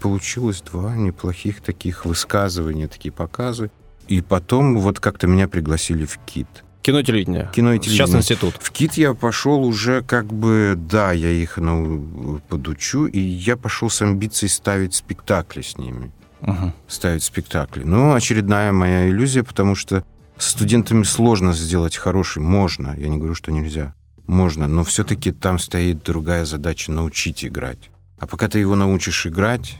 получилось 0.00 0.62
два 0.62 0.94
неплохих 0.94 1.60
таких 1.60 2.04
высказывания, 2.04 2.88
такие 2.88 3.12
показы. 3.12 3.70
И 4.08 4.20
потом 4.20 4.78
вот 4.78 5.00
как-то 5.00 5.26
меня 5.26 5.48
пригласили 5.48 6.04
в 6.04 6.18
КИТ. 6.26 6.46
Кино 6.82 7.00
и 7.00 7.04
телевидение. 7.04 7.50
Кино 7.52 7.72
и 7.72 7.78
Сейчас 7.78 7.86
телевидение. 7.86 8.18
институт. 8.18 8.54
В 8.60 8.70
КИТ 8.70 8.94
я 8.94 9.14
пошел 9.14 9.64
уже 9.64 10.02
как 10.02 10.26
бы, 10.32 10.74
да, 10.76 11.10
я 11.10 11.30
их 11.30 11.56
ну, 11.56 12.40
подучу, 12.48 13.06
и 13.06 13.18
я 13.18 13.56
пошел 13.56 13.90
с 13.90 14.00
амбицией 14.02 14.50
ставить 14.50 14.94
спектакли 14.94 15.62
с 15.62 15.76
ними. 15.78 16.12
Мгм. 16.42 16.74
ставить 16.86 17.24
спектакли. 17.24 17.82
Ну, 17.82 18.14
очередная 18.14 18.70
моя 18.70 19.08
иллюзия, 19.08 19.42
потому 19.42 19.74
что 19.74 20.04
с 20.36 20.50
студентами 20.50 21.02
сложно 21.02 21.52
сделать 21.54 21.96
хороший. 21.96 22.42
Можно, 22.42 22.94
я 22.96 23.08
не 23.08 23.16
говорю, 23.16 23.34
что 23.34 23.50
нельзя. 23.50 23.94
Можно, 24.26 24.66
но 24.66 24.84
все-таки 24.84 25.32
там 25.32 25.58
стоит 25.58 26.02
другая 26.02 26.44
задача— 26.44 26.92
научить 26.92 27.44
играть. 27.44 27.90
А 28.18 28.26
пока 28.26 28.48
ты 28.48 28.58
его 28.58 28.74
научишь 28.74 29.26
играть, 29.26 29.78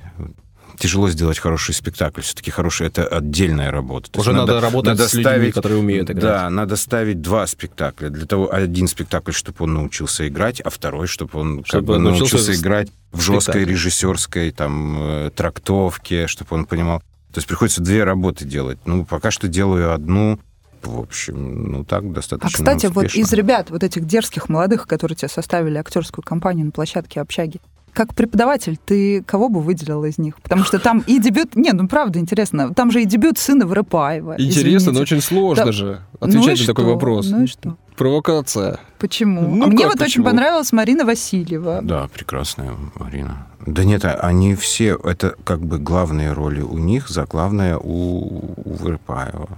тяжело 0.79 1.09
сделать 1.09 1.39
хороший 1.39 1.75
спектакль. 1.75 2.21
Все-таки 2.21 2.51
хороший— 2.51 2.87
это 2.89 3.07
отдельная 3.07 3.71
работа. 3.71 4.11
То 4.11 4.21
Уже 4.21 4.31
есть 4.31 4.41
надо, 4.41 4.61
работать 4.61 5.01
с 5.01 5.15
людьми, 5.15 5.51
которые 5.51 5.79
умеют 5.79 6.11
играть. 6.11 6.23
Да, 6.23 6.51
надо 6.51 6.77
ставить 6.77 7.21
два 7.21 7.47
спектакля. 7.47 8.11
Для 8.11 8.27
того, 8.27 8.53
один 8.53 8.89
спектакль, 8.89 9.33
чтобы 9.33 9.65
он 9.65 9.75
научился 9.75 10.29
играть, 10.29 10.61
а 10.61 10.71
второй, 10.71 11.07
чтобы 11.07 11.39
он 11.39 11.59
как 11.59 11.67
Чтобы 11.67 11.87
бы 11.87 11.95
он 11.95 12.05
научился 12.05 12.37
научился 12.37 12.61
играть 12.61 12.89
в 13.13 13.21
жесткой 13.21 13.65
режиссерской 13.65 14.51
там 14.53 14.97
э, 14.99 15.31
трактовке, 15.35 16.27
чтобы 16.27 16.57
он 16.57 16.67
понимал. 16.67 17.01
То 17.33 17.39
есть 17.39 17.49
приходится 17.49 17.83
две 17.83 18.05
работы 18.05 18.45
делать. 18.45 18.79
Ну, 18.85 19.05
пока 19.05 19.31
что 19.31 19.49
делаю 19.49 19.93
одну. 19.93 20.39
В 20.83 21.01
общем, 21.01 21.71
ну 21.73 21.85
так 21.85 22.13
достаточно 22.13 22.49
А, 22.49 22.53
кстати, 22.53 22.87
вот 22.87 23.07
успешно. 23.07 23.21
из 23.21 23.33
ребят, 23.33 23.71
вот 23.71 23.83
этих 23.83 24.05
дерзких 24.07 24.49
молодых, 24.49 24.87
которые 24.87 25.17
тебе 25.17 25.29
составили 25.29 25.77
актерскую 25.79 26.25
компанию 26.25 26.67
на 26.67 26.73
площадке 26.73 27.21
общаги, 27.21 27.61
как 27.93 28.15
преподаватель, 28.15 28.77
ты 28.85 29.23
кого 29.23 29.49
бы 29.49 29.61
выделил 29.61 30.05
из 30.05 30.19
них? 30.19 30.37
Потому 30.43 30.65
что 30.65 30.79
там 30.79 31.03
и 31.07 31.19
дебют... 31.19 31.57
Не, 31.57 31.73
ну 31.73 31.89
правда 31.89 32.19
интересно. 32.19 32.75
Там 32.75 32.91
же 32.91 33.01
и 33.01 33.07
дебют 33.07 33.39
сына 33.39 33.65
Вырыпаева. 33.67 34.35
Интересно, 34.39 34.93
но 34.93 35.03
извините. 35.03 35.15
очень 35.15 35.21
сложно 35.23 35.65
Да. 35.65 35.73
же 35.73 36.01
Ну 36.21 36.27
отвечать 36.27 36.59
и 36.59 36.63
на 36.63 36.67
такой 36.67 36.85
что? 36.85 36.93
вопрос. 36.93 37.31
Ну 37.31 37.45
и 37.45 37.47
что? 37.47 37.77
Провокация. 37.97 38.81
Почему? 38.99 39.41
Ну 39.57 39.65
а 39.65 39.69
мне 39.69 39.87
вот 39.87 39.95
очень 39.95 40.05
почему? 40.05 40.25
понравилась 40.27 40.73
Марина 40.73 41.07
Васильева. 41.07 41.81
Да, 41.83 42.09
прекрасная 42.13 42.73
Марина. 42.97 43.47
Да 43.65 43.83
нет, 43.85 44.05
а- 44.05 44.13
они 44.21 44.55
все, 44.55 44.97
это 45.03 45.35
как 45.45 45.61
бы 45.61 45.79
главные 45.79 46.33
роли 46.33 46.61
у 46.61 46.77
них, 46.77 47.09
за 47.09 47.25
главное 47.25 47.79
у, 47.79 48.53
у 48.63 48.73
Вырыпаева. 48.75 49.49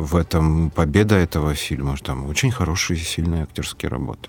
В 0.00 0.16
этом 0.16 0.70
победа 0.70 1.14
этого 1.16 1.54
фильма, 1.54 1.96
там 2.02 2.26
очень 2.26 2.50
хорошие, 2.50 2.98
сильные 2.98 3.42
актерские 3.42 3.90
работы. 3.90 4.28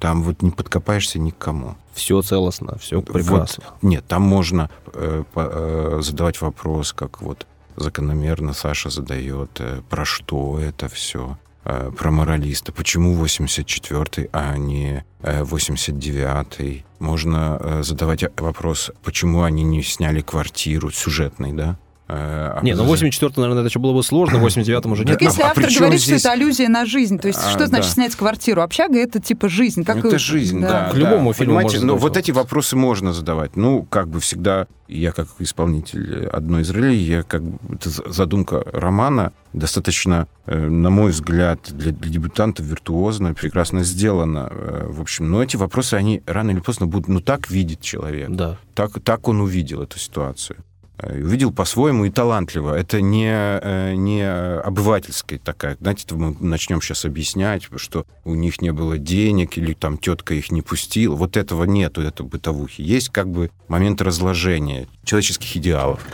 Там 0.00 0.22
вот 0.22 0.42
не 0.42 0.50
подкопаешься 0.50 1.18
никому. 1.18 1.76
Все 1.92 2.20
целостно, 2.22 2.78
все 2.78 2.96
Вот. 2.96 3.06
прекрасно. 3.12 3.64
Нет, 3.82 4.04
там 4.06 4.22
можно 4.22 4.70
э, 4.92 5.24
по- 5.32 5.50
э, 5.52 5.98
задавать 6.02 6.40
вопрос, 6.40 6.92
как 6.92 7.20
вот 7.22 7.46
закономерно 7.76 8.52
Саша 8.54 8.90
задает, 8.90 9.50
э, 9.60 9.82
про 9.88 10.04
что 10.04 10.58
это 10.60 10.88
все, 10.88 11.36
про 11.64 12.10
моралиста, 12.10 12.72
почему 12.72 13.14
84-й, 13.22 14.30
а 14.32 14.56
не 14.56 15.04
э, 15.20 15.42
89-й. 15.42 16.84
Можно 16.98 17.58
э, 17.60 17.82
задавать 17.82 18.24
вопрос, 18.40 18.90
почему 19.02 19.42
они 19.42 19.64
не 19.64 19.82
сняли 19.82 20.20
квартиру 20.22 20.90
сюжетный, 20.90 21.52
да? 21.52 21.76
Э, 22.08 22.52
а 22.56 22.60
Не, 22.62 22.72
ну 22.72 22.78
за- 22.78 22.88
84 22.88 23.32
наверное, 23.36 23.60
это 23.62 23.68
еще 23.68 23.78
было 23.78 23.92
бы 23.92 24.02
сложно, 24.02 24.38
в 24.40 24.44
89-м 24.46 24.92
уже 24.92 25.04
Да, 25.04 25.10
нет. 25.10 25.18
Так 25.18 25.28
если 25.28 25.42
а 25.42 25.46
автор 25.48 25.68
говорит, 25.78 26.00
здесь- 26.00 26.20
что 26.20 26.28
это 26.30 26.32
аллюзия 26.38 26.68
на 26.68 26.86
жизнь, 26.86 27.18
то 27.18 27.28
есть 27.28 27.40
А, 27.44 27.50
что 27.50 27.66
значит 27.66 27.88
да. 27.88 27.92
снять 27.94 28.16
квартиру? 28.16 28.62
Общага— 28.62 28.98
это 28.98 29.20
типа 29.20 29.48
жизнь. 29.48 29.84
Как 29.84 29.98
это 29.98 30.16
и- 30.16 30.18
жизнь, 30.18 30.60
да. 30.60 30.88
К 30.90 30.94
любому 30.94 31.30
да. 31.30 31.34
фильму 31.34 31.52
Понимаете, 31.56 31.76
можно 31.76 31.86
но 31.86 31.92
задавать 31.94 32.02
вот 32.02 32.16
эти 32.16 32.30
вопросы 32.30 32.76
можно 32.76 33.12
задавать. 33.12 33.56
Ну, 33.56 33.82
как 33.82 34.08
бы 34.08 34.20
всегда, 34.20 34.66
я 34.88 35.12
как 35.12 35.28
исполнитель 35.38 36.26
одной 36.28 36.62
из 36.62 36.70
ролей, 36.70 36.96
я 36.98 37.22
как 37.24 37.42
бы, 37.42 37.58
это 37.74 37.90
за- 37.90 38.10
задумка 38.10 38.62
романа 38.72 39.32
достаточно, 39.52 40.28
э, 40.46 40.56
на 40.66 40.88
мой 40.90 41.10
взгляд, 41.10 41.60
для, 41.68 41.92
для 41.92 42.10
дебютанта 42.10 42.62
виртуозно, 42.62 43.34
прекрасно 43.34 43.84
сделана. 43.84 44.48
Э, 44.50 44.86
В 44.88 45.02
общем, 45.02 45.30
но 45.30 45.42
эти 45.42 45.56
вопросы, 45.56 45.94
они 45.94 46.22
рано 46.26 46.50
или 46.52 46.60
поздно 46.60 46.86
будут, 46.86 47.08
ну, 47.08 47.20
так 47.20 47.50
видит 47.50 47.82
человек. 47.82 48.30
Да. 48.30 48.56
Так, 48.74 48.92
так 49.04 49.28
он 49.28 49.40
увидел 49.42 49.82
эту 49.82 49.98
ситуацию. 49.98 50.56
Э, 50.98 51.22
Увидел 51.22 51.52
по-своему 51.52 52.04
и 52.04 52.10
талантливо. 52.10 52.74
Это 52.74 53.00
не, 53.00 53.30
э, 53.30 53.94
не 53.94 54.28
обывательская 54.28 55.38
такая. 55.38 55.76
Знаете, 55.80 56.14
мы 56.14 56.36
начнем 56.40 56.80
сейчас 56.80 57.04
объяснять, 57.04 57.68
что 57.76 58.06
у 58.24 58.34
них 58.34 58.60
не 58.60 58.72
было 58.72 58.98
денег 58.98 59.58
или 59.58 59.74
там 59.74 59.98
тетка 59.98 60.34
их 60.34 60.50
не 60.50 60.62
пустила. 60.62 61.14
Вот 61.14 61.36
этого 61.36 61.64
нету, 61.64 62.02
это 62.02 62.24
бытовухи. 62.24 62.82
Есть 62.82 63.10
как 63.10 63.28
бы 63.30 63.50
момент 63.68 64.02
разложения 64.02 64.88
человеческих 65.04 65.56
идеалов. 65.56 66.04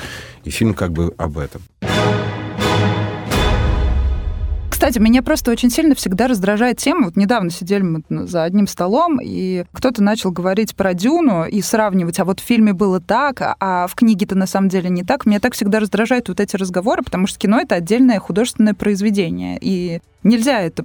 И 0.44 0.50
фильм 0.50 0.74
как 0.74 0.92
бы 0.92 1.14
об 1.16 1.38
этом. 1.38 1.62
Кстати, 4.84 4.98
меня 4.98 5.22
просто 5.22 5.50
очень 5.50 5.70
сильно 5.70 5.94
всегда 5.94 6.28
раздражает 6.28 6.76
тема. 6.76 7.06
Вот 7.06 7.16
недавно 7.16 7.48
сидели 7.48 7.80
мы 7.80 8.02
за 8.26 8.42
одним 8.42 8.66
столом, 8.66 9.18
и 9.18 9.64
кто-то 9.72 10.02
начал 10.02 10.30
говорить 10.30 10.76
про 10.76 10.92
Дюну 10.92 11.46
и 11.46 11.62
сравнивать, 11.62 12.20
а 12.20 12.26
вот 12.26 12.40
в 12.40 12.42
фильме 12.42 12.74
было 12.74 13.00
так, 13.00 13.40
а 13.40 13.86
в 13.86 13.94
книге-то 13.94 14.34
на 14.34 14.46
самом 14.46 14.68
деле 14.68 14.90
не 14.90 15.02
так. 15.02 15.24
Меня 15.24 15.40
так 15.40 15.54
всегда 15.54 15.80
раздражают 15.80 16.28
вот 16.28 16.38
эти 16.38 16.56
разговоры, 16.56 17.02
потому 17.02 17.26
что 17.26 17.38
кино— 17.38 17.60
это 17.62 17.76
отдельное 17.76 18.20
художественное 18.20 18.74
произведение. 18.74 19.56
И 19.58 20.02
Нельзя 20.22 20.62
это 20.62 20.84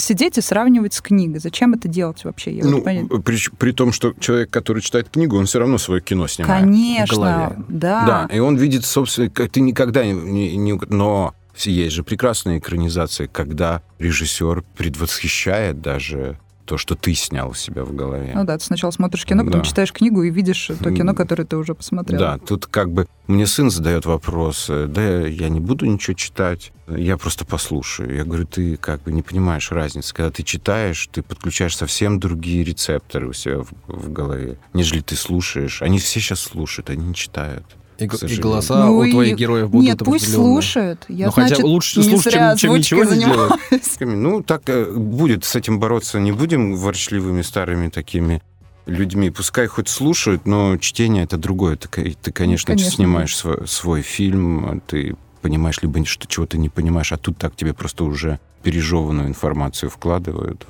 сидеть 0.00 0.38
и 0.38 0.40
сравнивать 0.40 0.94
с 0.94 1.00
книгой. 1.00 1.40
Зачем 1.40 1.74
это 1.74 1.88
делать 1.88 2.24
вообще? 2.24 2.52
Я 2.52 2.64
ну, 2.64 2.80
при, 2.80 3.36
при 3.58 3.72
том, 3.72 3.90
что 3.90 4.14
человек, 4.20 4.50
который 4.50 4.80
читает 4.80 5.08
книгу, 5.08 5.36
он 5.36 5.46
все 5.46 5.58
равно 5.58 5.76
свое 5.76 6.00
кино 6.00 6.28
снимает. 6.28 6.62
Конечно, 6.62 7.64
да. 7.68 8.28
Да, 8.28 8.28
и 8.32 8.38
он 8.38 8.56
видит, 8.56 8.84
собственно, 8.84 9.28
как 9.28 9.50
ты 9.50 9.60
никогда 9.60 10.04
не... 10.04 10.12
не, 10.12 10.56
не 10.56 10.80
но 10.88 11.34
есть 11.56 11.94
же 11.94 12.02
прекрасные 12.02 12.58
экранизации, 12.58 13.26
когда 13.26 13.82
режиссер 13.98 14.64
предвосхищает 14.76 15.80
даже 15.80 16.38
то, 16.70 16.78
что 16.78 16.94
ты 16.94 17.14
снял 17.14 17.50
у 17.50 17.54
себя 17.54 17.84
в 17.84 17.92
голове. 17.92 18.30
Ну 18.32 18.44
да, 18.44 18.56
ты 18.56 18.64
сначала 18.64 18.92
смотришь 18.92 19.26
кино, 19.26 19.44
потом 19.44 19.62
да. 19.62 19.66
читаешь 19.66 19.92
книгу 19.92 20.22
и 20.22 20.30
видишь 20.30 20.70
то 20.80 20.94
кино, 20.94 21.14
которое 21.14 21.44
ты 21.44 21.56
уже 21.56 21.74
посмотрел. 21.74 22.20
Да, 22.20 22.38
тут 22.38 22.66
как 22.66 22.92
бы 22.92 23.08
мне 23.26 23.48
сын 23.48 23.72
задает 23.72 24.06
вопрос, 24.06 24.66
э, 24.68 24.86
да 24.86 25.26
я 25.26 25.48
не 25.48 25.58
буду 25.58 25.86
ничего 25.86 26.14
читать, 26.14 26.70
я 26.86 27.16
просто 27.16 27.44
послушаю. 27.44 28.14
Я 28.14 28.22
говорю, 28.22 28.46
ты 28.46 28.76
как 28.76 29.02
бы 29.02 29.10
не 29.10 29.22
понимаешь 29.22 29.72
разницы. 29.72 30.14
Когда 30.14 30.30
ты 30.30 30.44
читаешь, 30.44 31.08
ты 31.10 31.24
подключаешь 31.24 31.76
совсем 31.76 32.20
другие 32.20 32.62
рецепторы 32.62 33.26
у 33.26 33.32
себя 33.32 33.64
в, 33.64 33.72
в 33.88 34.12
голове, 34.12 34.56
нежели 34.72 35.00
ты 35.00 35.16
слушаешь. 35.16 35.82
Они 35.82 35.98
все 35.98 36.20
сейчас 36.20 36.38
слушают, 36.38 36.90
они 36.90 37.04
не 37.04 37.14
читают. 37.16 37.64
И, 38.00 38.04
и 38.04 38.36
голоса 38.36 38.86
ну, 38.86 38.98
у 38.98 39.10
твоих 39.10 39.36
героев 39.36 39.70
будут 39.70 39.86
Нет, 39.86 39.98
пусть 40.04 40.32
слушают. 40.32 41.04
Я, 41.08 41.26
Но 41.26 41.32
значит, 41.32 41.56
хотя 41.58 41.68
лучше 41.68 42.02
слушать, 42.02 42.32
чем, 42.32 42.56
чем 42.56 42.74
ничего 42.74 43.04
не 43.04 43.24
делать. 43.24 43.52
Ну, 44.00 44.42
так 44.42 44.62
э, 44.68 44.90
будет 44.90 45.44
с 45.44 45.54
этим 45.56 45.78
бороться. 45.78 46.18
Не 46.18 46.32
будем 46.32 46.76
ворчливыми 46.76 47.42
старыми 47.42 47.88
такими 47.88 48.42
людьми. 48.86 49.30
Пускай 49.30 49.66
хоть 49.66 49.88
слушают, 49.88 50.46
но 50.46 50.76
чтение 50.78 51.24
это 51.24 51.36
другое. 51.36 51.76
Ты, 51.76 51.88
ты 52.20 52.32
конечно, 52.32 52.74
конечно, 52.74 52.90
снимаешь 52.90 53.36
свой, 53.36 53.66
свой 53.66 54.02
фильм, 54.02 54.82
ты 54.86 55.16
понимаешь 55.42 55.80
либо 55.82 56.04
что 56.04 56.26
чего-то 56.26 56.58
не 56.58 56.68
понимаешь, 56.68 57.12
а 57.12 57.16
тут 57.16 57.38
так 57.38 57.56
тебе 57.56 57.72
просто 57.72 58.04
уже 58.04 58.38
пережеванную 58.62 59.28
информацию 59.28 59.90
вкладывают. 59.90 60.66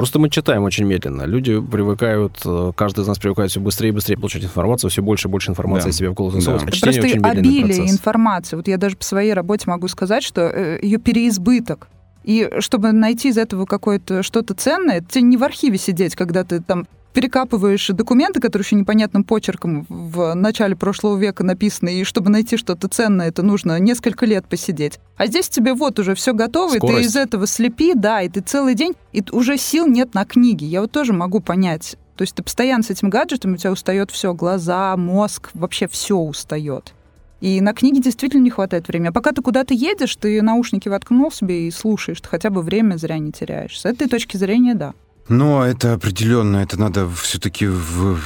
Просто 0.00 0.18
мы 0.18 0.30
читаем 0.30 0.62
очень 0.62 0.86
медленно. 0.86 1.24
Люди 1.24 1.60
привыкают, 1.60 2.40
э, 2.46 2.72
каждый 2.74 3.02
из 3.02 3.06
нас 3.06 3.18
привыкает 3.18 3.50
все 3.50 3.60
быстрее 3.60 3.90
и 3.90 3.92
быстрее 3.92 4.16
получать 4.16 4.42
информацию, 4.42 4.88
все 4.88 5.02
больше 5.02 5.28
и 5.28 5.30
больше 5.30 5.50
информации 5.50 5.88
да. 5.88 5.92
себе 5.92 6.08
в 6.08 6.14
голову 6.14 6.32
засовывать. 6.32 6.64
Да. 6.64 6.70
Просто 6.70 6.88
очень 6.88 7.22
обилие 7.22 7.76
процесс. 7.76 7.92
информации. 7.92 8.56
Вот 8.56 8.66
я 8.66 8.78
даже 8.78 8.96
по 8.96 9.04
своей 9.04 9.34
работе 9.34 9.64
могу 9.66 9.88
сказать, 9.88 10.22
что 10.22 10.40
э, 10.40 10.78
ее 10.80 10.96
переизбыток. 10.96 11.88
И 12.24 12.50
чтобы 12.60 12.92
найти 12.92 13.28
из 13.28 13.36
этого 13.36 13.66
какое-то 13.66 14.22
что-то 14.22 14.54
ценное, 14.54 15.02
тебе 15.02 15.20
не 15.20 15.36
в 15.36 15.44
архиве 15.44 15.76
сидеть, 15.76 16.16
когда 16.16 16.44
ты 16.44 16.62
там 16.62 16.86
перекапываешь 17.12 17.88
документы, 17.88 18.40
которые 18.40 18.64
еще 18.64 18.76
непонятным 18.76 19.24
почерком 19.24 19.86
в 19.88 20.34
начале 20.34 20.76
прошлого 20.76 21.16
века 21.18 21.44
написаны, 21.44 22.00
и 22.00 22.04
чтобы 22.04 22.30
найти 22.30 22.56
что-то 22.56 22.88
ценное, 22.88 23.28
это 23.28 23.42
нужно 23.42 23.78
несколько 23.78 24.26
лет 24.26 24.46
посидеть. 24.46 24.98
А 25.16 25.26
здесь 25.26 25.48
тебе 25.48 25.74
вот 25.74 25.98
уже 25.98 26.14
все 26.14 26.32
готово, 26.32 26.76
Скорость. 26.76 26.98
и 26.98 27.02
ты 27.02 27.08
из 27.08 27.16
этого 27.16 27.46
слепи, 27.46 27.94
да, 27.94 28.22
и 28.22 28.28
ты 28.28 28.40
целый 28.40 28.74
день, 28.74 28.94
и 29.12 29.22
уже 29.32 29.56
сил 29.56 29.86
нет 29.86 30.14
на 30.14 30.24
книги. 30.24 30.64
Я 30.64 30.82
вот 30.82 30.92
тоже 30.92 31.12
могу 31.12 31.40
понять. 31.40 31.96
То 32.16 32.22
есть 32.22 32.34
ты 32.34 32.42
постоянно 32.42 32.82
с 32.82 32.90
этим 32.90 33.08
гаджетом, 33.08 33.54
у 33.54 33.56
тебя 33.56 33.72
устает 33.72 34.10
все, 34.10 34.34
глаза, 34.34 34.96
мозг, 34.96 35.50
вообще 35.54 35.88
все 35.88 36.16
устает. 36.16 36.92
И 37.40 37.60
на 37.62 37.72
книге 37.72 38.02
действительно 38.02 38.42
не 38.42 38.50
хватает 38.50 38.86
времени. 38.88 39.08
А 39.08 39.12
пока 39.12 39.32
ты 39.32 39.40
куда-то 39.40 39.72
едешь, 39.72 40.14
ты 40.16 40.42
наушники 40.42 40.88
воткнул 40.88 41.32
себе 41.32 41.66
и 41.66 41.70
слушаешь, 41.70 42.20
ты 42.20 42.28
хотя 42.28 42.50
бы 42.50 42.60
время 42.60 42.96
зря 42.96 43.18
не 43.18 43.32
теряешь. 43.32 43.80
С 43.80 43.86
этой 43.86 44.08
точки 44.08 44.36
зрения, 44.36 44.74
да. 44.74 44.92
Но 45.30 45.64
это 45.64 45.92
определенно, 45.92 46.56
это 46.56 46.78
надо 46.78 47.08
все-таки 47.08 47.64
в... 47.64 48.18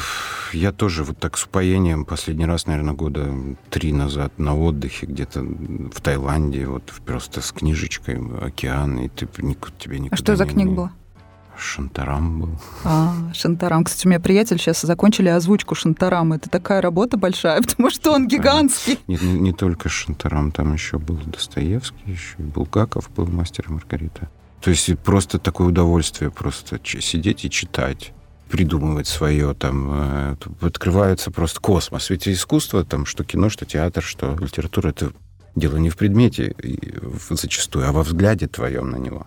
Я 0.55 0.73
тоже 0.73 1.05
вот 1.05 1.19
так 1.19 1.37
с 1.37 1.45
упоением 1.45 2.07
последний 2.07 2.47
раз, 2.47 2.67
наверное, 2.67 2.95
года 2.95 3.31
три 3.69 3.93
назад 3.93 4.33
на 4.39 4.57
отдыхе 4.57 5.05
где-то 5.05 5.43
в 5.43 6.01
Таиланде, 6.01 6.67
вот 6.67 6.85
просто 7.05 7.43
с 7.43 7.53
книжечкой 7.53 8.23
«Океан», 8.41 8.99
и 9.01 9.09
ты 9.09 9.29
никуда, 9.43 9.75
тебе 9.79 9.99
никуда 9.99 10.15
А 10.15 10.17
что 10.17 10.35
за 10.35 10.47
не, 10.47 10.51
книга 10.51 10.71
была? 10.71 10.93
Шантарам 11.59 12.41
был. 12.41 12.61
А, 12.85 13.13
Шантарам. 13.35 13.85
Кстати, 13.85 14.07
у 14.07 14.11
меня 14.11 14.21
приятель 14.21 14.59
сейчас 14.59 14.81
закончили 14.81 15.29
озвучку 15.29 15.75
Шантарама. 15.75 16.37
Это 16.37 16.49
такая 16.49 16.81
работа 16.81 17.19
большая, 17.19 17.61
потому 17.69 17.91
что 17.91 18.13
он 18.13 18.27
гигантский. 18.27 18.99
Нет, 19.09 19.21
не, 19.21 19.39
не 19.41 19.53
только 19.53 19.91
Шантарам, 19.91 20.53
там 20.53 20.73
еще 20.73 20.99
был 20.99 21.17
Достоевский, 21.27 22.03
еще 22.07 22.37
и 22.39 22.43
Булгаков 22.43 23.11
был 23.11 23.27
мастер 23.27 23.69
Маргарита. 23.69 24.31
То 24.65 24.71
есть 24.71 24.99
просто 25.01 25.39
такое 25.39 25.67
удовольствие 25.67 26.31
просто 26.31 26.81
сидеть 26.83 27.45
и 27.45 27.51
читать 27.51 28.15
придумывать 28.49 29.07
свое, 29.07 29.53
там, 29.53 29.91
э, 29.93 30.37
открывается 30.63 31.31
просто 31.31 31.61
космос. 31.61 32.09
Ведь 32.09 32.27
искусство, 32.27 32.83
там, 32.83 33.05
что 33.05 33.25
кино, 33.25 33.51
что 33.51 33.67
театр, 33.67 34.03
что 34.03 34.35
литература, 34.41 34.89
это 34.89 35.13
дело 35.55 35.77
не 35.77 35.91
в 35.91 35.99
предмете 35.99 36.55
зачастую, 37.29 37.87
а 37.87 37.93
во 37.93 38.03
взгляде 38.03 38.47
твоем 38.47 38.91
на 38.91 38.97
него. 38.97 39.27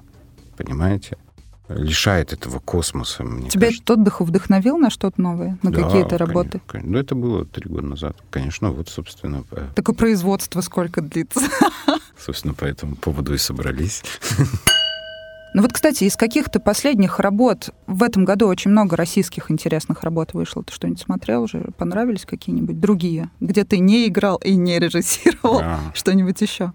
Понимаете? 0.58 1.18
Лишает 1.70 2.34
этого 2.34 2.60
космоса, 2.60 3.24
мне 3.24 3.50
Тебя 3.50 3.68
кажется. 3.68 3.84
этот 3.84 4.00
отдых 4.00 4.22
вдохновил 4.22 4.78
на 4.78 4.90
что-то 4.90 5.22
новое, 5.22 5.60
на 5.62 5.72
да, 5.72 5.84
какие-то 5.84 6.18
работы? 6.18 6.62
Конечно. 6.66 6.92
Ну, 6.92 6.98
это 6.98 7.14
было 7.14 7.46
три 7.46 7.70
года 7.70 7.86
назад. 7.86 8.18
Конечно, 8.32 8.72
вот, 8.72 8.90
собственно... 8.90 9.44
Такое 9.76 9.96
производство 9.96 10.62
сколько 10.62 11.02
длится? 11.02 11.42
Собственно, 12.18 12.56
по 12.56 12.66
этому 12.66 12.96
поводу 12.96 13.36
и 13.36 13.38
собрались. 13.38 14.02
Ну 15.58 15.64
вот, 15.64 15.74
кстати, 15.74 16.04
из 16.04 16.16
каких-то 16.16 16.60
последних 16.60 17.20
работ 17.20 17.72
в 17.88 18.04
этом 18.04 18.26
году 18.26 18.48
очень 18.48 18.70
много 18.70 18.96
российских 18.96 19.50
интересных 19.50 20.04
работ 20.04 20.36
вышло. 20.36 20.64
Ты 20.64 20.72
что-нибудь 20.72 21.02
смотрел 21.02 21.42
уже? 21.42 21.72
Понравились 21.80 22.28
какие-нибудь 22.28 22.80
другие? 22.80 23.32
Где 23.40 23.64
ты 23.64 23.80
не 23.80 24.06
играл 24.06 24.38
и 24.38 24.54
не 24.54 24.78
режиссировал? 24.78 25.62
А. 25.64 25.80
Что-нибудь 25.96 26.40
еще? 26.42 26.74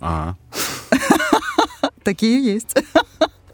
А. 0.00 0.34
Такие 2.02 2.44
есть. 2.44 2.74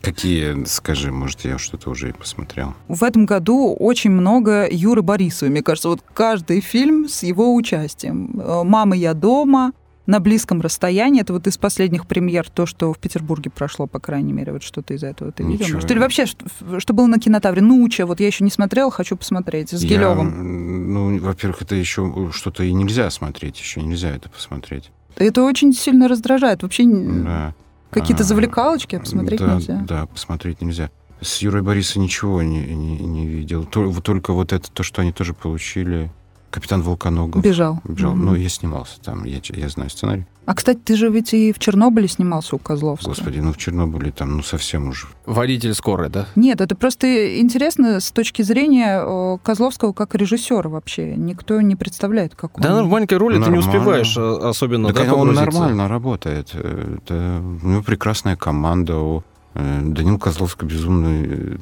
Какие, 0.01 0.65
скажи, 0.65 1.13
может, 1.13 1.45
я 1.45 1.59
что-то 1.59 1.91
уже 1.91 2.09
и 2.09 2.13
посмотрел? 2.13 2.73
В 2.89 3.05
этом 3.05 3.27
году 3.27 3.77
очень 3.79 4.11
много 4.11 4.67
Юры 4.71 5.03
Борисова. 5.03 5.51
Мне 5.51 5.63
кажется, 5.63 5.91
вот 5.91 6.01
каждый 6.15 6.63
фильм 6.63 7.11
с 7.11 7.23
его 7.25 7.55
участием. 7.55 8.31
«Мама, 8.65 8.97
я 8.97 9.13
дома», 9.13 9.73
на 10.07 10.21
близком 10.21 10.61
расстоянии. 10.61 11.21
Это 11.21 11.33
вот 11.33 11.47
из 11.47 11.59
последних 11.59 12.07
премьер 12.07 12.49
то, 12.49 12.67
что 12.67 12.93
в 12.93 12.99
Петербурге 12.99 13.51
прошло, 13.51 13.87
по 13.87 14.01
крайней 14.01 14.33
мере, 14.33 14.53
вот 14.53 14.63
что-то 14.63 14.95
из 14.95 15.03
этого 15.03 15.33
ты 15.33 15.45
видел? 15.45 15.81
Что 15.81 15.93
или 15.93 16.01
вообще, 16.01 16.27
что, 16.27 16.81
что 16.81 16.93
было 16.93 17.07
на 17.07 17.19
кинотавре? 17.19 17.63
Нуча, 17.63 18.07
вот 18.07 18.21
я 18.21 18.27
еще 18.27 18.45
не 18.45 18.51
смотрел, 18.51 18.91
хочу 18.91 19.17
посмотреть 19.17 19.71
с 19.71 19.83
Гилевым. 19.83 20.93
Ну, 20.93 21.19
во-первых, 21.19 21.63
это 21.63 21.75
еще 21.75 22.31
что-то 22.33 22.65
и 22.65 22.73
нельзя 22.73 23.11
смотреть, 23.11 23.59
еще 23.59 23.83
нельзя 23.83 24.11
это 24.11 24.29
посмотреть. 24.29 24.91
Это 25.17 25.43
очень 25.43 25.73
сильно 25.73 26.09
раздражает. 26.09 26.63
Вообще 26.63 26.85
да. 26.85 27.55
какие-то 27.91 28.23
а, 28.23 28.27
завлекалочки 28.27 28.99
посмотреть 28.99 29.41
да, 29.41 29.55
нельзя. 29.55 29.85
Да, 29.87 30.07
посмотреть 30.07 30.63
нельзя. 30.63 30.91
С 31.21 31.39
Юрой 31.39 31.63
Борисом 31.63 32.03
ничего 32.03 32.43
не, 32.43 32.61
не, 32.75 32.99
не 32.99 33.27
видел. 33.27 33.65
Только 33.65 34.33
вот 34.33 34.53
это, 34.53 34.71
то, 34.73 34.83
что 34.83 35.03
они 35.03 35.13
тоже 35.13 35.35
получили 35.35 36.11
Капитан 36.53 36.83
Волконогов. 36.83 37.43
Бежал. 37.43 37.81
Бежал. 37.85 38.13
Mm-hmm. 38.13 38.25
Ну, 38.25 38.35
я 38.35 38.49
снимался 38.51 39.01
там, 39.01 39.25
я, 39.25 39.41
я 39.43 39.69
знаю 39.71 39.89
сценарий. 39.89 40.27
А, 40.45 40.55
кстати, 40.55 40.81
ты 40.85 40.97
же 40.97 41.09
ведь 41.09 41.33
и 41.33 41.51
в 41.51 41.59
Чернобыле 41.59 42.09
снимался 42.09 42.57
у 42.57 42.59
Козловского. 42.59 43.11
Господи, 43.11 43.39
ну 43.39 43.55
в 43.55 43.57
Чернобыле 43.57 44.13
там, 44.13 44.37
ну 44.37 44.43
совсем 44.43 44.89
уже. 44.89 45.07
Водитель 45.25 45.73
скорой, 45.73 46.11
да? 46.11 46.27
Нет, 46.37 46.61
это 46.61 46.77
просто 46.77 47.41
интересно 47.41 48.01
с 48.01 48.11
точки 48.11 48.43
зрения 48.43 49.39
Козловского 49.43 49.95
как 49.95 50.15
режиссера 50.15 50.69
вообще. 50.69 51.17
Никто 51.17 51.59
не 51.63 51.75
представляет, 51.75 52.35
как 52.35 52.59
он. 52.59 52.63
Да, 52.63 52.83
в 52.83 52.89
маленькой 52.89 53.17
роли 53.17 53.39
нормально. 53.39 53.63
ты 53.63 53.69
не 53.69 53.75
успеваешь 53.79 54.15
а, 54.19 54.51
особенно, 54.51 54.93
да, 54.93 55.05
да 55.05 55.15
он 55.15 55.33
нормально 55.33 55.89
работает. 55.89 56.55
Это, 56.55 57.43
у 57.63 57.67
него 57.67 57.83
прекрасная 57.83 58.37
команда, 58.37 58.99
у 58.99 59.25
э, 59.55 59.81
Данил 59.85 60.19
Козловский 60.19 60.67
безумный 60.67 61.59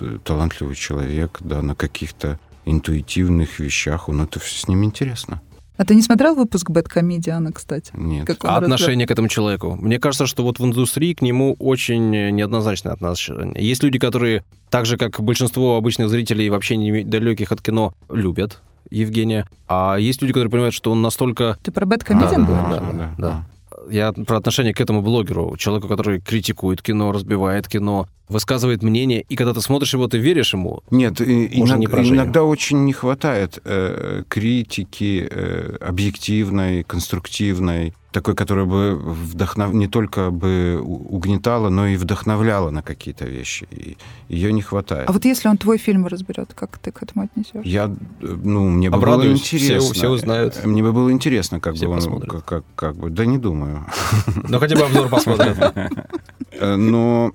э, 0.00 0.18
талантливый 0.22 0.74
человек, 0.74 1.38
да, 1.40 1.62
на 1.62 1.74
каких-то 1.74 2.38
интуитивных 2.64 3.58
вещах, 3.58 4.08
он 4.08 4.22
это 4.22 4.40
все 4.40 4.60
с 4.60 4.68
ним 4.68 4.84
интересно. 4.84 5.40
А 5.76 5.84
ты 5.84 5.96
не 5.96 6.02
смотрел 6.02 6.36
выпуск 6.36 6.70
Бэткомедиана, 6.70 7.52
кстати? 7.52 7.90
Нет. 7.94 8.26
Как 8.26 8.44
а 8.44 8.58
отношение 8.58 9.08
к 9.08 9.10
этому 9.10 9.28
человеку? 9.28 9.74
Мне 9.74 9.98
кажется, 9.98 10.26
что 10.26 10.44
вот 10.44 10.60
в 10.60 10.64
индустрии 10.64 11.14
к 11.14 11.22
нему 11.22 11.56
очень 11.58 12.10
неоднозначное 12.10 12.92
отношение. 12.92 13.54
Есть 13.56 13.82
люди, 13.82 13.98
которые, 13.98 14.44
так 14.70 14.86
же, 14.86 14.96
как 14.96 15.20
большинство 15.20 15.76
обычных 15.76 16.10
зрителей, 16.10 16.48
вообще 16.48 16.76
не 16.76 17.02
далеких 17.02 17.50
от 17.50 17.60
кино, 17.60 17.92
любят 18.08 18.60
Евгения. 18.90 19.48
А 19.66 19.96
есть 19.96 20.22
люди, 20.22 20.32
которые 20.32 20.50
понимают, 20.50 20.74
что 20.74 20.92
он 20.92 21.02
настолько... 21.02 21.58
Ты 21.64 21.72
про 21.72 21.86
Бэткомедиан 21.86 22.46
да, 22.46 22.68
да, 22.70 22.80
да, 22.80 22.92
да, 22.92 23.14
да. 23.18 23.46
Я 23.90 24.12
про 24.12 24.36
отношение 24.38 24.72
к 24.74 24.80
этому 24.80 25.02
блогеру, 25.02 25.56
человеку, 25.56 25.88
который 25.88 26.20
критикует 26.20 26.82
кино, 26.82 27.12
разбивает 27.12 27.68
кино, 27.68 28.06
высказывает 28.28 28.82
мнение, 28.82 29.24
и 29.28 29.36
когда 29.36 29.52
ты 29.52 29.60
смотришь 29.60 29.94
его, 29.94 30.06
ты 30.08 30.18
веришь 30.18 30.54
ему? 30.54 30.82
Нет, 30.90 31.20
и- 31.20 31.50
Можно 31.54 31.74
иног- 31.74 32.02
не 32.02 32.08
иногда 32.10 32.42
очень 32.44 32.84
не 32.84 32.92
хватает 32.92 33.58
э, 33.64 34.22
критики 34.28 35.28
э, 35.30 35.76
объективной, 35.80 36.84
конструктивной, 36.84 37.92
такой, 38.14 38.36
которая 38.36 38.64
бы 38.64 38.94
вдохнов... 38.96 39.74
не 39.74 39.88
только 39.88 40.30
бы 40.30 40.80
угнетала, 40.80 41.68
но 41.68 41.88
и 41.88 41.96
вдохновляла 41.96 42.70
на 42.70 42.80
какие-то 42.80 43.26
вещи. 43.26 43.66
И 43.72 43.98
ее 44.28 44.52
не 44.52 44.62
хватает. 44.62 45.08
А 45.08 45.12
вот 45.12 45.24
если 45.24 45.48
он 45.48 45.58
твой 45.58 45.78
фильм 45.78 46.06
разберет, 46.06 46.54
как 46.54 46.78
ты 46.78 46.92
к 46.92 47.02
этому 47.02 47.24
отнесешь? 47.24 47.66
Я, 47.66 47.86
э, 47.86 48.26
ну, 48.44 48.68
мне 48.70 48.88
бы 48.88 48.98
было 48.98 49.14
Обрадуюсь, 49.14 49.40
все- 49.42 49.56
интересно. 49.56 49.94
все 49.94 50.08
узнают. 50.08 50.64
Мне 50.64 50.82
бы 50.84 50.92
было 50.92 51.10
интересно, 51.10 51.58
как 51.58 51.74
Все 51.74 51.86
бы 51.86 51.92
он, 51.94 51.98
посмотрят. 51.98 52.30
как, 52.30 52.44
как, 52.44 52.64
как 52.76 52.96
бы, 52.96 53.10
да 53.10 53.26
не 53.26 53.36
думаю. 53.38 53.84
Ну, 54.48 54.58
хотя 54.60 54.76
бы 54.76 54.82
обзор 54.82 55.08
посмотрим. 55.08 55.56
Э, 56.56 56.76
Но 56.76 57.32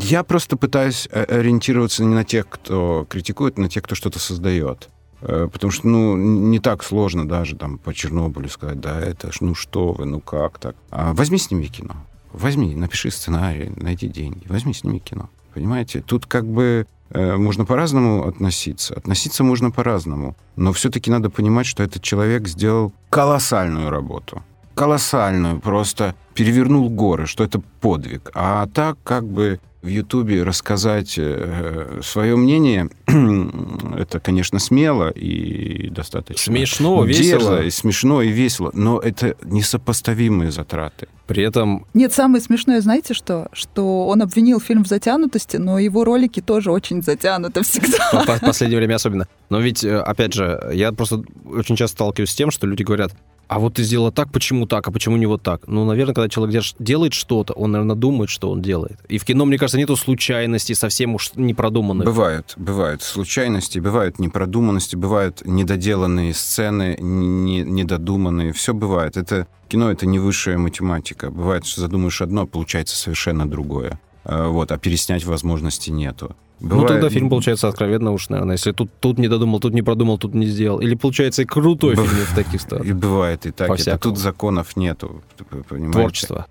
я 0.00 0.22
просто 0.22 0.56
пытаюсь 0.56 1.06
э, 1.12 1.22
ориентироваться 1.24 2.02
не 2.02 2.14
на 2.14 2.24
тех, 2.24 2.48
кто 2.48 3.06
критикует, 3.10 3.58
а 3.58 3.60
на 3.60 3.68
тех, 3.68 3.82
кто 3.82 3.94
что-то 3.94 4.18
создает. 4.18 4.88
Э, 5.22 5.48
Потому 5.52 5.70
что, 5.70 5.88
ну, 5.88 6.16
не 6.16 6.58
так 6.58 6.84
сложно 6.84 7.28
даже 7.28 7.56
там 7.56 7.78
по 7.78 7.92
Чернобылю 7.92 8.48
сказать, 8.48 8.80
да, 8.80 9.00
это 9.00 9.32
ж, 9.32 9.40
ну 9.40 9.54
что 9.54 9.92
вы, 9.92 10.04
ну 10.04 10.20
как 10.20 10.58
так. 10.58 10.76
А 10.90 11.12
возьми, 11.12 11.38
сними 11.38 11.66
кино. 11.66 11.96
Возьми, 12.32 12.74
напиши 12.74 13.10
сценарий, 13.10 13.72
найди 13.76 14.08
деньги. 14.08 14.46
Возьми, 14.48 14.74
сними 14.74 15.00
кино. 15.00 15.28
Понимаете? 15.54 16.02
Тут 16.02 16.26
как 16.26 16.46
бы 16.46 16.86
э, 17.10 17.36
можно 17.36 17.64
по-разному 17.64 18.26
относиться. 18.28 18.94
Относиться 18.94 19.42
можно 19.44 19.70
по-разному. 19.70 20.36
Но 20.56 20.72
все-таки 20.72 21.10
надо 21.10 21.30
понимать, 21.30 21.66
что 21.66 21.82
этот 21.82 22.02
человек 22.02 22.46
сделал 22.46 22.92
колоссальную 23.10 23.90
работу. 23.90 24.42
Колоссальную. 24.74 25.58
Просто 25.58 26.14
перевернул 26.34 26.88
горы, 26.90 27.26
что 27.26 27.42
это 27.42 27.60
подвиг. 27.80 28.30
А 28.34 28.66
так 28.66 28.98
как 29.02 29.24
бы 29.24 29.58
в 29.82 29.86
Ютубе 29.86 30.42
рассказать 30.42 31.14
э, 31.18 32.00
свое 32.02 32.36
мнение, 32.36 32.88
это, 33.96 34.20
конечно, 34.20 34.58
смело 34.58 35.08
и 35.10 35.88
достаточно 35.90 36.52
Смешно, 36.52 37.04
весело. 37.04 37.62
и 37.62 37.70
смешно 37.70 38.22
и 38.22 38.28
весело, 38.28 38.70
но 38.74 38.98
это 38.98 39.36
несопоставимые 39.44 40.50
затраты. 40.50 41.08
При 41.26 41.42
этом 41.42 41.84
Нет, 41.94 42.12
самое 42.12 42.42
смешное, 42.42 42.80
знаете 42.80 43.12
что? 43.14 43.48
Что 43.52 44.06
он 44.06 44.22
обвинил 44.22 44.60
фильм 44.60 44.84
в 44.84 44.88
затянутости, 44.88 45.58
но 45.58 45.78
его 45.78 46.04
ролики 46.04 46.40
тоже 46.40 46.70
очень 46.72 47.02
затянуты 47.02 47.62
всегда. 47.62 47.98
по- 48.12 48.24
по- 48.38 48.46
последнее 48.46 48.78
время 48.78 48.94
особенно. 48.94 49.26
Но 49.50 49.60
ведь, 49.60 49.84
э, 49.84 49.98
опять 49.98 50.32
же, 50.32 50.70
я 50.72 50.92
просто 50.92 51.22
очень 51.46 51.76
часто 51.76 51.96
сталкиваюсь 51.96 52.30
с 52.30 52.34
тем, 52.34 52.50
что 52.50 52.66
люди 52.66 52.82
говорят, 52.82 53.12
а 53.46 53.58
вот 53.60 53.74
ты 53.74 53.82
сделала 53.82 54.12
так, 54.12 54.30
почему 54.30 54.66
так, 54.66 54.86
а 54.88 54.90
почему 54.90 55.16
не 55.16 55.24
вот 55.26 55.42
так? 55.42 55.66
Ну, 55.68 55.86
наверное, 55.86 56.14
когда 56.14 56.28
человек 56.28 56.62
делает 56.78 57.14
что-то, 57.14 57.54
он, 57.54 57.72
наверное, 57.72 57.96
думает, 57.96 58.28
что 58.28 58.50
он 58.50 58.60
делает. 58.60 58.98
И 59.08 59.16
в 59.16 59.24
кино, 59.24 59.46
мне 59.46 59.56
кажется, 59.56 59.78
нету 59.78 59.96
случайностей 59.96 60.74
совсем 60.74 61.14
уж 61.14 61.32
непродуманных. 61.34 62.04
Бывают, 62.06 62.52
бывают 62.56 62.97
случайности, 63.02 63.78
бывают 63.78 64.18
непродуманности, 64.18 64.96
бывают 64.96 65.42
недоделанные 65.44 66.34
сцены, 66.34 66.96
не- 67.00 67.62
недодуманные. 67.62 68.52
Все 68.52 68.72
бывает. 68.74 69.16
Это 69.16 69.46
кино 69.68 69.90
это 69.90 70.06
не 70.06 70.18
высшая 70.18 70.58
математика. 70.58 71.30
Бывает, 71.30 71.66
что 71.66 71.80
задумаешь 71.82 72.20
одно, 72.22 72.42
а 72.42 72.46
получается 72.46 72.96
совершенно 72.96 73.48
другое. 73.48 73.98
А, 74.24 74.48
Вот, 74.48 74.72
а 74.72 74.78
переснять 74.78 75.24
возможности 75.24 75.90
нету. 75.90 76.36
Ну, 76.60 76.70
Бывает- 76.70 76.88
тогда 76.88 77.08
фильм 77.08 77.28
получается 77.30 77.68
откровенно 77.68 78.10
уж, 78.10 78.28
наверное, 78.30 78.56
если 78.56 78.72
тут, 78.72 78.90
тут 79.00 79.16
не 79.18 79.28
додумал, 79.28 79.60
тут 79.60 79.74
не 79.74 79.82
продумал, 79.82 80.18
тут 80.18 80.34
не 80.34 80.46
сделал. 80.46 80.80
Или 80.80 80.96
получается 80.96 81.42
и 81.42 81.44
крутой 81.44 81.94
Быв- 81.94 82.10
фильм 82.10 82.24
в 82.26 82.34
таких 82.34 82.60
ситуациях. 82.60 82.90
И 82.90 82.92
бывает 82.98 83.46
и 83.46 83.50
так. 83.52 83.66
Это 83.66 83.68
По-всякому. 83.68 84.00
тут 84.14 84.18
законов 84.22 84.76
нету. 84.76 85.22
понимаете? 85.68 85.92
Творчество, 85.98 86.46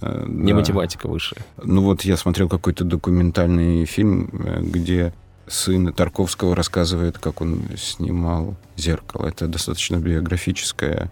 Э, 0.00 0.24
не 0.28 0.52
да. 0.52 0.58
математика 0.60 1.08
высшая. 1.08 1.40
Ну 1.62 1.82
вот 1.82 2.02
я 2.02 2.16
смотрел 2.16 2.48
какой-то 2.48 2.84
документальный 2.84 3.84
фильм, 3.84 4.30
э, 4.32 4.60
где 4.62 5.12
сын 5.48 5.92
Тарковского 5.92 6.54
рассказывает, 6.54 7.18
как 7.18 7.40
он 7.40 7.62
снимал 7.76 8.56
«Зеркало». 8.76 9.26
Это 9.26 9.46
достаточно 9.46 9.96
биографическое. 9.96 11.10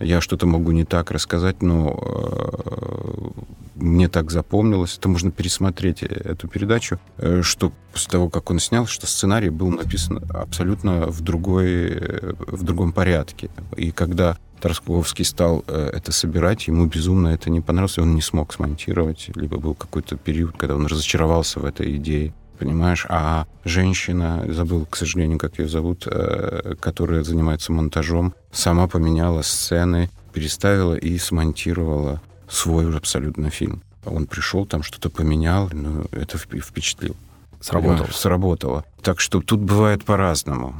Я 0.00 0.20
что-то 0.20 0.46
могу 0.46 0.70
не 0.70 0.84
так 0.84 1.10
рассказать, 1.10 1.60
но 1.60 1.98
э, 2.00 3.28
мне 3.74 4.08
так 4.08 4.30
запомнилось. 4.30 4.96
Это 4.96 5.08
можно 5.08 5.32
пересмотреть 5.32 6.02
эту 6.02 6.46
передачу, 6.46 7.00
э, 7.16 7.42
что 7.42 7.72
после 7.92 8.10
того, 8.10 8.28
как 8.28 8.50
он 8.50 8.60
снял, 8.60 8.86
что 8.86 9.08
сценарий 9.08 9.50
был 9.50 9.70
написан 9.70 10.20
абсолютно 10.30 11.06
в, 11.06 11.20
другой, 11.20 11.90
э, 11.90 12.32
в 12.46 12.62
другом 12.62 12.92
порядке. 12.92 13.50
И 13.76 13.90
когда 13.90 14.38
Тарковский 14.60 15.24
стал 15.24 15.64
это 15.68 16.10
собирать, 16.10 16.66
ему 16.66 16.86
безумно 16.86 17.28
это 17.28 17.48
не 17.48 17.60
понравилось, 17.60 17.98
и 17.98 18.00
он 18.00 18.14
не 18.14 18.22
смог 18.22 18.52
смонтировать, 18.52 19.30
либо 19.36 19.58
был 19.58 19.74
какой-то 19.74 20.16
период, 20.16 20.56
когда 20.56 20.74
он 20.74 20.86
разочаровался 20.86 21.60
в 21.60 21.64
этой 21.64 21.94
идее, 21.96 22.34
понимаешь? 22.58 23.06
А 23.08 23.46
женщина, 23.64 24.44
забыл, 24.48 24.86
к 24.86 24.96
сожалению, 24.96 25.38
как 25.38 25.58
ее 25.58 25.68
зовут, 25.68 26.06
э, 26.06 26.74
которая 26.80 27.22
занимается 27.22 27.72
монтажом, 27.72 28.34
сама 28.52 28.86
поменяла 28.88 29.42
сцены, 29.42 30.10
переставила 30.32 30.94
и 30.94 31.16
смонтировала 31.18 32.20
свой 32.48 32.94
абсолютно 32.96 33.50
фильм. 33.50 33.82
Он 34.04 34.26
пришел, 34.26 34.64
там 34.66 34.82
что-то 34.82 35.10
поменял, 35.10 35.68
ну, 35.72 36.04
это 36.12 36.38
вп- 36.38 36.60
впечатлил. 36.60 37.16
Сработал. 37.60 38.06
Да, 38.06 38.12
Сработало. 38.12 38.84
Так 39.02 39.20
что 39.20 39.40
тут 39.40 39.60
бывает 39.60 40.04
по-разному. 40.04 40.74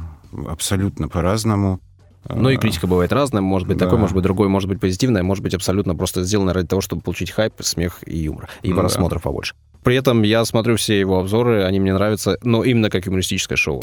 Абсолютно 0.47 1.07
по-разному. 1.09 1.79
Ну 2.27 2.49
и 2.49 2.55
А, 2.55 2.59
критика 2.59 2.85
бывает 2.87 3.11
разная, 3.13 3.41
может 3.41 3.67
быть 3.67 3.77
Да. 3.77 3.85
такой, 3.85 3.97
может 3.99 4.13
быть 4.15 4.23
другой, 4.23 4.49
может 4.49 4.69
быть 4.69 4.79
позитивная, 4.79 5.23
может 5.23 5.43
быть 5.43 5.53
абсолютно 5.53 5.95
просто 5.95 6.23
сделано 6.23 6.53
ради 6.53 6.67
того, 6.67 6.81
чтобы 6.81 7.01
получить 7.01 7.31
хайп, 7.31 7.53
смех 7.61 7.99
и 8.05 8.17
юмор, 8.17 8.49
и 8.61 8.69
Ну 8.69 8.75
да. 8.75 8.81
просмотров 8.81 9.21
побольше. 9.23 9.55
При 9.83 9.95
этом 9.95 10.23
я 10.23 10.43
смотрю 10.45 10.75
все 10.75 10.99
его 10.99 11.19
обзоры, 11.19 11.63
они 11.63 11.79
мне 11.79 11.93
нравятся, 11.93 12.37
но 12.43 12.63
именно 12.63 12.89
как 12.89 13.05
юмористическое 13.05 13.55
шоу. 13.57 13.81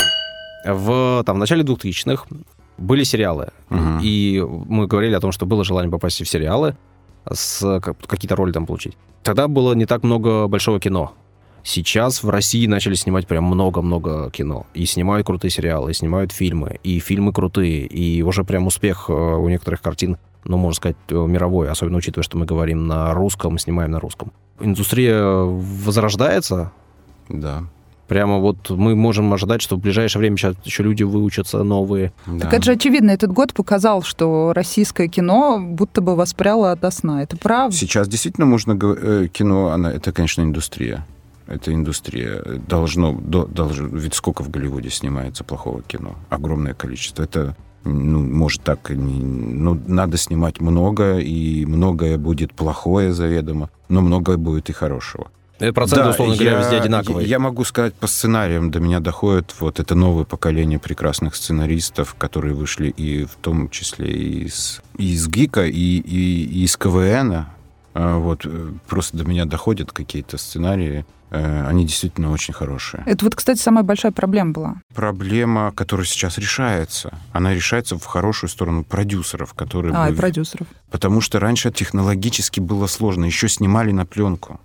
В, 0.65 1.23
там, 1.25 1.37
в 1.37 1.39
начале 1.39 1.63
2000-х 1.63 2.27
были 2.79 3.05
сериалы, 3.05 3.49
Мгм. 3.71 4.01
и 4.03 4.43
мы 4.69 4.87
говорили 4.87 5.15
о 5.15 5.21
том, 5.21 5.33
что 5.33 5.47
было 5.47 5.65
желание 5.65 5.91
попасть 5.91 6.21
в 6.21 6.29
сериалы, 6.29 6.77
с 7.31 7.81
как- 7.81 7.99
какие-то 8.07 8.37
роли 8.37 8.53
там 8.53 8.67
получить. 8.67 8.97
Тогда 9.23 9.49
было 9.49 9.73
не 9.75 9.87
так 9.87 10.03
много 10.03 10.47
большого 10.49 10.79
кино. 10.81 11.13
Сейчас 11.65 12.23
в 12.23 12.29
России 12.31 12.67
начали 12.67 12.95
снимать 12.95 13.27
прям 13.27 13.45
много-много 13.45 14.31
кино. 14.31 14.67
И 14.75 14.87
снимают 14.87 15.27
крутые 15.27 15.51
сериалы, 15.51 15.91
и 15.91 15.95
снимают 15.95 16.31
фильмы, 16.31 16.79
и 16.85 17.01
фильмы 17.01 17.33
крутые, 17.33 17.87
и 17.87 18.23
уже 18.23 18.45
прям 18.45 18.69
успех 18.69 19.07
э, 19.09 19.13
у 19.13 19.49
некоторых 19.49 19.83
картин, 19.83 20.17
ну, 20.47 20.57
можно 20.57 20.77
сказать, 20.77 20.97
э, 21.09 21.15
мировой, 21.15 21.69
особенно 21.71 21.99
учитывая, 21.99 22.25
что 22.25 22.39
мы 22.39 22.47
говорим 22.47 22.87
на 22.87 23.13
русском, 23.15 23.59
снимаем 23.59 23.91
на 23.91 24.01
русском. 24.01 24.33
Индустрия 24.61 25.23
возрождается, 25.87 26.73
Да. 27.29 27.65
Прямо 28.09 28.39
вот 28.39 28.71
мы 28.71 28.95
можем 28.95 29.33
ожидать, 29.35 29.61
что 29.61 29.75
в 29.75 29.81
ближайшее 29.81 30.21
время 30.21 30.37
сейчас 30.37 30.55
еще 30.63 30.85
люди 30.85 31.03
выучатся 31.03 31.65
новые. 31.65 32.13
да. 32.27 32.45
Так 32.45 32.55
это 32.55 32.63
же 32.67 32.73
очевидно, 32.73 33.11
этот 33.11 33.33
год 33.33 33.53
показал, 33.53 34.03
что 34.03 34.53
российское 34.55 35.09
кино 35.09 35.59
будто 35.61 36.01
бы 36.01 36.15
воспряло 36.15 36.71
от 36.71 36.95
сна. 36.95 37.25
Это 37.25 37.37
правда? 37.37 37.75
Сейчас 37.75 38.07
действительно 38.07 38.47
можно 38.47 38.79
э, 38.81 39.27
кино, 39.33 39.71
она, 39.71 39.91
это, 39.91 40.13
конечно, 40.13 40.43
индустрия. 40.43 41.05
Это 41.49 41.75
индустрия. 41.75 42.43
Должно, 42.69 43.13
до- 43.13 43.47
должно, 43.47 43.89
ведь 43.89 44.15
сколько 44.15 44.43
в 44.45 44.51
Голливуде 44.51 44.89
снимается 44.91 45.43
плохого 45.43 45.83
кино? 45.83 46.15
Огромное 46.31 46.75
количество. 46.75 47.25
Это, 47.25 47.57
ну, 47.87 48.21
может 48.21 48.63
так, 48.63 48.91
ну, 48.91 49.81
надо 49.87 50.17
снимать 50.17 50.61
много, 50.61 51.19
и 51.19 51.65
многое 51.67 52.19
будет 52.19 52.53
плохое 52.53 53.13
заведомо, 53.13 53.71
но 53.89 54.01
многое 54.01 54.37
будет 54.37 54.69
и 54.71 54.73
хорошего. 54.73 55.29
Э, 55.59 55.73
Проценты, 55.73 56.05
Да, 56.05 56.11
условно 56.11 56.35
говоря, 56.37 56.51
я- 56.53 56.59
везде 56.59 56.77
одинаковые. 56.77 57.25
Я, 57.25 57.31
я 57.31 57.39
могу 57.39 57.65
сказать 57.65 57.95
по 57.95 58.07
сценариям, 58.07 58.71
до 58.71 58.79
меня 58.79 59.01
доходит 59.01 59.55
вот 59.59 59.81
это 59.81 59.95
новое 59.95 60.25
поколение 60.25 60.79
прекрасных 60.79 61.35
сценаристов, 61.35 62.15
которые 62.19 62.53
вышли 62.55 62.89
и 62.89 63.25
в 63.25 63.37
том 63.41 63.71
числе 63.71 64.11
и 64.13 64.45
из, 64.45 64.83
и 64.99 65.13
из 65.15 65.27
ГИКа, 65.29 65.65
и, 65.65 65.73
и- 65.73 66.45
и 66.45 66.65
из 66.65 66.77
КВНа. 66.77 67.49
А, 67.99 68.19
Вот, 68.19 68.43
э, 68.45 68.73
просто 68.87 69.17
до 69.17 69.25
меня 69.25 69.47
доходят 69.47 69.91
какие-то 69.91 70.37
сценарии. 70.37 71.07
Э, 71.31 71.67
Они 71.67 71.87
действительно 71.87 72.31
очень 72.31 72.53
хорошие. 72.53 73.03
Это 73.07 73.25
вот, 73.25 73.35
кстати, 73.35 73.59
самая 73.59 73.85
большая 73.85 74.13
проблема 74.13 74.53
была. 74.53 74.75
Проблема, 74.95 75.73
которая 75.75 76.07
сейчас 76.07 76.37
решается, 76.39 77.19
она 77.33 77.55
решается 77.55 77.97
в 77.97 78.05
хорошую 78.05 78.51
сторону 78.51 78.85
продюсеров, 78.85 79.55
которые... 79.55 79.95
А, 79.97 80.09
и 80.09 80.13
бы- 80.13 80.19
продюсеров. 80.19 80.67
Потому 80.91 81.21
что 81.23 81.41
раньше 81.41 81.71
технологически 81.73 82.61
было 82.61 82.87
сложно. 82.87 83.25
Еще 83.25 83.49
снимали 83.49 83.93
на 83.93 84.05
пленку. 84.05 84.61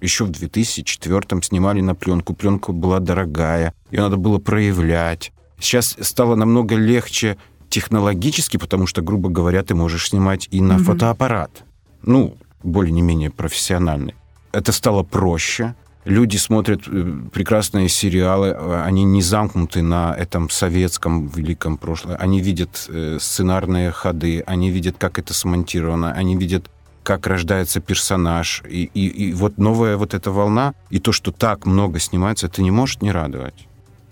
Еще 0.00 0.24
в 0.24 0.30
2004 0.30 1.42
снимали 1.42 1.80
на 1.82 1.94
пленку. 1.94 2.32
Пленка 2.34 2.72
была 2.72 2.98
дорогая, 2.98 3.74
ее 3.90 4.00
надо 4.00 4.16
было 4.16 4.38
проявлять. 4.38 5.30
Сейчас 5.60 5.94
стало 6.00 6.34
намного 6.36 6.74
легче 6.74 7.36
технологически, 7.68 8.56
потому 8.56 8.86
что, 8.86 9.02
грубо 9.02 9.28
говоря, 9.28 9.62
ты 9.62 9.74
можешь 9.74 10.08
снимать 10.08 10.48
и 10.50 10.60
на 10.60 10.74
Мгм. 10.74 10.84
фотоаппарат. 10.84 11.64
Ну, 12.02 12.36
более 12.62 12.92
не 12.92 13.02
менее 13.02 13.30
профессиональный. 13.30 14.14
Это 14.52 14.72
стало 14.72 15.02
проще. 15.02 15.74
Люди 16.04 16.36
смотрят 16.36 16.82
э, 16.88 17.14
прекрасные 17.32 17.88
сериалы, 17.88 18.48
э, 18.48 18.82
они 18.84 19.04
не 19.04 19.22
замкнуты 19.22 19.82
на 19.82 20.14
этом 20.14 20.50
советском 20.50 21.28
великом 21.28 21.76
прошлом. 21.76 22.16
Они 22.18 22.40
видят 22.40 22.86
э, 22.88 23.18
сценарные 23.20 23.92
ходы, 23.92 24.42
они 24.46 24.70
видят, 24.70 24.96
как 24.98 25.18
это 25.18 25.32
смонтировано, 25.32 26.12
они 26.12 26.36
видят 26.36 26.68
как 27.04 27.26
рождается 27.26 27.80
персонаж. 27.80 28.62
И, 28.68 28.84
и, 28.94 29.06
и 29.06 29.32
вот 29.32 29.58
новая 29.58 29.96
вот 29.96 30.14
эта 30.14 30.30
волна, 30.30 30.74
и 30.90 30.98
то, 30.98 31.12
что 31.12 31.32
так 31.32 31.66
много 31.66 31.98
снимается, 31.98 32.46
это 32.46 32.62
не 32.62 32.70
может 32.70 33.02
не 33.02 33.12
радовать. 33.12 33.66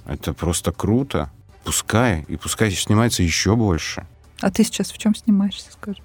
Это 0.06 0.32
просто 0.32 0.72
круто. 0.72 1.30
Пускай, 1.64 2.24
и 2.28 2.36
пускай 2.36 2.70
снимается 2.70 3.22
еще 3.22 3.54
больше. 3.54 4.06
А 4.40 4.50
ты 4.50 4.64
сейчас 4.64 4.90
в 4.90 4.98
чем 4.98 5.14
снимаешься, 5.14 5.70
скажи? 5.72 6.02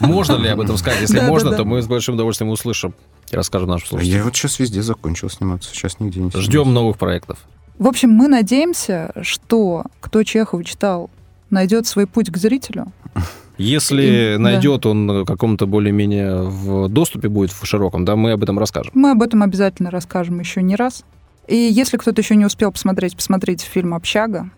Можно 0.00 0.36
ли 0.36 0.48
об 0.48 0.60
этом 0.60 0.76
сказать? 0.76 1.00
Если 1.02 1.18
Да, 1.18 1.26
можно, 1.26 1.50
да, 1.50 1.56
то 1.56 1.62
да. 1.64 1.68
мы 1.68 1.82
с 1.82 1.86
большим 1.86 2.14
удовольствием 2.14 2.50
услышим 2.50 2.94
и 3.30 3.36
расскажем 3.36 3.68
нашим 3.68 3.88
слушателям. 3.88 4.18
Я 4.18 4.24
вот 4.24 4.36
сейчас 4.36 4.58
везде 4.58 4.82
закончил 4.82 5.30
сниматься, 5.30 5.70
сейчас 5.70 6.00
нигде 6.00 6.20
не. 6.20 6.30
Ждем 6.34 6.72
новых 6.74 6.98
проектов. 6.98 7.38
В 7.78 7.86
общем, 7.88 8.10
мы 8.10 8.28
надеемся, 8.28 9.12
что 9.22 9.84
кто 10.00 10.22
Чехова 10.22 10.62
читал, 10.64 11.10
найдет 11.50 11.86
свой 11.86 12.06
путь 12.06 12.30
к 12.30 12.36
зрителю. 12.36 12.86
Если 13.56 14.34
И- 14.34 14.38
найдет 14.38 14.84
он 14.86 15.22
в 15.22 15.24
каком-то 15.24 15.66
более-менее 15.66 16.42
в 16.42 16.88
доступе 16.88 17.28
будет 17.28 17.52
в 17.52 17.64
широком, 17.64 18.04
да, 18.04 18.16
мы 18.16 18.32
об 18.32 18.42
этом 18.42 18.58
расскажем. 18.58 18.92
Мы 18.94 19.12
об 19.12 19.22
этом 19.22 19.42
обязательно 19.42 19.90
расскажем 19.90 20.40
еще 20.40 20.60
не 20.62 20.74
раз. 20.76 21.04
И 21.46 21.54
если 21.56 21.96
кто-то 21.96 22.20
еще 22.20 22.34
не 22.36 22.44
успел 22.46 22.72
посмотреть, 22.72 23.14
посмотрите 23.16 23.66
фильм 23.66 23.94
«Общага», 23.94 24.50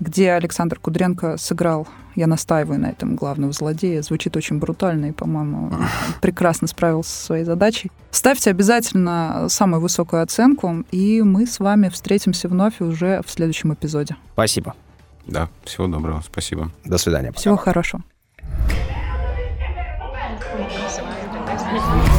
где 0.00 0.32
Александр 0.32 0.78
Кудренко 0.78 1.36
сыграл, 1.36 1.86
я 2.16 2.26
настаиваю 2.26 2.80
на 2.80 2.86
этом, 2.86 3.14
главного 3.14 3.52
злодея. 3.52 4.02
Звучит 4.02 4.36
очень 4.36 4.58
брутально 4.58 5.06
и, 5.06 5.12
по-моему, 5.12 5.72
прекрасно 6.20 6.66
справился 6.66 7.10
со 7.10 7.26
своей 7.26 7.44
задачей. 7.44 7.92
Ставьте 8.10 8.50
обязательно 8.50 9.46
самую 9.48 9.80
высокую 9.80 10.22
оценку, 10.22 10.84
и 10.90 11.22
мы 11.22 11.46
с 11.46 11.60
вами 11.60 11.88
встретимся 11.88 12.48
вновь 12.48 12.80
уже 12.80 13.22
в 13.24 13.30
следующем 13.30 13.72
эпизоде. 13.72 14.16
Спасибо. 14.32 14.74
Да, 15.26 15.48
всего 15.64 15.86
доброго, 15.86 16.22
спасибо. 16.26 16.70
До 16.84 16.98
свидания. 16.98 17.32
Всего 17.32 17.56
хорошего. 17.56 18.02
Thank 21.72 22.04
you. 22.04 22.09